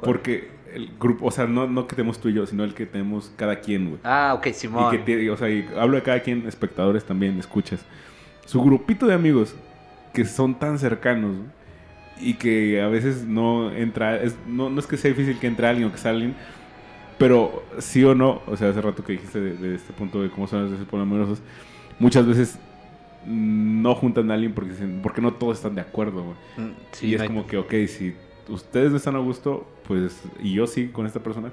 Porque 0.00 0.50
el 0.74 0.90
grupo, 1.00 1.26
o 1.26 1.30
sea, 1.30 1.46
no, 1.46 1.66
no 1.66 1.86
que 1.86 1.96
tenemos 1.96 2.20
tú 2.20 2.28
y 2.28 2.34
yo, 2.34 2.46
sino 2.46 2.62
el 2.62 2.74
que 2.74 2.84
tenemos 2.86 3.32
cada 3.36 3.58
quien, 3.60 3.88
güey. 3.88 4.00
Ah, 4.04 4.34
ok, 4.36 4.46
Y 4.48 4.52
Simón. 4.52 4.90
que 4.90 4.98
tiene- 4.98 5.30
o 5.30 5.36
sea, 5.36 5.48
y 5.48 5.66
hablo 5.78 5.96
de 5.96 6.02
cada 6.02 6.20
quien, 6.20 6.46
espectadores 6.46 7.04
también, 7.04 7.38
escuchas. 7.38 7.84
Su 8.44 8.62
grupito 8.62 9.06
de 9.06 9.14
amigos 9.14 9.54
que 10.12 10.24
son 10.24 10.58
tan 10.58 10.78
cercanos 10.78 11.36
y 12.20 12.34
que 12.34 12.80
a 12.82 12.88
veces 12.88 13.24
no 13.26 13.72
entra, 13.72 14.20
es, 14.22 14.36
no, 14.46 14.70
no 14.70 14.80
es 14.80 14.86
que 14.86 14.96
sea 14.96 15.10
difícil 15.10 15.38
que 15.38 15.46
entre 15.46 15.66
alguien 15.68 15.88
o 15.88 15.92
que 15.92 15.98
salga 15.98 16.16
alguien, 16.16 16.36
pero 17.18 17.64
sí 17.78 18.04
o 18.04 18.14
no, 18.14 18.42
o 18.46 18.56
sea, 18.56 18.70
hace 18.70 18.80
rato 18.80 19.04
que 19.04 19.12
dijiste 19.14 19.40
de, 19.40 19.54
de 19.56 19.74
este 19.76 19.92
punto 19.92 20.22
de 20.22 20.30
cómo 20.30 20.46
son 20.46 20.60
las 20.60 20.66
relaciones 20.70 20.90
poliamorosas, 20.90 21.42
muchas 21.98 22.26
veces 22.26 22.58
no 23.26 23.94
juntan 23.94 24.30
a 24.30 24.34
alguien 24.34 24.54
porque, 24.54 24.72
dicen- 24.72 25.00
porque 25.02 25.20
no 25.20 25.34
todos 25.34 25.56
están 25.58 25.74
de 25.74 25.80
acuerdo, 25.82 26.22
güey. 26.24 26.36
Mm, 26.68 26.72
sí, 26.92 27.08
y 27.08 27.14
es 27.14 27.24
como 27.24 27.46
que, 27.46 27.56
ok, 27.58 27.74
si 27.88 28.14
ustedes 28.48 28.90
no 28.90 28.96
están 28.98 29.16
a 29.16 29.20
gusto, 29.20 29.66
pues, 29.86 30.22
y 30.40 30.54
yo 30.54 30.66
sí 30.66 30.88
con 30.88 31.06
esta 31.06 31.20
persona, 31.22 31.52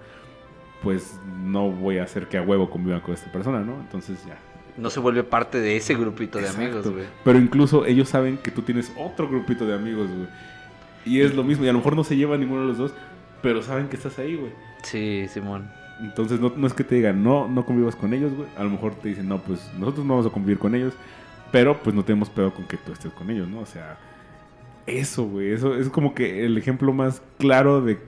pues 0.84 1.20
no 1.44 1.70
voy 1.72 1.98
a 1.98 2.04
hacer 2.04 2.28
que 2.28 2.38
a 2.38 2.42
huevo 2.42 2.70
convivan 2.70 3.02
con 3.02 3.14
esta 3.14 3.32
persona, 3.32 3.62
¿no? 3.62 3.80
Entonces 3.82 4.24
ya. 4.26 4.38
No 4.78 4.90
se 4.90 5.00
vuelve 5.00 5.24
parte 5.24 5.60
de 5.60 5.78
ese 5.78 5.96
grupito 5.96 6.38
de 6.38 6.46
Exacto. 6.46 6.66
amigos, 6.66 6.88
güey. 6.90 7.06
Pero 7.24 7.40
incluso 7.40 7.86
ellos 7.86 8.10
saben 8.10 8.38
que 8.38 8.52
tú 8.52 8.62
tienes 8.62 8.92
otro 8.98 9.28
grupito 9.28 9.66
de 9.66 9.74
amigos, 9.74 10.08
güey. 10.10 10.28
Y 11.06 11.22
es 11.22 11.36
lo 11.36 11.44
mismo, 11.44 11.66
y 11.66 11.70
a 11.70 11.72
lo 11.72 11.80
mejor 11.80 11.96
no 11.96 12.04
se 12.04 12.18
lleva 12.18 12.38
ninguno 12.38 12.62
de 12.62 12.68
los 12.68 12.78
dos, 12.78 12.94
pero 13.42 13.62
saben 13.62 13.88
que 13.88 13.96
estás 13.96 14.18
ahí, 14.20 14.36
güey. 14.36 14.52
Sí, 14.84 15.28
Simón. 15.30 15.70
Entonces 16.00 16.40
no, 16.40 16.52
no 16.56 16.68
es 16.68 16.74
que 16.74 16.84
te 16.84 16.96
digan, 16.96 17.24
no, 17.24 17.48
no 17.48 17.66
convivas 17.66 17.96
con 17.96 18.14
ellos, 18.14 18.34
güey. 18.34 18.50
A 18.58 18.64
lo 18.64 18.70
mejor 18.70 18.96
te 18.96 19.10
dicen, 19.10 19.30
no, 19.30 19.40
pues 19.40 19.72
nosotros 19.80 20.06
no 20.06 20.14
vamos 20.16 20.30
a 20.30 20.34
convivir 20.34 20.58
con 20.58 20.76
ellos, 20.76 20.94
pero 21.52 21.82
pues 21.82 21.96
no 21.96 22.04
tenemos 22.04 22.30
pedo 22.30 22.54
con 22.54 22.66
que 22.66 22.78
tú 22.78 22.92
estés 22.92 23.14
con 23.14 23.30
ellos, 23.30 23.48
¿no? 23.48 23.60
O 23.62 23.66
sea, 23.66 23.98
eso, 24.88 25.26
güey, 25.26 25.52
eso 25.52 25.76
es 25.76 25.90
como 25.90 26.14
que 26.14 26.46
el 26.46 26.58
ejemplo 26.58 26.92
más 26.92 27.22
claro 27.38 27.82
de 27.82 28.00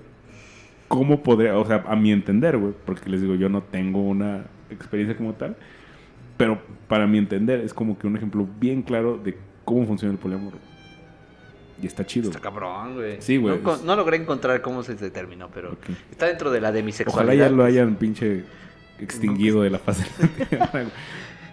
cómo 0.88 1.24
podría, 1.24 1.58
o 1.58 1.66
sea, 1.66 1.84
a 1.88 1.96
mi 1.96 2.12
entender, 2.12 2.58
güey, 2.58 2.74
porque 2.86 3.10
les 3.10 3.22
digo, 3.22 3.36
yo 3.36 3.50
no 3.50 3.62
tengo 3.64 4.02
una 4.02 4.46
experiencia 4.70 5.16
como 5.16 5.34
tal. 5.34 5.56
Pero 6.38 6.62
para 6.88 7.08
mi 7.08 7.18
entender, 7.18 7.60
es 7.62 7.74
como 7.74 7.98
que 7.98 8.08
un 8.08 8.16
ejemplo 8.16 8.48
bien 8.60 8.82
claro 8.84 9.18
de 9.18 9.38
cómo 9.66 9.86
funciona 9.86 10.14
el 10.14 10.20
poliamor. 10.20 10.54
Y 11.82 11.86
está 11.88 12.06
chido. 12.06 12.30
Está 12.30 12.40
cabrón, 12.40 12.96
güey. 12.96 13.22
Sí, 13.22 13.38
güey. 13.38 13.60
No, 13.62 13.78
no 13.78 13.96
logré 13.96 14.18
encontrar 14.18 14.62
cómo 14.62 14.84
se 14.84 14.96
determinó, 14.96 15.50
pero 15.54 15.74
Ok. 15.74 15.90
está 16.12 16.26
dentro 16.28 16.50
de 16.52 16.60
la 16.62 16.70
Ojalá 16.70 16.78
demisexualidad. 16.78 17.50
ya 17.50 17.56
lo 17.56 17.64
hayan 17.64 17.96
pinche 17.96 18.44
extinguido 19.00 19.62
de 19.62 19.70
la 19.70 19.80
faz 19.80 20.00
de 20.00 20.06
la 20.28 20.46
tierra, 20.50 20.70
güey. 20.72 20.88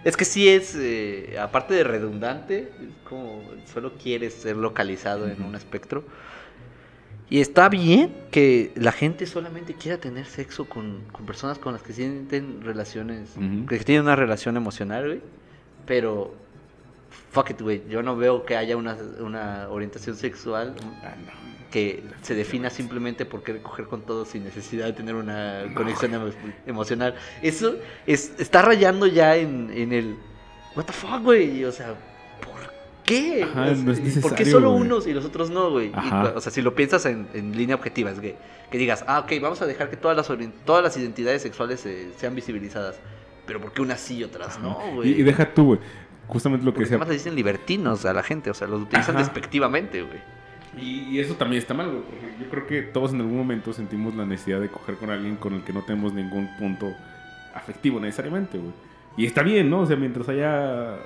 Es 0.03 0.15
que 0.17 0.25
sí 0.25 0.47
es, 0.49 0.75
eh, 0.79 1.35
aparte 1.39 1.73
de 1.73 1.83
redundante, 1.83 2.71
es 2.79 2.89
como 3.09 3.41
solo 3.71 3.93
quieres 4.01 4.33
ser 4.35 4.55
localizado 4.55 5.25
en 5.27 5.33
Ujú. 5.39 5.45
un 5.49 5.55
espectro. 5.55 6.03
Y 7.29 7.41
está 7.41 7.69
bien 7.69 8.13
que 8.31 8.71
la 8.75 8.91
gente 8.91 9.25
solamente 9.25 9.73
quiera 9.73 9.97
tener 9.97 10.25
sexo 10.27 10.65
con, 10.65 11.01
con 11.11 11.25
personas 11.25 11.57
con 11.57 11.73
las 11.73 11.81
que 11.81 11.91
sienten 11.93 12.61
relaciones, 12.61 13.29
que 13.67 13.79
tienen 13.79 14.03
una 14.03 14.15
relación 14.15 14.57
emocional, 14.57 15.05
güey. 15.07 15.21
Pero, 15.87 16.35
fuck 17.31 17.49
it, 17.49 17.61
güey. 17.61 17.81
Yo 17.89 18.03
no 18.03 18.15
veo 18.15 18.45
que 18.45 18.55
haya 18.55 18.77
una, 18.77 18.95
una 19.19 19.67
orientación 19.69 20.15
sexual 20.15 20.75
Ah, 21.03 21.15
no. 21.25 21.71
que 21.71 22.03
se 22.21 22.35
defina 22.35 22.69
simplemente 22.69 23.25
por 23.25 23.41
querer 23.43 23.61
coger 23.63 23.85
con 23.85 24.01
todos 24.03 24.27
sin 24.29 24.43
necesidad 24.43 24.85
de 24.85 24.93
tener 24.93 25.15
una 25.15 25.63
conexión 25.75 26.11
emo- 26.13 26.31
emocional. 26.67 27.15
Eso 27.41 27.75
es, 28.05 28.33
está 28.37 28.61
rayando 28.61 29.07
ya 29.07 29.35
en, 29.35 29.71
en 29.73 29.93
el... 29.93 30.15
What 30.75 30.85
the 30.85 30.93
fuck, 30.93 31.23
güey? 31.23 31.63
O 31.65 31.71
sea, 31.71 31.87
¿por 31.87 31.97
qué? 33.05 33.43
Ajá, 33.43 33.61
O 33.71 33.75
sea, 33.75 33.83
no 33.83 33.91
es 33.91 34.17
¿y 34.17 34.19
¿Por 34.19 34.35
qué 34.35 34.45
solo 34.45 34.71
güey. 34.71 34.81
unos 34.83 35.07
y 35.07 35.13
los 35.13 35.23
otros 35.25 35.49
no, 35.49 35.71
güey? 35.71 35.87
Y, 35.87 36.09
o 36.35 36.41
sea, 36.41 36.51
si 36.51 36.61
lo 36.61 36.75
piensas 36.75 37.05
en, 37.05 37.27
en 37.33 37.55
línea 37.55 37.75
objetiva, 37.75 38.11
es 38.11 38.19
que, 38.19 38.35
que 38.71 38.77
digas, 38.77 39.05
ah, 39.07 39.19
ok, 39.19 39.31
vamos 39.41 39.61
a 39.61 39.65
dejar 39.65 39.89
que 39.89 39.97
todas 39.97 40.17
las, 40.17 40.29
todas 40.65 40.83
las 40.83 40.97
identidades 40.97 41.41
sexuales 41.41 41.85
eh, 41.85 42.09
sean 42.17 42.35
visibilizadas. 42.35 42.97
Pero 43.45 43.61
¿por 43.61 43.71
qué 43.73 43.81
unas 43.81 43.99
sí 44.01 44.17
y 44.17 44.23
otras 44.23 44.59
no, 44.59 44.77
güey? 44.95 45.11
y, 45.11 45.19
y 45.21 45.23
deja 45.23 45.53
tú, 45.53 45.65
güey. 45.65 45.79
Justamente 46.27 46.65
lo 46.65 46.71
que 46.71 46.77
Porque 46.77 46.85
decía. 46.85 46.95
además 46.95 47.09
le 47.09 47.13
dicen 47.15 47.35
libertinos 47.35 48.03
a 48.05 48.13
la 48.13 48.23
gente, 48.23 48.49
o 48.49 48.53
sea, 48.55 48.67
los 48.67 48.81
utilizan 48.81 49.15
Ajá. 49.15 49.23
despectivamente, 49.23 50.01
güey. 50.01 50.19
Y, 50.81 51.03
y 51.15 51.19
eso 51.19 51.35
también 51.35 51.61
está 51.61 51.73
mal, 51.75 51.87
güey. 51.91 52.01
Porque 52.01 52.25
yo 52.43 52.49
creo 52.49 52.67
que 52.67 52.81
todos 52.81 53.13
en 53.13 53.21
algún 53.21 53.37
momento 53.37 53.71
sentimos 53.71 54.15
la 54.15 54.25
necesidad 54.25 54.59
de 54.59 54.67
coger 54.69 54.95
con 54.95 55.11
alguien 55.11 55.35
con 55.35 55.53
el 55.53 55.63
que 55.63 55.71
no 55.71 55.83
tenemos 55.83 56.13
ningún 56.13 56.49
punto 56.57 56.91
afectivo 57.53 57.99
necesariamente, 57.99 58.57
güey. 58.57 58.73
Y 59.17 59.25
está 59.27 59.43
bien, 59.43 59.69
¿no? 59.69 59.81
O 59.81 59.85
sea, 59.85 59.95
mientras 59.95 60.27
haya 60.27 60.97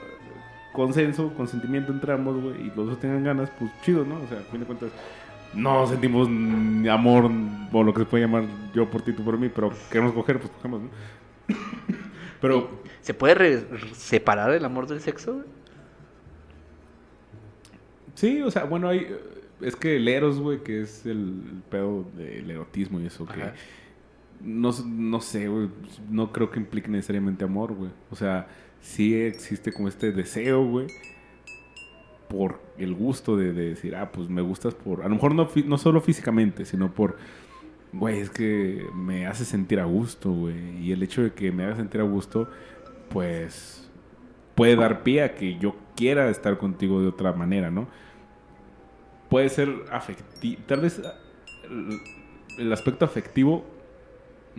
consenso, 0.85 1.33
consentimiento 1.35 1.91
entre 1.91 2.13
ambos, 2.13 2.41
güey, 2.41 2.67
y 2.67 2.71
los 2.75 2.87
dos 2.87 2.99
tengan 2.99 3.23
ganas, 3.23 3.49
pues 3.59 3.69
chido, 3.83 4.05
¿no? 4.05 4.15
O 4.15 4.27
sea, 4.27 4.39
a 4.39 4.43
fin 4.43 4.61
de 4.61 4.65
cuentas, 4.65 4.89
no 5.53 5.85
sentimos 5.87 6.27
amor 6.89 7.29
o 7.73 7.83
lo 7.83 7.93
que 7.93 7.99
se 8.01 8.05
puede 8.05 8.23
llamar 8.23 8.45
yo 8.73 8.89
por 8.89 9.01
ti, 9.01 9.11
tú 9.13 9.23
por 9.23 9.37
mí, 9.37 9.49
pero 9.53 9.71
queremos 9.91 10.13
coger, 10.13 10.39
pues 10.39 10.51
cogemos, 10.51 10.81
¿no? 10.83 10.89
pero 12.41 12.81
¿Se 13.01 13.13
puede 13.13 13.35
re- 13.35 13.65
separar 13.93 14.51
el 14.51 14.63
amor 14.63 14.87
del 14.87 15.01
sexo? 15.01 15.33
güey? 15.33 15.45
Sí, 18.15 18.41
o 18.41 18.51
sea, 18.51 18.63
bueno, 18.65 18.87
hay. 18.89 19.07
Es 19.61 19.75
que 19.75 19.97
el 19.97 20.07
Eros, 20.07 20.39
güey, 20.39 20.61
que 20.63 20.81
es 20.81 21.05
el, 21.05 21.41
el 21.51 21.61
pedo 21.69 22.05
del 22.15 22.49
erotismo 22.51 22.99
y 22.99 23.05
eso, 23.07 23.25
que. 23.25 23.41
No, 24.41 24.71
no 24.85 25.21
sé. 25.21 25.49
No 26.09 26.31
creo 26.31 26.49
que 26.49 26.59
implique 26.59 26.89
necesariamente 26.89 27.43
amor, 27.43 27.73
güey. 27.73 27.91
O 28.11 28.15
sea, 28.15 28.47
sí 28.81 29.15
existe 29.15 29.71
como 29.73 29.87
este 29.87 30.11
deseo, 30.11 30.65
güey. 30.65 30.87
Por 32.27 32.61
el 32.77 32.93
gusto 32.93 33.35
de, 33.35 33.53
de 33.53 33.69
decir, 33.69 33.95
ah, 33.95 34.11
pues 34.11 34.29
me 34.29 34.41
gustas 34.41 34.73
por. 34.75 35.01
A 35.01 35.09
lo 35.09 35.15
mejor 35.15 35.33
no, 35.35 35.49
no 35.65 35.77
solo 35.77 36.01
físicamente, 36.01 36.65
sino 36.65 36.93
por. 36.93 37.17
Güey, 37.91 38.19
es 38.19 38.29
que 38.29 38.85
me 38.93 39.25
hace 39.25 39.45
sentir 39.45 39.79
a 39.79 39.85
gusto, 39.85 40.31
güey. 40.31 40.77
Y 40.77 40.91
el 40.91 41.01
hecho 41.01 41.23
de 41.23 41.33
que 41.33 41.51
me 41.51 41.63
haga 41.63 41.75
sentir 41.75 42.01
a 42.01 42.05
gusto, 42.05 42.49
pues. 43.09 43.85
Puede 44.55 44.75
dar 44.75 45.03
pie 45.03 45.23
a 45.23 45.35
que 45.35 45.57
yo 45.57 45.75
quiera 45.95 46.29
estar 46.29 46.57
contigo 46.57 47.01
de 47.01 47.07
otra 47.07 47.31
manera, 47.31 47.71
¿no? 47.71 47.87
puede 49.29 49.49
ser 49.49 49.69
afectivo. 49.91 50.61
Tal 50.67 50.81
vez 50.81 51.01
el 52.57 52.73
aspecto 52.73 53.05
afectivo. 53.05 53.63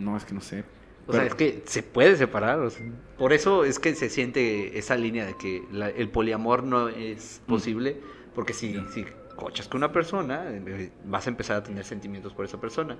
No, 0.01 0.17
es 0.17 0.25
que 0.25 0.33
no 0.33 0.41
sé. 0.41 0.63
O 1.07 1.13
sea, 1.13 1.25
es 1.25 1.35
que 1.35 1.63
se 1.65 1.83
puede 1.83 2.15
separar. 2.15 2.59
o 2.59 2.69
sea, 2.69 2.85
por 3.17 3.33
eso 3.33 3.63
es 3.65 3.79
que 3.79 3.95
se 3.95 4.09
siente 4.09 4.77
esa 4.77 4.95
línea 4.95 5.25
de 5.25 5.35
que 5.35 5.63
la- 5.71 5.89
el 5.89 6.09
poliamor 6.09 6.63
no 6.63 6.89
es 6.89 7.41
posible. 7.47 7.97
Porque 8.35 8.53
si, 8.53 8.79
si 8.93 9.05
cochas 9.35 9.67
con 9.67 9.79
una 9.79 9.91
persona, 9.91 10.43
eh, 10.49 10.91
vas 11.05 11.27
a 11.27 11.29
empezar 11.31 11.57
a 11.57 11.63
tener 11.63 11.83
sentimientos 11.83 12.33
por 12.33 12.45
esa 12.45 12.61
persona. 12.61 12.97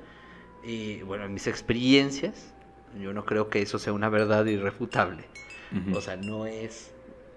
Y 0.63 1.01
bueno, 1.03 1.25
en 1.25 1.33
mis 1.33 1.47
experiencias, 1.47 2.53
yo 2.99 3.13
no 3.13 3.23
creo 3.25 3.49
que 3.49 3.61
eso 3.61 3.79
sea 3.79 3.93
una 3.93 4.09
verdad 4.09 4.45
irrefutable. 4.45 5.23
O 5.95 6.01
sea, 6.01 6.17
no 6.17 6.45
es. 6.45 6.91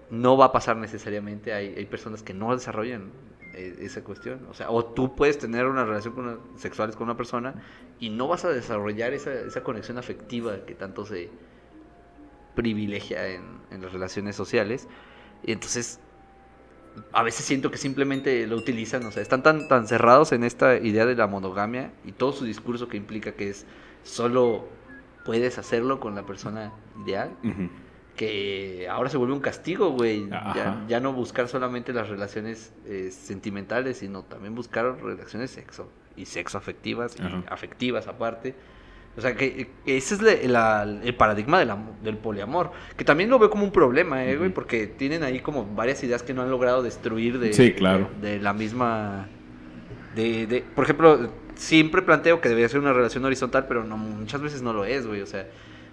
No 0.09 0.35
va 0.35 0.45
a 0.45 0.51
pasar 0.51 0.75
necesariamente. 0.77 1.53
Hay, 1.53 1.73
hay 1.77 1.85
personas 1.85 2.21
que 2.21 2.33
no 2.33 2.53
desarrollan 2.53 3.11
esa 3.55 4.03
cuestión. 4.03 4.45
O 4.49 4.53
sea, 4.53 4.69
o 4.69 4.85
tú 4.85 5.15
puedes 5.15 5.37
tener 5.37 5.65
una 5.65 5.85
relación 5.85 6.13
con 6.13 6.25
una- 6.27 6.39
sexuales 6.57 6.95
con 6.95 7.05
una 7.05 7.17
persona 7.17 7.55
y 7.99 8.09
no 8.09 8.27
vas 8.27 8.45
a 8.45 8.49
desarrollar 8.49 9.13
esa, 9.13 9.33
esa 9.33 9.63
conexión 9.63 9.97
afectiva 9.97 10.65
que 10.65 10.75
tanto 10.75 11.05
se 11.05 11.29
privilegia 12.55 13.27
en, 13.27 13.43
en 13.71 13.81
las 13.81 13.91
relaciones 13.93 14.35
sociales. 14.35 14.87
Y 15.43 15.51
entonces. 15.51 15.99
A 17.11 17.23
veces 17.23 17.45
siento 17.45 17.71
que 17.71 17.77
simplemente 17.77 18.47
lo 18.47 18.55
utilizan, 18.55 19.05
o 19.05 19.11
sea, 19.11 19.21
están 19.21 19.43
tan, 19.43 19.67
tan 19.67 19.85
cerrados 19.85 20.31
en 20.31 20.45
esta 20.45 20.77
idea 20.77 21.05
de 21.05 21.15
la 21.15 21.27
monogamia 21.27 21.91
y 22.05 22.13
todo 22.13 22.31
su 22.31 22.45
discurso 22.45 22.87
que 22.87 22.95
implica 22.95 23.33
que 23.33 23.49
es 23.49 23.65
solo 24.03 24.69
puedes 25.25 25.57
hacerlo 25.57 25.99
con 25.99 26.15
la 26.15 26.25
persona 26.25 26.71
ideal. 27.03 27.31
Que 28.15 28.87
ahora 28.89 29.09
se 29.09 29.17
vuelve 29.17 29.33
un 29.33 29.39
castigo, 29.41 29.89
güey. 29.91 30.29
Ya, 30.29 30.83
ya 30.87 30.99
no 30.99 31.13
buscar 31.13 31.47
solamente 31.47 31.93
las 31.93 32.07
relaciones 32.09 32.73
eh, 32.85 33.09
sentimentales, 33.11 33.97
sino 33.97 34.23
también 34.23 34.55
buscar 34.55 34.97
relaciones 35.03 35.51
sexo 35.51 35.89
y 36.15 36.25
sexo 36.25 36.57
afectivas 36.57 37.15
y 37.19 37.21
afectivas 37.51 38.07
aparte. 38.07 38.55
O 39.17 39.21
sea, 39.21 39.33
que, 39.35 39.69
que 39.85 39.95
ese 39.97 40.15
es 40.15 40.49
la- 40.49 40.83
el 40.83 41.15
paradigma 41.15 41.59
del, 41.59 41.69
am- 41.71 42.01
del 42.03 42.17
poliamor. 42.17 42.71
Que 42.97 43.05
también 43.05 43.29
lo 43.29 43.39
veo 43.39 43.49
como 43.49 43.63
un 43.63 43.71
problema, 43.71 44.25
eh, 44.25 44.35
güey, 44.35 44.49
porque 44.49 44.87
tienen 44.87 45.23
ahí 45.23 45.39
como 45.39 45.65
varias 45.73 46.03
ideas 46.03 46.21
que 46.21 46.33
no 46.33 46.41
han 46.41 46.49
logrado 46.51 46.83
destruir 46.83 47.39
de, 47.39 47.53
Sí, 47.53 47.71
claro. 47.73 48.09
de, 48.21 48.31
de 48.31 48.39
la 48.41 48.51
misma... 48.53 49.27
De, 50.15 50.47
de- 50.47 50.61
por 50.61 50.83
ejemplo, 50.85 51.29
siempre 51.55 52.01
planteo 52.01 52.41
que 52.41 52.49
debería 52.49 52.67
ser 52.69 52.79
una 52.81 52.91
relación 52.93 53.23
horizontal, 53.25 53.65
pero 53.67 53.83
no, 53.85 53.97
muchas 53.97 54.41
veces 54.41 54.61
no 54.61 54.73
lo 54.73 54.83
es, 54.85 55.05
güey. 55.07 55.21
O 55.21 55.25
sea, 55.25 55.47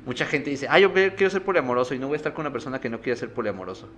mucha 0.07 0.27
gente 0.27 0.51
dice, 0.51 0.67
ah, 0.69 0.79
yo 0.79 0.93
quiero 0.93 1.31
ser 1.31 1.43
poliamoroso 1.43 1.95
y 1.95 1.99
no 1.99 2.09
voy 2.09 2.15
a 2.15 2.17
estar 2.17 2.35
con 2.35 2.43
una 2.43 2.53
persona 2.53 2.81
que 2.81 2.89
no 2.89 3.01
quiere 3.01 3.17
ser 3.19 3.33
poliamoroso. 3.33 3.89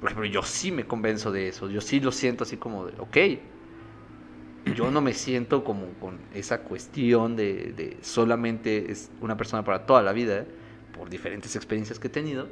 Por 0.00 0.10
ejemplo, 0.10 0.26
yo 0.26 0.42
sí 0.42 0.72
me 0.72 0.84
convenzo 0.84 1.30
de 1.30 1.48
eso. 1.48 1.70
Yo 1.70 1.80
sí 1.80 2.00
lo 2.00 2.12
siento 2.12 2.44
así 2.44 2.56
como 2.56 2.86
de, 2.86 2.94
ok. 3.00 3.16
Yo 4.74 4.90
no 4.90 5.00
me 5.00 5.12
siento 5.12 5.64
como 5.64 5.86
con 6.00 6.18
esa 6.34 6.60
cuestión 6.62 7.36
de, 7.36 7.72
de 7.72 7.96
solamente 8.00 8.92
es 8.92 9.10
una 9.20 9.36
persona 9.36 9.64
para 9.64 9.86
toda 9.86 10.02
la 10.02 10.12
vida, 10.12 10.44
por 10.96 11.08
diferentes 11.08 11.56
experiencias 11.56 11.98
que 11.98 12.08
he 12.08 12.10
tenido. 12.10 12.48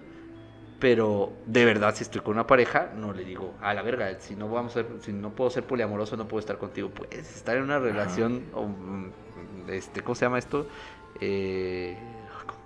Pero 0.80 1.32
de 1.46 1.64
verdad, 1.64 1.94
si 1.94 2.04
estoy 2.04 2.22
con 2.22 2.34
una 2.34 2.46
pareja, 2.46 2.90
no 2.96 3.12
le 3.12 3.24
digo, 3.24 3.54
a 3.60 3.74
la 3.74 3.82
verga, 3.82 4.18
si 4.18 4.34
no, 4.34 4.48
vamos 4.48 4.76
a 4.76 4.84
si 5.00 5.12
no 5.12 5.30
puedo 5.30 5.50
ser 5.50 5.64
poliamoroso, 5.64 6.16
no 6.16 6.26
puedo 6.26 6.40
estar 6.40 6.56
contigo. 6.56 6.88
Puedes 6.88 7.36
estar 7.36 7.56
en 7.56 7.64
una 7.64 7.78
relación, 7.78 8.44
o, 8.54 8.66
mm, 8.66 9.10
este, 9.68 10.00
¿cómo 10.02 10.14
se 10.14 10.24
llama 10.24 10.38
esto? 10.38 10.66
Eh, 11.20 11.98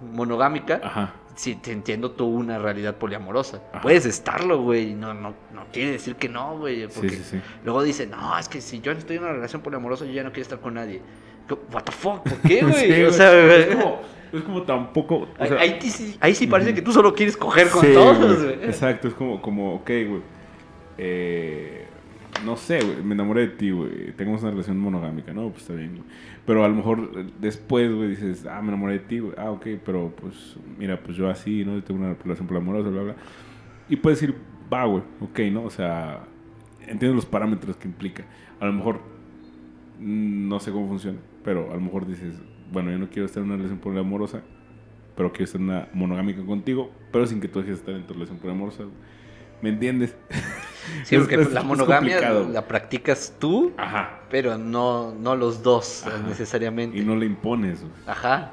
monogámica. 0.01 0.81
Ajá. 0.83 1.15
Sí, 1.35 1.57
te 1.57 1.73
entiendo 1.73 2.13
tú 2.13 2.27
una 2.27 2.59
realidad 2.59 2.97
poliamorosa. 2.97 3.61
Ajá. 3.73 3.83
Puedes 3.83 4.07
estarlo, 4.07 4.63
güey. 4.63 4.95
No, 4.95 5.15
no, 5.15 5.35
no 5.53 5.65
quiere 5.73 5.93
decir 5.93 6.15
que 6.17 6.29
no, 6.29 6.59
güey. 6.59 6.87
Porque 6.89 7.17
sí, 7.17 7.25
sí. 7.25 7.41
luego 7.65 7.83
dicen, 7.83 8.11
no, 8.11 8.39
es 8.39 8.49
que 8.49 8.61
si 8.61 8.81
yo 8.81 8.93
estoy 8.93 9.17
en 9.17 9.25
una 9.25 9.33
relación 9.33 9.63
poliamorosa, 9.63 10.05
yo 10.05 10.13
ya 10.13 10.23
no 10.23 10.31
quiero 10.31 10.43
estar 10.43 10.61
con 10.61 10.75
nadie. 10.75 11.01
What 11.73 11.83
the 11.83 11.93
fuck, 11.93 12.23
¿por 12.23 12.39
qué, 12.39 12.63
güey? 12.65 13.05
O 13.05 13.13
sea, 13.13 13.33
es 13.57 13.75
como, 13.75 14.01
es 14.33 14.43
como 14.43 14.63
tampoco. 14.63 15.17
o 15.17 15.29
ahí, 15.39 15.49
sea, 15.49 15.61
ahí 15.61 15.79
sí, 15.83 16.17
ahí 16.21 16.35
sí 16.35 16.47
parece 16.47 16.73
que 16.73 16.83
tú 16.83 16.93
solo 16.93 17.15
quieres 17.15 17.37
coger 17.37 17.69
con 17.69 17.93
todos, 17.93 18.19
güey. 18.19 18.57
güey. 18.57 18.69
Exacto, 18.69 19.09
es 19.09 19.15
como, 19.15 19.43
como 19.43 19.75
ok, 19.75 19.87
güey. 19.87 20.23
Eh, 20.97 21.84
no 22.45 22.57
sé, 22.57 22.81
güey. 22.81 23.03
Me 23.03 23.15
enamoré 23.15 23.43
de 23.43 23.49
ti, 23.49 23.71
güey. 23.71 24.13
Tenemos 24.13 24.43
una 24.43 24.51
relación 24.51 24.79
monogámica, 24.79 25.33
¿no? 25.33 25.49
Pues 25.51 25.63
está 25.63 25.75
bien. 25.75 26.03
Pero 26.47 26.65
a 26.65 26.69
lo 26.69 26.75
mejor 26.75 27.11
eh, 27.17 27.27
después, 27.41 27.93
güey, 27.93 28.11
dices, 28.11 28.47
ah, 28.47 28.61
me 28.61 28.69
enamoré 28.69 28.95
de 28.95 28.99
ti, 29.01 29.19
güey. 29.19 29.35
Ah, 29.37 29.51
ok, 29.51 29.67
pero 29.85 30.15
pues, 30.15 30.57
mira, 30.79 31.01
pues 31.03 31.17
yo 31.17 31.29
así, 31.29 31.65
¿no? 31.65 31.75
Yo 31.75 31.85
tengo 31.85 32.01
una 32.01 32.15
relación 32.15 32.47
poliamorosa, 32.47 32.91
bla, 32.91 33.03
bla. 33.03 33.17
Y 33.89 33.97
puedes 33.97 34.21
decir, 34.21 34.37
va, 34.73 34.85
güey, 34.85 35.03
ok, 35.21 35.41
¿no? 35.53 35.65
O 35.65 35.71
sea, 35.71 36.25
entiendo 36.81 37.15
los 37.15 37.27
parámetros 37.27 37.77
que 37.77 37.89
implica. 37.89 38.25
A 38.61 38.67
lo 38.67 38.73
mejor, 38.73 39.01
mm, 40.01 40.49
no 40.49 40.61
sé 40.61 40.71
cómo 40.73 40.89
funciona, 40.89 41.19
pero 41.43 41.71
a 41.71 41.75
lo 41.75 41.81
mejor 41.81 42.07
dices, 42.07 42.35
bueno, 42.73 42.91
yo 42.91 42.99
no 42.99 43.09
quiero 43.09 43.27
estar 43.27 43.43
en 43.43 43.49
una 43.49 43.57
relación 43.57 43.81
poliamorosa, 43.81 44.43
pero 45.17 45.31
quiero 45.31 45.45
estar 45.45 45.61
en 45.61 45.69
una 45.69 45.89
monogámica 45.93 46.45
contigo, 46.45 46.91
pero 47.13 47.27
sin 47.27 47.41
que 47.41 47.49
tú 47.49 47.61
dejes 47.61 47.77
de 47.77 47.81
estar 47.81 47.95
en 47.95 48.07
tu 48.07 48.15
relación 48.15 48.39
poliamorosa. 48.39 48.85
¿Me 49.63 49.71
entiendes? 49.71 50.17
Sí, 51.05 51.17
porque 51.19 51.37
es- 51.37 51.53
la 51.53 51.63
monogamia 51.63 52.21
la 52.31 52.67
practicas 52.67 53.35
tú, 53.39 53.73
Ajá. 53.77 54.21
pero 54.31 54.59
no, 54.59 55.13
no 55.15 55.37
los 55.37 55.63
dos 55.63 56.05
eh, 56.07 56.11
Ajá. 56.11 56.19
necesariamente. 56.29 56.97
Y 56.99 57.03
no 57.03 57.17
le 57.17 57.27
impones, 57.27 57.81
güey. 57.81 57.93
Ajá. 58.07 58.51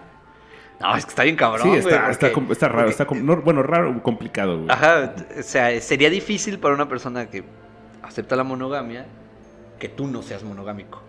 No, 0.80 0.96
es 0.96 1.06
que 1.06 1.10
está 1.10 1.24
bien 1.24 1.36
cabrón, 1.36 1.62
sí, 1.62 1.68
güey, 1.70 1.80
está, 1.80 2.10
está, 2.10 2.32
com- 2.34 2.52
está 2.52 2.68
raro, 2.68 2.80
porque- 2.80 2.92
está 2.92 3.06
com- 3.06 3.24
no, 3.24 3.38
bueno, 3.42 3.62
raro, 3.62 4.02
complicado, 4.02 4.58
güey. 4.58 4.72
Ajá, 4.72 5.14
o 5.40 5.44
sea, 5.44 5.80
sería 5.80 6.10
difícil 6.10 6.58
para 6.58 6.74
una 6.74 6.90
persona 6.90 7.28
que 7.30 7.44
acepta 8.02 8.36
la 8.36 8.44
monogamia 8.44 9.06
que 9.78 9.90
tú 9.90 10.08
no 10.08 10.22
seas 10.24 10.44
monogámico. 10.44 11.02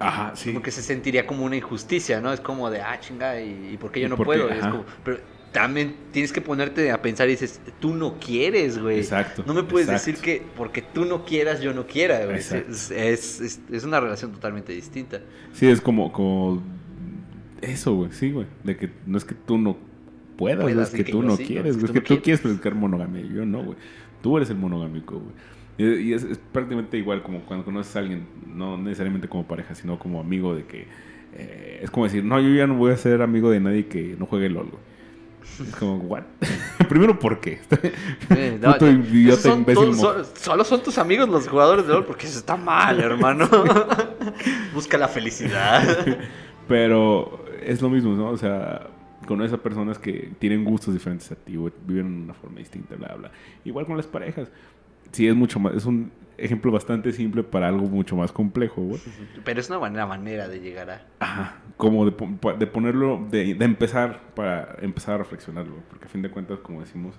Ajá, 0.00 0.32
sí. 0.34 0.52
Porque 0.52 0.70
se 0.70 0.82
sentiría 0.82 1.26
como 1.26 1.44
una 1.44 1.56
injusticia, 1.56 2.20
¿no? 2.20 2.32
Es 2.32 2.40
como 2.40 2.70
de, 2.70 2.80
ah, 2.80 2.98
chinga, 3.00 3.38
¿y, 3.40 3.76
por 3.80 3.92
qué 3.92 4.00
yo 4.00 4.06
¿Y 4.06 4.10
no 4.10 4.16
puedo? 4.16 4.48
Es 4.48 4.60
como- 4.66 4.84
pero 5.04 5.18
también 5.52 5.94
tienes 6.12 6.32
que 6.32 6.40
ponerte 6.40 6.90
a 6.92 7.02
pensar 7.02 7.28
y 7.28 7.32
dices, 7.32 7.60
tú 7.80 7.94
no 7.94 8.18
quieres, 8.18 8.78
güey. 8.78 8.98
Exacto, 8.98 9.42
No 9.46 9.54
me 9.54 9.62
puedes 9.64 9.88
exacto. 9.88 10.10
decir 10.10 10.24
que 10.24 10.42
porque 10.56 10.82
tú 10.82 11.04
no 11.04 11.24
quieras, 11.24 11.60
yo 11.60 11.74
no 11.74 11.86
quiera, 11.86 12.24
güey. 12.24 12.38
Es, 12.38 12.52
es, 12.52 12.90
es- 12.92 13.60
es 13.70 13.84
una 13.84 13.98
relación 14.00 14.32
totalmente 14.32 14.72
distinta. 14.72 15.20
Sí, 15.52 15.66
es 15.66 15.80
como, 15.80 16.12
como 16.12 16.62
eso, 17.60 17.94
güey, 17.94 18.12
sí, 18.12 18.30
güey. 18.30 18.46
De 18.64 18.76
que 18.76 18.90
no 19.06 19.18
es 19.18 19.24
que 19.24 19.34
tú 19.34 19.58
no 19.58 19.76
puedas, 20.36 20.62
Puedas, 20.62 20.88
es 20.88 20.94
que, 20.94 21.04
que 21.04 21.12
tú 21.12 21.22
no 21.22 21.36
sí, 21.36 21.44
quieres, 21.44 21.76
no, 21.76 21.84
es 21.86 21.90
que, 21.90 22.00
tú 22.00 22.20
quieres 22.22 22.40
practicar 22.40 22.74
monogamia, 22.74 23.22
yo 23.22 23.44
no, 23.44 23.62
güey. 23.64 23.76
Tú 24.22 24.36
eres 24.36 24.50
el 24.50 24.56
monogámico, 24.56 25.18
güey. 25.20 25.34
Y, 25.78 26.10
y 26.10 26.12
es, 26.12 26.24
es 26.24 26.38
prácticamente 26.38 26.96
igual 26.98 27.22
como 27.22 27.40
cuando 27.44 27.64
conoces 27.64 27.94
a 27.96 28.00
alguien, 28.00 28.26
no 28.46 28.76
necesariamente 28.76 29.28
como 29.28 29.46
pareja, 29.46 29.74
sino 29.74 29.98
como 29.98 30.20
amigo 30.20 30.54
de 30.54 30.64
que 30.64 30.86
eh, 31.34 31.80
es 31.82 31.90
como 31.90 32.04
decir, 32.04 32.24
no, 32.24 32.40
yo 32.40 32.50
ya 32.54 32.66
no 32.66 32.74
voy 32.74 32.92
a 32.92 32.96
ser 32.96 33.22
amigo 33.22 33.50
de 33.50 33.60
nadie 33.60 33.86
que 33.86 34.16
no 34.18 34.26
juegue 34.26 34.48
LOL, 34.50 34.66
güey. 34.70 34.82
Es 35.42 35.74
como, 35.76 35.96
¿what? 35.98 36.22
Primero, 36.88 37.18
¿por 37.18 37.40
qué? 37.40 37.60
No, 38.60 38.72
Puto 38.72 38.86
esos 38.88 39.08
idiota 39.12 39.42
son 39.42 39.58
imbécil 39.60 39.84
todos- 39.84 39.96
mo- 39.96 40.02
son- 40.02 40.24
solo 40.36 40.64
son 40.64 40.82
tus 40.82 40.98
amigos 40.98 41.28
los 41.28 41.48
jugadores 41.48 41.86
de 41.86 41.92
LOL 41.92 42.04
porque 42.04 42.26
eso 42.26 42.38
está 42.38 42.56
mal, 42.56 43.00
hermano. 43.00 43.48
Busca 44.74 44.96
la 44.98 45.08
felicidad. 45.08 46.18
Pero 46.68 47.44
es 47.62 47.82
lo 47.82 47.88
mismo, 47.90 48.14
¿no? 48.14 48.28
O 48.30 48.36
sea, 48.36 48.86
conoces 49.26 49.52
a 49.52 49.58
personas 49.58 49.98
que 49.98 50.32
tienen 50.38 50.64
gustos 50.64 50.94
diferentes 50.94 51.30
a 51.32 51.34
ti, 51.36 51.56
viven 51.86 52.18
de 52.18 52.24
una 52.24 52.34
forma 52.34 52.58
distinta, 52.58 52.94
bla, 52.96 53.14
bla. 53.16 53.30
Igual 53.64 53.86
con 53.86 53.96
las 53.96 54.06
parejas. 54.06 54.48
Sí, 55.12 55.28
es 55.28 55.34
mucho 55.34 55.58
más, 55.58 55.74
es 55.74 55.86
un 55.86 56.12
ejemplo 56.40 56.72
bastante 56.72 57.12
simple 57.12 57.42
para 57.42 57.68
algo 57.68 57.86
mucho 57.86 58.16
más 58.16 58.32
complejo, 58.32 58.82
güey. 58.82 59.00
Pero 59.44 59.60
es 59.60 59.68
una 59.68 59.78
buena 59.78 60.06
manera 60.06 60.48
de 60.48 60.60
llegar 60.60 60.90
a... 60.90 61.06
Ajá, 61.20 61.56
como 61.76 62.04
de, 62.04 62.12
ponerlo, 62.66 63.26
de, 63.30 63.54
de 63.54 63.64
empezar, 63.64 64.20
para 64.34 64.76
empezar 64.80 65.16
a 65.16 65.18
reflexionarlo, 65.18 65.76
porque 65.88 66.06
a 66.06 66.08
fin 66.08 66.22
de 66.22 66.30
cuentas, 66.30 66.58
como 66.60 66.80
decimos, 66.80 67.16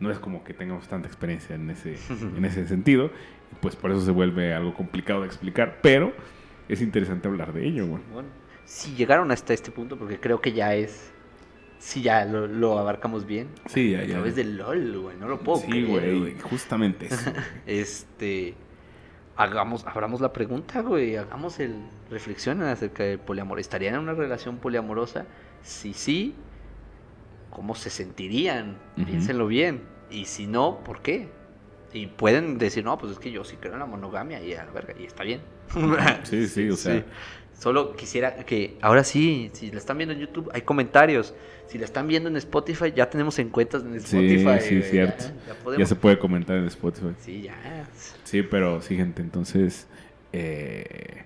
no 0.00 0.10
es 0.10 0.18
como 0.18 0.44
que 0.44 0.54
tengamos 0.54 0.88
tanta 0.88 1.08
experiencia 1.08 1.54
en 1.54 1.70
ese, 1.70 1.96
en 2.36 2.44
ese 2.44 2.66
sentido, 2.66 3.10
pues 3.60 3.76
por 3.76 3.90
eso 3.90 4.00
se 4.00 4.10
vuelve 4.10 4.54
algo 4.54 4.74
complicado 4.74 5.20
de 5.20 5.26
explicar, 5.26 5.78
pero 5.82 6.12
es 6.68 6.80
interesante 6.82 7.28
hablar 7.28 7.52
de 7.52 7.66
ello, 7.66 7.86
güey. 7.86 8.02
Bueno, 8.12 8.28
si 8.64 8.94
llegaron 8.94 9.30
hasta 9.30 9.54
este 9.54 9.70
punto, 9.70 9.96
porque 9.96 10.18
creo 10.18 10.40
que 10.40 10.52
ya 10.52 10.74
es... 10.74 11.12
Sí, 11.78 12.02
ya 12.02 12.24
lo, 12.24 12.46
lo 12.46 12.78
abarcamos 12.78 13.26
bien. 13.26 13.48
Sí, 13.66 13.92
ya, 13.92 14.00
A 14.00 14.06
través 14.06 14.36
del 14.36 14.56
LOL, 14.56 14.98
güey. 14.98 15.16
No 15.16 15.28
lo 15.28 15.38
puedo 15.40 15.58
Sí, 15.58 15.66
creer, 15.68 16.18
güey, 16.18 16.38
justamente 16.40 17.06
eso. 17.06 17.30
Este... 17.66 18.54
Hagamos, 19.38 19.86
abramos 19.86 20.22
la 20.22 20.32
pregunta, 20.32 20.80
güey. 20.80 21.16
Hagamos 21.16 21.60
el... 21.60 21.74
Reflexionen 22.10 22.68
acerca 22.68 23.02
del 23.04 23.18
poliamor. 23.18 23.60
¿Estarían 23.60 23.94
en 23.96 24.00
una 24.00 24.14
relación 24.14 24.56
poliamorosa? 24.56 25.26
Si 25.62 25.92
sí, 25.92 26.34
¿cómo 27.50 27.74
se 27.74 27.90
sentirían? 27.90 28.78
Ujú. 28.96 29.06
Piénsenlo 29.06 29.46
bien. 29.46 29.82
Y 30.10 30.24
si 30.24 30.46
no, 30.46 30.78
¿por 30.84 31.00
qué? 31.02 31.28
Y 31.92 32.06
pueden 32.06 32.58
decir, 32.58 32.84
no, 32.84 32.96
pues 32.98 33.12
es 33.12 33.18
que 33.18 33.30
yo 33.30 33.44
sí 33.44 33.56
creo 33.56 33.74
en 33.74 33.80
la 33.80 33.86
monogamia 33.86 34.40
y 34.42 34.54
a 34.54 34.64
la 34.64 34.70
verga, 34.72 34.94
y 34.98 35.04
está 35.04 35.22
bien. 35.24 35.40
Sí, 36.24 36.46
sí, 36.48 36.70
o 36.70 36.76
sea. 36.76 37.04
Solo 37.58 37.96
quisiera 37.96 38.36
que, 38.44 38.76
ahora 38.82 39.02
sí, 39.02 39.50
si 39.54 39.70
la 39.70 39.78
están 39.78 39.96
viendo 39.96 40.12
en 40.14 40.20
YouTube, 40.20 40.50
hay 40.52 40.62
comentarios. 40.62 41.34
Si 41.68 41.78
la 41.78 41.84
están 41.84 42.06
viendo 42.06 42.28
en 42.28 42.36
Spotify, 42.36 42.92
ya 42.94 43.10
tenemos 43.10 43.38
en 43.38 43.48
cuentas 43.48 43.82
en 43.82 43.98
Sí, 44.00 44.16
Spotify. 44.16 44.60
sí, 44.60 44.78
güey, 44.78 44.90
cierto. 44.90 45.24
Ya, 45.72 45.78
ya 45.78 45.86
se 45.86 45.96
puede 45.96 46.18
comentar 46.18 46.56
en 46.56 46.66
Spotify. 46.66 47.14
Sí, 47.18 47.42
ya. 47.42 47.54
Sí, 48.24 48.42
pero 48.42 48.80
sí, 48.82 48.96
gente, 48.96 49.22
entonces. 49.22 49.86
eh, 50.32 51.22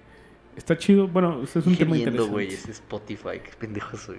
está 0.61 0.77
chido. 0.79 1.09
Bueno, 1.09 1.43
es 1.43 1.57
un 1.57 1.75
tema 1.77 1.97
interesante. 1.97 2.31
güey, 2.33 2.49
ese 2.49 2.71
Spotify, 2.71 3.41
qué 3.43 3.51
pendejo 3.59 3.97
soy. 3.97 4.19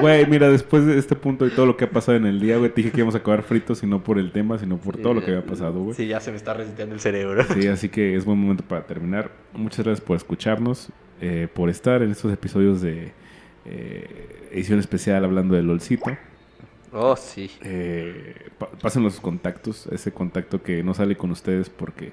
Güey, 0.00 0.26
mira, 0.26 0.48
después 0.48 0.84
de 0.84 0.98
este 0.98 1.14
punto 1.14 1.46
y 1.46 1.50
todo 1.50 1.66
lo 1.66 1.76
que 1.76 1.84
ha 1.84 1.90
pasado 1.90 2.16
en 2.18 2.26
el 2.26 2.40
día, 2.40 2.56
güey, 2.56 2.70
te 2.70 2.76
dije 2.80 2.90
que 2.90 2.98
íbamos 2.98 3.14
a 3.14 3.18
acabar 3.18 3.42
fritos 3.42 3.82
y 3.82 3.86
no 3.86 4.02
por 4.02 4.18
el 4.18 4.32
tema, 4.32 4.58
sino 4.58 4.78
por 4.78 4.96
todo 4.96 5.14
lo 5.14 5.20
que 5.24 5.30
había 5.30 5.46
pasado, 5.46 5.80
güey. 5.80 5.94
Sí, 5.94 6.06
ya 6.08 6.18
se 6.20 6.30
me 6.32 6.36
está 6.36 6.54
reseteando 6.54 6.94
el 6.96 7.00
cerebro. 7.00 7.44
Sí, 7.54 7.68
así 7.68 7.88
que 7.88 8.16
es 8.16 8.24
buen 8.24 8.38
momento 8.38 8.64
para 8.64 8.84
terminar. 8.86 9.30
Muchas 9.52 9.84
gracias 9.84 10.00
por 10.04 10.16
escucharnos, 10.16 10.88
eh, 11.20 11.46
por 11.54 11.70
estar 11.70 12.02
en 12.02 12.10
estos 12.10 12.32
episodios 12.32 12.80
de 12.80 13.12
eh, 13.66 14.48
edición 14.50 14.78
especial 14.80 15.24
hablando 15.24 15.54
del 15.54 15.66
LOLcito. 15.66 16.10
Oh, 16.92 17.16
sí. 17.16 17.50
Eh, 17.62 18.34
pa- 18.58 18.70
pásenlo 18.70 19.10
sus 19.10 19.20
contactos, 19.20 19.86
ese 19.88 20.12
contacto 20.12 20.62
que 20.62 20.82
no 20.82 20.94
sale 20.94 21.16
con 21.16 21.30
ustedes 21.30 21.68
porque 21.70 22.12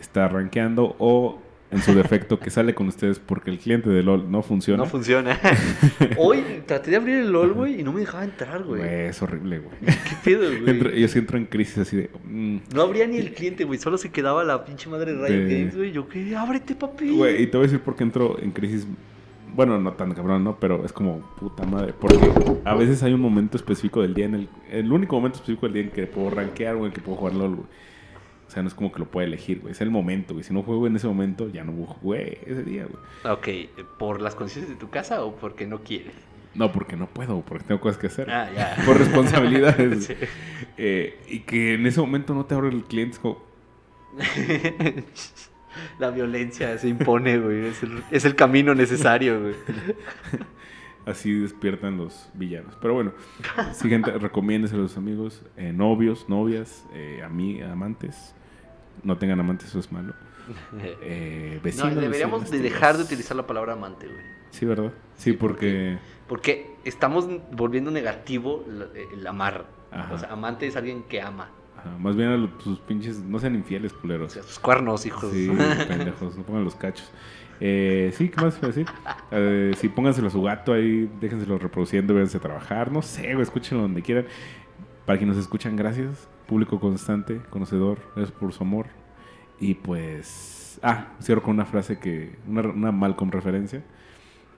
está 0.00 0.28
rankeando 0.28 0.94
o 0.98 1.40
en 1.70 1.80
su 1.82 1.94
defecto 1.94 2.38
que 2.40 2.50
sale 2.50 2.74
con 2.74 2.88
ustedes 2.88 3.18
porque 3.20 3.50
el 3.50 3.58
cliente 3.58 3.88
de 3.90 4.02
LOL 4.02 4.30
no 4.30 4.42
funciona. 4.42 4.82
No 4.82 4.88
funciona. 4.88 5.38
Hoy 6.18 6.42
traté 6.66 6.90
de 6.90 6.96
abrir 6.96 7.16
el 7.16 7.30
LOL, 7.32 7.52
güey, 7.52 7.80
y 7.80 7.82
no 7.84 7.92
me 7.92 8.00
dejaba 8.00 8.24
entrar, 8.24 8.62
güey. 8.64 8.82
Es 8.82 9.22
horrible, 9.22 9.60
güey. 9.60 9.76
¿Qué 9.80 10.16
pedo, 10.24 10.48
güey? 10.62 11.00
yo 11.00 11.08
sí 11.08 11.18
entro 11.18 11.38
en 11.38 11.46
crisis 11.46 11.78
así 11.78 11.96
de... 11.96 12.10
mm, 12.24 12.56
No 12.74 12.82
abría 12.82 13.06
ni 13.06 13.18
el 13.18 13.32
cliente, 13.32 13.64
güey. 13.64 13.78
Solo 13.78 13.98
se 13.98 14.10
quedaba 14.10 14.42
la 14.44 14.64
pinche 14.64 14.88
madre 14.90 15.14
de 15.14 15.28
Riot 15.28 15.44
De- 15.46 15.58
Games, 15.58 15.76
güey. 15.76 15.92
Yo, 15.92 16.08
¿qué? 16.08 16.34
Ábrete, 16.36 16.74
papi. 16.74 17.10
Güey, 17.16 17.42
y 17.42 17.46
te 17.46 17.56
voy 17.56 17.64
a 17.64 17.68
decir 17.68 17.80
por 17.80 17.94
qué 17.96 18.02
entro 18.04 18.36
en 18.40 18.50
crisis. 18.50 18.86
Bueno, 19.54 19.78
no 19.80 19.92
tan 19.94 20.12
cabrón, 20.14 20.44
¿no? 20.44 20.56
Pero 20.60 20.84
es 20.84 20.92
como 20.92 21.20
puta 21.38 21.64
madre. 21.64 21.92
Porque 21.98 22.18
a 22.64 22.74
veces 22.74 23.02
hay 23.02 23.12
un 23.12 23.20
momento 23.20 23.56
específico 23.56 24.00
del 24.02 24.14
día 24.14 24.26
en 24.26 24.34
el... 24.34 24.48
El 24.70 24.92
único 24.92 25.16
momento 25.16 25.36
específico 25.36 25.66
del 25.66 25.72
día 25.74 25.82
en 25.82 25.90
que 25.90 26.06
puedo 26.06 26.30
rankear, 26.30 26.76
güey, 26.76 26.92
que 26.92 27.00
puedo 27.00 27.16
jugar 27.18 27.34
LOL, 27.34 27.54
güey. 27.56 27.66
O 28.50 28.52
sea, 28.52 28.64
no 28.64 28.68
es 28.68 28.74
como 28.74 28.90
que 28.90 28.98
lo 28.98 29.04
pueda 29.04 29.28
elegir, 29.28 29.60
güey. 29.60 29.70
Es 29.70 29.80
el 29.80 29.92
momento, 29.92 30.34
güey. 30.34 30.42
Si 30.42 30.52
no 30.52 30.64
juego 30.64 30.88
en 30.88 30.96
ese 30.96 31.06
momento, 31.06 31.48
ya 31.48 31.62
no 31.62 31.70
jugué 31.86 32.40
ese 32.44 32.64
día, 32.64 32.84
güey. 32.84 33.32
Ok, 33.32 33.86
¿por 33.96 34.20
las 34.20 34.34
condiciones 34.34 34.68
de 34.68 34.74
tu 34.74 34.90
casa 34.90 35.22
o 35.22 35.36
porque 35.36 35.68
no 35.68 35.84
quieres? 35.84 36.14
No, 36.56 36.72
porque 36.72 36.96
no 36.96 37.06
puedo, 37.06 37.42
porque 37.42 37.62
tengo 37.68 37.80
cosas 37.80 37.98
que 37.98 38.08
hacer. 38.08 38.28
Ah, 38.28 38.50
ya. 38.52 38.76
Por 38.86 38.98
responsabilidades. 38.98 40.06
Sí. 40.06 40.14
Eh, 40.76 41.16
y 41.28 41.40
que 41.40 41.74
en 41.74 41.86
ese 41.86 42.00
momento 42.00 42.34
no 42.34 42.44
te 42.44 42.56
abre 42.56 42.70
el 42.70 42.82
cliente. 42.82 43.14
Es 43.14 43.20
como, 43.20 43.40
La 46.00 46.10
violencia 46.10 46.76
se 46.76 46.88
impone, 46.88 47.38
güey. 47.38 47.66
Es 47.66 47.84
el, 47.84 48.02
es 48.10 48.24
el 48.24 48.34
camino 48.34 48.74
necesario, 48.74 49.40
güey. 49.40 49.54
Así 51.06 51.32
despiertan 51.32 51.98
los 51.98 52.28
villanos. 52.34 52.76
Pero 52.80 52.94
bueno, 52.94 53.12
siguiente, 53.74 54.10
recomiéndese 54.18 54.74
a 54.74 54.78
los 54.78 54.96
amigos, 54.96 55.44
eh, 55.56 55.72
novios, 55.72 56.28
novias, 56.28 56.84
eh, 56.92 57.22
amantes. 57.22 58.34
No 59.02 59.16
tengan 59.18 59.40
amantes, 59.40 59.68
eso 59.68 59.78
es 59.78 59.90
malo. 59.92 60.14
Eh, 61.02 61.60
No, 61.78 61.90
deberíamos 61.94 62.50
de 62.50 62.58
dejar 62.58 62.96
de 62.96 63.04
utilizar 63.04 63.36
la 63.36 63.46
palabra 63.46 63.74
amante, 63.74 64.06
güey. 64.06 64.18
Sí, 64.50 64.66
¿verdad? 64.66 64.92
Sí, 65.16 65.30
Sí, 65.30 65.36
porque... 65.36 65.98
Porque 66.26 66.74
estamos 66.84 67.28
volviendo 67.52 67.90
negativo 67.90 68.64
el 69.12 69.26
amar. 69.26 69.66
Ajá. 69.92 70.12
O 70.14 70.18
sea, 70.18 70.32
amante 70.32 70.66
es 70.66 70.74
alguien 70.76 71.02
que 71.04 71.20
ama. 71.20 71.50
ajá, 71.76 71.96
más 71.98 72.16
bien 72.16 72.28
a 72.30 72.36
los- 72.36 72.50
sus 72.62 72.80
pinches... 72.80 73.18
No 73.20 73.38
sean 73.38 73.54
infieles, 73.54 73.92
O 73.92 74.00
culeros. 74.00 74.32
sea, 74.32 74.42
sus 74.42 74.58
cuernos, 74.58 75.06
hijos. 75.06 75.30
Sí, 75.32 75.50
pendejos, 75.88 76.36
no 76.36 76.42
pongan 76.42 76.64
los 76.64 76.74
cachos. 76.74 77.08
Eh, 77.60 78.12
sí, 78.16 78.28
¿qué 78.28 78.40
más 78.40 78.56
iba 78.58 78.66
a 78.68 78.70
decir? 78.72 78.86
Eh, 79.32 79.72
sí, 79.76 79.88
pónganselo 79.88 80.26
a 80.26 80.30
su 80.30 80.42
gato 80.42 80.72
ahí, 80.72 81.08
déjenselo 81.20 81.58
reproduciendo, 81.58 82.14
véanse 82.14 82.38
a 82.38 82.40
trabajar, 82.40 82.90
no 82.90 83.00
sé, 83.02 83.34
güey, 83.34 83.42
escúchenlo 83.42 83.82
donde 83.82 84.02
quieran. 84.02 84.26
Para 85.06 85.18
quienes 85.18 85.36
nos 85.36 85.44
escuchan, 85.44 85.76
gracias. 85.76 86.28
Público 86.50 86.80
constante, 86.80 87.40
conocedor, 87.48 87.98
gracias 88.16 88.36
por 88.36 88.52
su 88.52 88.64
amor. 88.64 88.86
Y 89.60 89.74
pues, 89.74 90.80
ah, 90.82 91.12
cierro 91.22 91.44
con 91.44 91.54
una 91.54 91.64
frase 91.64 92.00
que, 92.00 92.34
una, 92.48 92.62
una 92.62 92.90
Malcolm 92.90 93.30
referencia. 93.30 93.84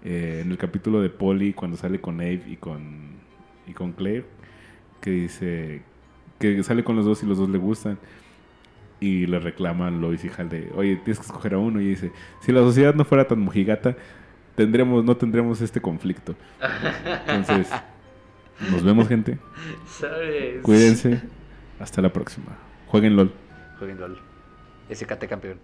Eh, 0.03 0.41
en 0.43 0.51
el 0.51 0.57
capítulo 0.57 1.03
de 1.03 1.11
Polly, 1.11 1.53
cuando 1.53 1.77
sale 1.77 2.01
con 2.01 2.19
Abe 2.23 2.45
y 2.47 2.57
con, 2.57 3.11
y 3.67 3.75
con 3.75 3.93
Claire, 3.93 4.25
que 5.03 5.11
dice 5.11 5.83
que 6.39 6.63
sale 6.63 6.83
con 6.83 6.97
los 6.97 7.05
dos 7.05 7.23
y 7.25 7.27
los 7.27 7.37
dos 7.37 7.51
le 7.51 7.59
gustan. 7.59 7.99
Y 8.99 9.27
le 9.27 9.39
reclaman 9.39 10.01
Lois 10.01 10.25
y 10.25 10.31
Hal 10.35 10.49
de, 10.49 10.71
oye, 10.75 10.97
tienes 10.97 11.19
que 11.19 11.27
escoger 11.27 11.53
a 11.53 11.59
uno. 11.59 11.79
Y 11.83 11.89
dice, 11.89 12.11
si 12.41 12.53
la 12.53 12.61
sociedad 12.61 12.95
no 12.95 13.05
fuera 13.05 13.29
tan 13.29 13.41
mojigata, 13.41 13.97
tendremos, 14.55 15.05
no 15.05 15.15
tendríamos 15.15 15.61
este 15.61 15.83
conflicto. 15.83 16.37
Entonces, 17.29 17.69
nos 18.71 18.83
vemos, 18.83 19.09
gente. 19.09 19.39
¿Sabes? 19.87 20.63
Cuídense. 20.63 21.21
Hasta 21.83 22.01
la 22.01 22.13
próxima. 22.13 22.57
Jueguen 22.87 23.17
LOL. 23.17 23.33
Jueguen 23.79 23.99
LOL. 23.99 24.17
SKT 24.89 25.27
campeón. 25.29 25.59